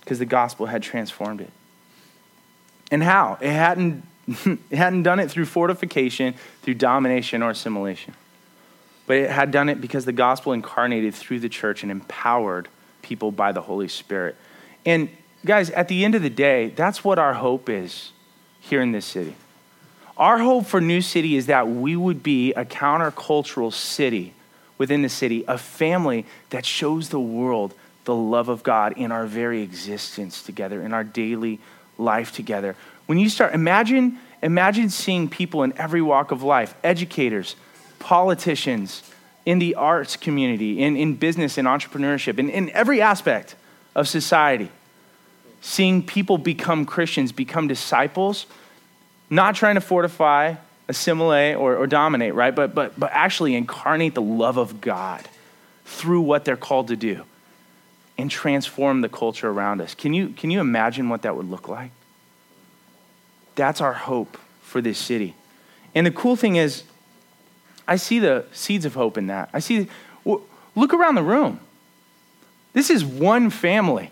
because 0.00 0.18
the 0.18 0.26
gospel 0.26 0.66
had 0.66 0.82
transformed 0.82 1.40
it. 1.40 1.50
And 2.90 3.02
how? 3.02 3.38
It 3.40 3.50
hadn't, 3.50 4.04
it 4.26 4.76
hadn't 4.76 5.02
done 5.04 5.18
it 5.18 5.30
through 5.30 5.46
fortification, 5.46 6.34
through 6.62 6.74
domination, 6.74 7.42
or 7.42 7.50
assimilation. 7.50 8.14
But 9.06 9.16
it 9.16 9.30
had 9.30 9.50
done 9.50 9.68
it 9.68 9.80
because 9.80 10.04
the 10.04 10.12
gospel 10.12 10.52
incarnated 10.52 11.14
through 11.14 11.40
the 11.40 11.48
church 11.48 11.82
and 11.82 11.90
empowered 11.90 12.68
people 13.02 13.32
by 13.32 13.52
the 13.52 13.62
Holy 13.62 13.88
Spirit. 13.88 14.36
And 14.84 15.08
guys, 15.44 15.70
at 15.70 15.88
the 15.88 16.04
end 16.04 16.14
of 16.14 16.22
the 16.22 16.30
day, 16.30 16.68
that's 16.70 17.04
what 17.04 17.18
our 17.18 17.34
hope 17.34 17.68
is 17.68 18.12
here 18.60 18.80
in 18.80 18.92
this 18.92 19.04
city. 19.04 19.34
Our 20.16 20.38
hope 20.38 20.66
for 20.66 20.80
New 20.80 21.00
City 21.00 21.36
is 21.36 21.46
that 21.46 21.68
we 21.68 21.96
would 21.96 22.22
be 22.22 22.52
a 22.52 22.64
countercultural 22.64 23.72
city 23.72 24.34
within 24.78 25.02
the 25.02 25.08
city, 25.08 25.44
a 25.48 25.58
family 25.58 26.26
that 26.50 26.66
shows 26.66 27.08
the 27.08 27.20
world 27.20 27.74
the 28.04 28.14
love 28.14 28.48
of 28.48 28.62
God 28.62 28.94
in 28.96 29.12
our 29.12 29.26
very 29.26 29.62
existence 29.62 30.42
together, 30.42 30.82
in 30.82 30.92
our 30.92 31.04
daily 31.04 31.60
life 31.98 32.32
together. 32.32 32.74
When 33.06 33.18
you 33.18 33.28
start, 33.28 33.54
imagine, 33.54 34.18
imagine 34.42 34.90
seeing 34.90 35.28
people 35.28 35.62
in 35.62 35.76
every 35.78 36.02
walk 36.02 36.30
of 36.30 36.42
life 36.42 36.74
educators, 36.82 37.56
politicians, 37.98 39.02
in 39.44 39.58
the 39.58 39.74
arts 39.74 40.16
community, 40.16 40.80
in, 40.80 40.96
in 40.96 41.14
business 41.14 41.58
and 41.58 41.66
entrepreneurship, 41.66 42.38
in, 42.38 42.48
in 42.48 42.70
every 42.70 43.00
aspect 43.00 43.56
of 43.94 44.08
society. 44.08 44.70
Seeing 45.62 46.02
people 46.02 46.36
become 46.36 46.84
Christians, 46.84 47.32
become 47.32 47.68
disciples, 47.68 48.46
not 49.30 49.54
trying 49.54 49.76
to 49.76 49.80
fortify, 49.80 50.56
assimilate, 50.88 51.56
or, 51.56 51.76
or 51.76 51.86
dominate, 51.86 52.34
right? 52.34 52.54
But, 52.54 52.74
but, 52.74 52.98
but 52.98 53.10
actually 53.12 53.54
incarnate 53.54 54.14
the 54.14 54.20
love 54.22 54.56
of 54.58 54.80
God 54.80 55.26
through 55.84 56.22
what 56.22 56.44
they're 56.44 56.56
called 56.56 56.88
to 56.88 56.96
do 56.96 57.22
and 58.18 58.30
transform 58.30 59.00
the 59.00 59.08
culture 59.08 59.48
around 59.48 59.80
us. 59.80 59.94
Can 59.94 60.12
you, 60.12 60.30
can 60.30 60.50
you 60.50 60.60
imagine 60.60 61.08
what 61.08 61.22
that 61.22 61.36
would 61.36 61.48
look 61.48 61.68
like? 61.68 61.92
That's 63.54 63.80
our 63.80 63.92
hope 63.92 64.36
for 64.62 64.80
this 64.80 64.98
city. 64.98 65.34
And 65.94 66.06
the 66.06 66.10
cool 66.10 66.36
thing 66.36 66.56
is, 66.56 66.82
I 67.86 67.96
see 67.96 68.18
the 68.18 68.46
seeds 68.52 68.84
of 68.84 68.94
hope 68.94 69.16
in 69.16 69.28
that. 69.28 69.48
I 69.52 69.60
see, 69.60 69.88
look 70.24 70.92
around 70.92 71.14
the 71.14 71.22
room. 71.22 71.60
This 72.72 72.90
is 72.90 73.04
one 73.04 73.50
family. 73.50 74.10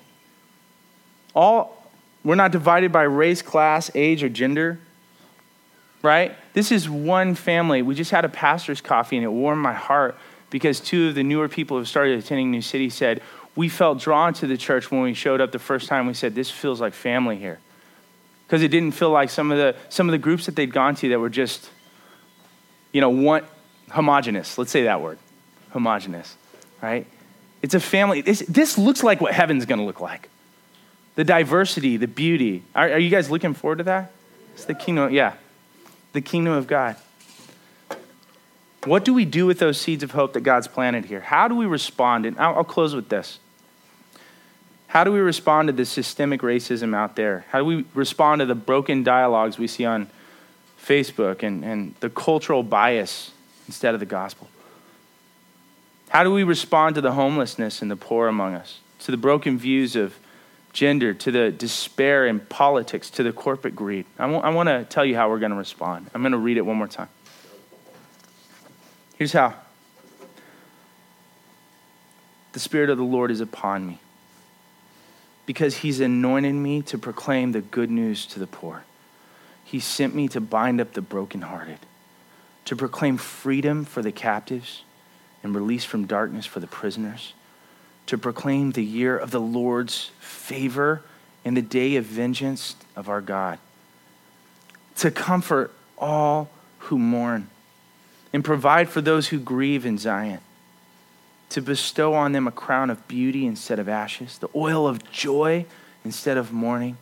All, 1.35 1.77
we're 2.25 2.35
not 2.35 2.53
divided 2.53 2.93
by 2.93 3.03
race, 3.03 3.43
class, 3.43 3.91
age, 3.95 4.23
or 4.23 4.29
gender, 4.29 4.79
right? 6.03 6.35
This 6.53 6.73
is 6.73 6.89
one 6.89 7.35
family. 7.35 7.83
We 7.83 7.95
just 7.95 8.11
had 8.11 8.25
a 8.25 8.29
pastor's 8.29 8.81
coffee 8.81 9.17
and 9.17 9.25
it 9.25 9.31
warmed 9.31 9.63
my 9.63 9.75
heart 9.75 10.17
because 10.51 10.81
two 10.81 11.09
of 11.09 11.15
the 11.15 11.23
newer 11.23 11.49
people 11.49 11.79
who 11.79 11.85
started 11.85 12.19
attending 12.19 12.51
New 12.51 12.63
City 12.63 12.91
said, 12.91 13.23
We 13.55 13.69
felt 13.69 13.99
drawn 13.99 14.35
to 14.35 14.47
the 14.47 14.57
church 14.57 14.91
when 14.91 15.03
we 15.03 15.15
showed 15.15 15.41
up 15.41 15.53
the 15.53 15.59
first 15.59 15.89
time. 15.89 16.07
We 16.07 16.15
said, 16.15 16.35
This 16.35 16.51
feels 16.51 16.81
like 16.81 16.93
family 16.93 17.37
here. 17.37 17.61
Because 18.47 18.63
it 18.63 18.69
didn't 18.69 18.93
feel 18.93 19.11
like 19.11 19.31
some 19.31 19.53
of 19.53 19.59
the 19.59 19.77
some 19.91 20.09
of 20.09 20.13
the 20.13 20.19
groups 20.19 20.47
that 20.47 20.57
they'd 20.57 20.73
gone 20.73 20.97
to 20.97 21.09
that 21.11 21.21
were 21.21 21.31
just, 21.31 21.71
you 22.91 23.01
know, 23.01 23.11
one 23.11 23.45
homogenous. 23.91 24.59
Let's 24.59 24.73
say 24.73 24.85
that 24.85 25.01
word. 25.01 25.19
Homogenous. 25.71 26.37
Right? 26.83 27.07
It's 27.63 27.75
a 27.75 27.81
family. 27.81 28.23
This, 28.23 28.41
this 28.49 28.77
looks 28.77 29.05
like 29.05 29.21
what 29.21 29.33
heaven's 29.33 29.67
gonna 29.67 29.85
look 29.85 30.01
like. 30.01 30.29
The 31.17 31.25
diversity, 31.25 31.97
the 31.97 32.09
beauty. 32.09 32.63
Are, 32.75 32.93
are 32.93 32.99
you 32.99 33.11
guys 33.11 33.31
looking 33.31 33.55
forward 33.55 33.79
to 33.79 33.85
that? 33.85 34.13
It's 34.55 34.65
the 34.65 34.75
kingdom, 34.75 35.13
yeah. 35.13 35.35
The 36.13 36.21
kingdom 36.21 36.53
of 36.53 36.67
God. 36.67 36.97
What 38.85 39.05
do 39.05 39.13
we 39.13 39.25
do 39.25 39.47
with 39.47 39.59
those 39.59 39.79
seeds 39.79 40.03
of 40.03 40.13
hope 40.13 40.33
that 40.33 40.41
God's 40.41 40.67
planted 40.67 41.05
here? 41.05 41.21
How 41.21 41.49
do 41.49 41.55
we 41.55 41.67
respond? 41.67 42.25
And 42.25 42.39
I'll, 42.39 42.57
I'll 42.57 42.65
close 42.65 42.95
with 42.95 43.09
this. 43.09 43.39
How 44.87 45.05
do 45.05 45.13
we 45.13 45.21
respond 45.21 45.69
to 45.69 45.73
the 45.73 45.85
systemic 45.85 46.41
racism 46.41 46.97
out 46.97 47.15
there? 47.15 47.45
How 47.51 47.59
do 47.59 47.65
we 47.65 47.85
respond 47.95 48.41
to 48.41 48.47
the 48.47 48.55
broken 48.55 49.05
dialogues 49.05 49.59
we 49.59 49.67
see 49.67 49.85
on 49.85 50.09
Facebook 50.83 51.43
and, 51.43 51.65
and 51.65 51.95
the 52.01 52.11
cultural 52.11 52.63
bias 52.63 53.31
instead 53.69 53.95
of 53.95 54.01
the 54.01 54.07
gospel? 54.07 54.49
How 56.09 56.25
do 56.25 56.33
we 56.33 56.43
respond 56.43 56.97
to 56.97 57.01
the 57.01 57.13
homelessness 57.13 57.83
and 57.83 57.91
the 57.91 57.97
poor 57.97 58.27
among 58.27 58.55
us, 58.55 58.81
to 59.01 59.13
the 59.13 59.17
broken 59.17 59.59
views 59.59 59.95
of 59.95 60.19
gender, 60.73 61.15
to 61.15 61.31
the 61.31 61.51
despair 61.51 62.27
in 62.27 62.41
politics, 62.41 63.11
to 63.11 63.23
the 63.23 63.33
corporate 63.33 63.77
greed? 63.77 64.07
I, 64.19 64.23
w- 64.23 64.41
I 64.41 64.51
want 64.51 64.69
to 64.69 64.85
tell 64.85 65.05
you 65.05 65.17
how 65.17 65.29
we're 65.29 65.39
going 65.39 65.53
to 65.53 65.59
respond. 65.59 66.11
I'm 66.15 66.23
going 66.23 66.33
to 66.33 66.39
read 66.39 66.57
it 66.57 66.63
one 66.63 66.77
more 66.77 66.89
time. 66.89 67.09
Here's 69.17 69.33
how 69.33 69.55
the 72.53 72.61
Spirit 72.61 72.91
of 72.91 72.99
the 72.99 73.05
Lord 73.05 73.31
is 73.31 73.41
upon 73.41 73.87
me 73.87 73.99
because 75.47 75.79
He's 75.79 76.01
anointed 76.01 76.55
me 76.55 76.83
to 76.83 76.99
proclaim 76.99 77.53
the 77.53 77.61
good 77.61 77.91
news 77.91 78.27
to 78.27 78.39
the 78.39 78.47
poor. 78.47 78.85
He 79.65 79.81
sent 79.81 80.15
me 80.15 80.29
to 80.29 80.41
bind 80.41 80.81
up 80.81 80.95
the 80.95 81.03
brokenhearted, 81.03 81.79
to 82.65 82.77
proclaim 82.77 83.17
freedom 83.17 83.85
for 83.85 84.03
the 84.03 84.11
captives 84.13 84.83
and 85.43 85.55
release 85.55 85.85
from 85.85 86.07
darkness 86.07 86.47
for 86.47 86.61
the 86.61 86.67
prisoners, 86.67 87.35
to 88.11 88.19
proclaim 88.19 88.73
the 88.73 88.83
year 88.83 89.17
of 89.17 89.31
the 89.31 89.41
Lord's 89.41 90.11
favor 90.19 91.01
and 91.45 91.57
the 91.57 91.63
day 91.63 91.95
of 91.95 92.05
vengeance 92.05 92.75
of 92.97 93.09
our 93.09 93.21
God, 93.21 93.61
to 94.97 95.13
comfort 95.13 95.73
all 95.97 96.51
who 96.81 96.99
mourn 96.99 97.49
and 98.33 98.45
provide 98.45 98.89
for 98.89 99.01
those 99.01 99.29
who 99.29 99.39
grieve 99.39 99.87
in 99.87 99.97
Zion, 99.97 100.41
to 101.51 101.61
bestow 101.61 102.13
on 102.15 102.33
them 102.33 102.49
a 102.49 102.51
crown 102.51 102.91
of 102.91 103.07
beauty 103.07 103.47
instead 103.47 103.79
of 103.79 103.89
ashes, 103.89 104.39
the 104.39 104.51
oil 104.57 104.89
of 104.89 105.09
joy 105.13 105.65
instead 106.05 106.37
of 106.37 106.53
mourning, 106.53 106.97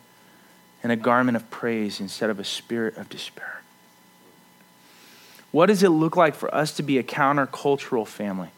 and 0.83 0.91
a 0.91 0.95
garment 0.95 1.35
of 1.35 1.49
praise 1.49 1.99
instead 1.99 2.29
of 2.29 2.39
a 2.39 2.43
spirit 2.43 2.95
of 2.97 3.09
despair. 3.09 3.63
What 5.49 5.65
does 5.65 5.81
it 5.81 5.89
look 5.89 6.15
like 6.15 6.35
for 6.35 6.53
us 6.53 6.71
to 6.73 6.83
be 6.83 6.99
a 6.99 7.03
countercultural 7.03 8.05
family? 8.05 8.49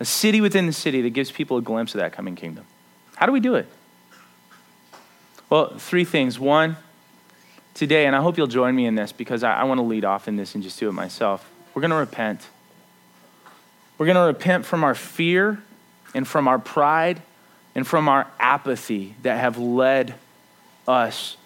A 0.00 0.04
city 0.04 0.40
within 0.40 0.66
the 0.66 0.72
city 0.72 1.02
that 1.02 1.10
gives 1.10 1.30
people 1.30 1.56
a 1.56 1.62
glimpse 1.62 1.94
of 1.94 2.00
that 2.00 2.12
coming 2.12 2.34
kingdom. 2.34 2.64
How 3.16 3.26
do 3.26 3.32
we 3.32 3.40
do 3.40 3.54
it? 3.54 3.66
Well, 5.50 5.76
three 5.78 6.04
things. 6.04 6.38
One, 6.38 6.76
today, 7.74 8.06
and 8.06 8.16
I 8.16 8.20
hope 8.20 8.36
you'll 8.36 8.46
join 8.46 8.74
me 8.74 8.86
in 8.86 8.94
this 8.94 9.12
because 9.12 9.42
I, 9.44 9.54
I 9.54 9.64
want 9.64 9.78
to 9.78 9.82
lead 9.82 10.04
off 10.04 10.26
in 10.26 10.36
this 10.36 10.54
and 10.54 10.64
just 10.64 10.80
do 10.80 10.88
it 10.88 10.92
myself. 10.92 11.48
We're 11.74 11.80
going 11.80 11.90
to 11.90 11.96
repent. 11.96 12.40
We're 13.98 14.06
going 14.06 14.16
to 14.16 14.22
repent 14.22 14.64
from 14.64 14.82
our 14.82 14.94
fear 14.94 15.62
and 16.14 16.26
from 16.26 16.48
our 16.48 16.58
pride 16.58 17.22
and 17.74 17.86
from 17.86 18.08
our 18.08 18.26
apathy 18.38 19.14
that 19.22 19.38
have 19.38 19.58
led 19.58 20.14
us 20.86 21.36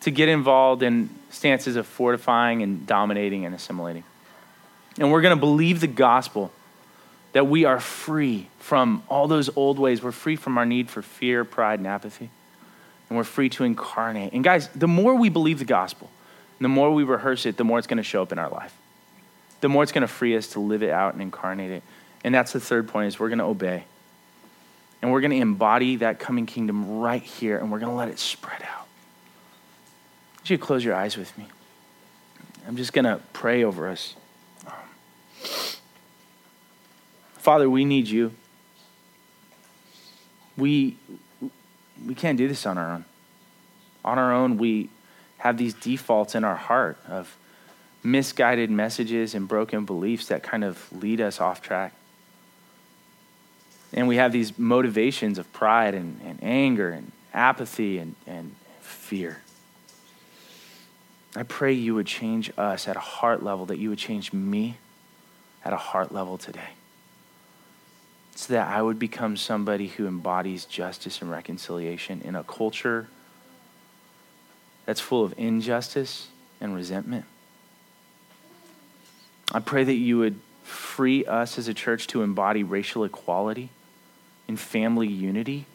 to 0.00 0.10
get 0.10 0.28
involved 0.28 0.82
in 0.82 1.10
stances 1.30 1.76
of 1.76 1.86
fortifying 1.86 2.62
and 2.62 2.86
dominating 2.86 3.44
and 3.44 3.54
assimilating. 3.54 4.04
And 4.98 5.10
we're 5.10 5.22
going 5.22 5.36
to 5.36 5.40
believe 5.40 5.80
the 5.80 5.86
gospel 5.86 6.52
that 7.34 7.46
we 7.46 7.66
are 7.66 7.78
free 7.78 8.48
from 8.58 9.02
all 9.08 9.28
those 9.28 9.54
old 9.54 9.78
ways. 9.78 10.02
We're 10.02 10.10
free 10.10 10.36
from 10.36 10.58
our 10.58 10.66
need 10.66 10.88
for 10.88 11.02
fear, 11.02 11.44
pride, 11.44 11.78
and 11.78 11.86
apathy 11.86 12.30
and 13.08 13.16
we're 13.16 13.24
free 13.24 13.48
to 13.50 13.64
incarnate. 13.64 14.32
And 14.32 14.42
guys, 14.42 14.68
the 14.68 14.88
more 14.88 15.14
we 15.14 15.28
believe 15.28 15.58
the 15.58 15.64
gospel, 15.64 16.10
the 16.60 16.68
more 16.68 16.90
we 16.92 17.04
rehearse 17.04 17.46
it, 17.46 17.56
the 17.56 17.64
more 17.64 17.78
it's 17.78 17.86
going 17.86 17.98
to 17.98 18.02
show 18.02 18.22
up 18.22 18.32
in 18.32 18.38
our 18.38 18.48
life. 18.48 18.74
The 19.60 19.68
more 19.68 19.82
it's 19.82 19.92
going 19.92 20.02
to 20.02 20.08
free 20.08 20.36
us 20.36 20.48
to 20.48 20.60
live 20.60 20.82
it 20.82 20.90
out 20.90 21.12
and 21.12 21.22
incarnate 21.22 21.70
it. 21.70 21.82
And 22.22 22.34
that's 22.34 22.52
the 22.52 22.60
third 22.60 22.88
point 22.88 23.08
is 23.08 23.20
we're 23.20 23.28
going 23.28 23.38
to 23.38 23.44
obey. 23.44 23.84
And 25.02 25.12
we're 25.12 25.20
going 25.20 25.32
to 25.32 25.36
embody 25.36 25.96
that 25.96 26.18
coming 26.18 26.46
kingdom 26.46 26.98
right 26.98 27.22
here 27.22 27.58
and 27.58 27.70
we're 27.70 27.78
going 27.78 27.92
to 27.92 27.96
let 27.96 28.08
it 28.08 28.18
spread 28.18 28.62
out. 28.62 28.86
Would 30.40 30.50
you 30.50 30.58
close 30.58 30.84
your 30.84 30.94
eyes 30.94 31.16
with 31.16 31.36
me? 31.36 31.46
I'm 32.66 32.76
just 32.76 32.92
going 32.92 33.04
to 33.04 33.20
pray 33.32 33.64
over 33.64 33.88
us. 33.88 34.14
Father, 37.44 37.68
we 37.68 37.84
need 37.84 38.08
you. 38.08 38.32
We 40.56 40.96
we 42.06 42.14
can't 42.14 42.38
do 42.38 42.48
this 42.48 42.64
on 42.64 42.78
our 42.78 42.90
own. 42.90 43.04
On 44.02 44.18
our 44.18 44.32
own, 44.32 44.56
we 44.56 44.88
have 45.36 45.58
these 45.58 45.74
defaults 45.74 46.34
in 46.34 46.42
our 46.42 46.56
heart 46.56 46.96
of 47.06 47.36
misguided 48.02 48.70
messages 48.70 49.34
and 49.34 49.46
broken 49.46 49.84
beliefs 49.84 50.28
that 50.28 50.42
kind 50.42 50.64
of 50.64 50.90
lead 50.90 51.20
us 51.20 51.38
off 51.38 51.60
track. 51.60 51.92
And 53.92 54.08
we 54.08 54.16
have 54.16 54.32
these 54.32 54.58
motivations 54.58 55.36
of 55.36 55.52
pride 55.52 55.94
and, 55.94 56.22
and 56.24 56.42
anger 56.42 56.88
and 56.88 57.12
apathy 57.34 57.98
and, 57.98 58.14
and 58.26 58.56
fear. 58.80 59.42
I 61.36 61.42
pray 61.42 61.74
you 61.74 61.94
would 61.94 62.06
change 62.06 62.50
us 62.56 62.88
at 62.88 62.96
a 62.96 63.00
heart 63.00 63.42
level, 63.42 63.66
that 63.66 63.76
you 63.76 63.90
would 63.90 63.98
change 63.98 64.32
me 64.32 64.78
at 65.62 65.74
a 65.74 65.76
heart 65.76 66.10
level 66.10 66.38
today 66.38 66.70
so 68.34 68.52
that 68.52 68.68
I 68.68 68.82
would 68.82 68.98
become 68.98 69.36
somebody 69.36 69.88
who 69.88 70.06
embodies 70.06 70.64
justice 70.64 71.22
and 71.22 71.30
reconciliation 71.30 72.20
in 72.22 72.34
a 72.34 72.42
culture 72.42 73.08
that's 74.86 75.00
full 75.00 75.24
of 75.24 75.34
injustice 75.36 76.28
and 76.60 76.74
resentment. 76.74 77.24
I 79.52 79.60
pray 79.60 79.84
that 79.84 79.94
you 79.94 80.18
would 80.18 80.40
free 80.64 81.24
us 81.24 81.58
as 81.58 81.68
a 81.68 81.74
church 81.74 82.06
to 82.08 82.22
embody 82.22 82.62
racial 82.62 83.04
equality 83.04 83.70
and 84.48 84.58
family 84.58 85.08
unity 85.08 85.66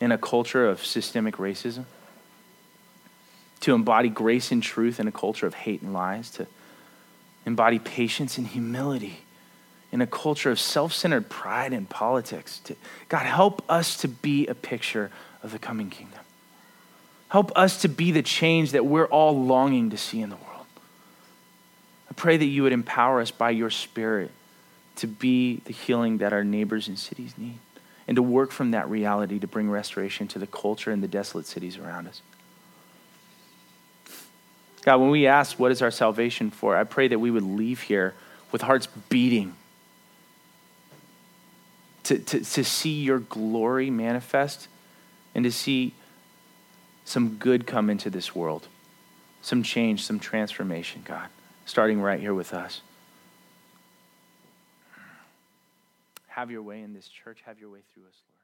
in 0.00 0.12
a 0.12 0.18
culture 0.18 0.68
of 0.68 0.84
systemic 0.84 1.36
racism, 1.36 1.84
to 3.60 3.74
embody 3.74 4.10
grace 4.10 4.52
and 4.52 4.62
truth 4.62 5.00
in 5.00 5.08
a 5.08 5.12
culture 5.12 5.46
of 5.46 5.54
hate 5.54 5.80
and 5.80 5.94
lies, 5.94 6.30
to 6.32 6.46
embody 7.46 7.78
patience 7.78 8.36
and 8.36 8.48
humility 8.48 9.20
in 9.96 10.02
a 10.02 10.06
culture 10.06 10.50
of 10.50 10.60
self 10.60 10.92
centered 10.92 11.30
pride 11.30 11.72
and 11.72 11.88
politics. 11.88 12.60
God, 13.08 13.24
help 13.24 13.64
us 13.68 13.96
to 13.98 14.08
be 14.08 14.46
a 14.46 14.54
picture 14.54 15.10
of 15.42 15.52
the 15.52 15.58
coming 15.58 15.88
kingdom. 15.88 16.20
Help 17.28 17.50
us 17.56 17.80
to 17.80 17.88
be 17.88 18.12
the 18.12 18.22
change 18.22 18.72
that 18.72 18.84
we're 18.84 19.06
all 19.06 19.42
longing 19.42 19.88
to 19.90 19.96
see 19.96 20.20
in 20.20 20.28
the 20.28 20.36
world. 20.36 20.66
I 22.10 22.14
pray 22.14 22.36
that 22.36 22.44
you 22.44 22.62
would 22.62 22.74
empower 22.74 23.22
us 23.22 23.30
by 23.30 23.50
your 23.50 23.70
Spirit 23.70 24.30
to 24.96 25.06
be 25.06 25.62
the 25.64 25.72
healing 25.72 26.18
that 26.18 26.34
our 26.34 26.44
neighbors 26.44 26.88
and 26.88 26.98
cities 26.98 27.32
need 27.38 27.58
and 28.06 28.16
to 28.16 28.22
work 28.22 28.52
from 28.52 28.72
that 28.72 28.88
reality 28.90 29.38
to 29.38 29.46
bring 29.46 29.70
restoration 29.70 30.28
to 30.28 30.38
the 30.38 30.46
culture 30.46 30.90
and 30.90 31.02
the 31.02 31.08
desolate 31.08 31.46
cities 31.46 31.78
around 31.78 32.06
us. 32.06 32.20
God, 34.82 34.98
when 35.00 35.08
we 35.08 35.26
ask, 35.26 35.58
what 35.58 35.72
is 35.72 35.80
our 35.80 35.90
salvation 35.90 36.50
for? 36.50 36.76
I 36.76 36.84
pray 36.84 37.08
that 37.08 37.18
we 37.18 37.30
would 37.30 37.42
leave 37.42 37.80
here 37.80 38.12
with 38.52 38.60
hearts 38.60 38.88
beating 39.08 39.54
to, 42.06 42.18
to, 42.18 42.40
to 42.40 42.64
see 42.64 43.02
your 43.02 43.18
glory 43.18 43.90
manifest 43.90 44.68
and 45.34 45.44
to 45.44 45.50
see 45.50 45.92
some 47.04 47.36
good 47.36 47.66
come 47.66 47.90
into 47.90 48.10
this 48.10 48.34
world, 48.34 48.68
some 49.42 49.62
change, 49.62 50.04
some 50.04 50.18
transformation, 50.18 51.02
God, 51.04 51.28
starting 51.64 52.00
right 52.00 52.20
here 52.20 52.34
with 52.34 52.54
us. 52.54 52.80
Have 56.28 56.50
your 56.50 56.62
way 56.62 56.82
in 56.82 56.94
this 56.94 57.08
church, 57.08 57.38
have 57.44 57.58
your 57.58 57.70
way 57.70 57.80
through 57.92 58.04
us, 58.04 58.20
Lord. 58.28 58.35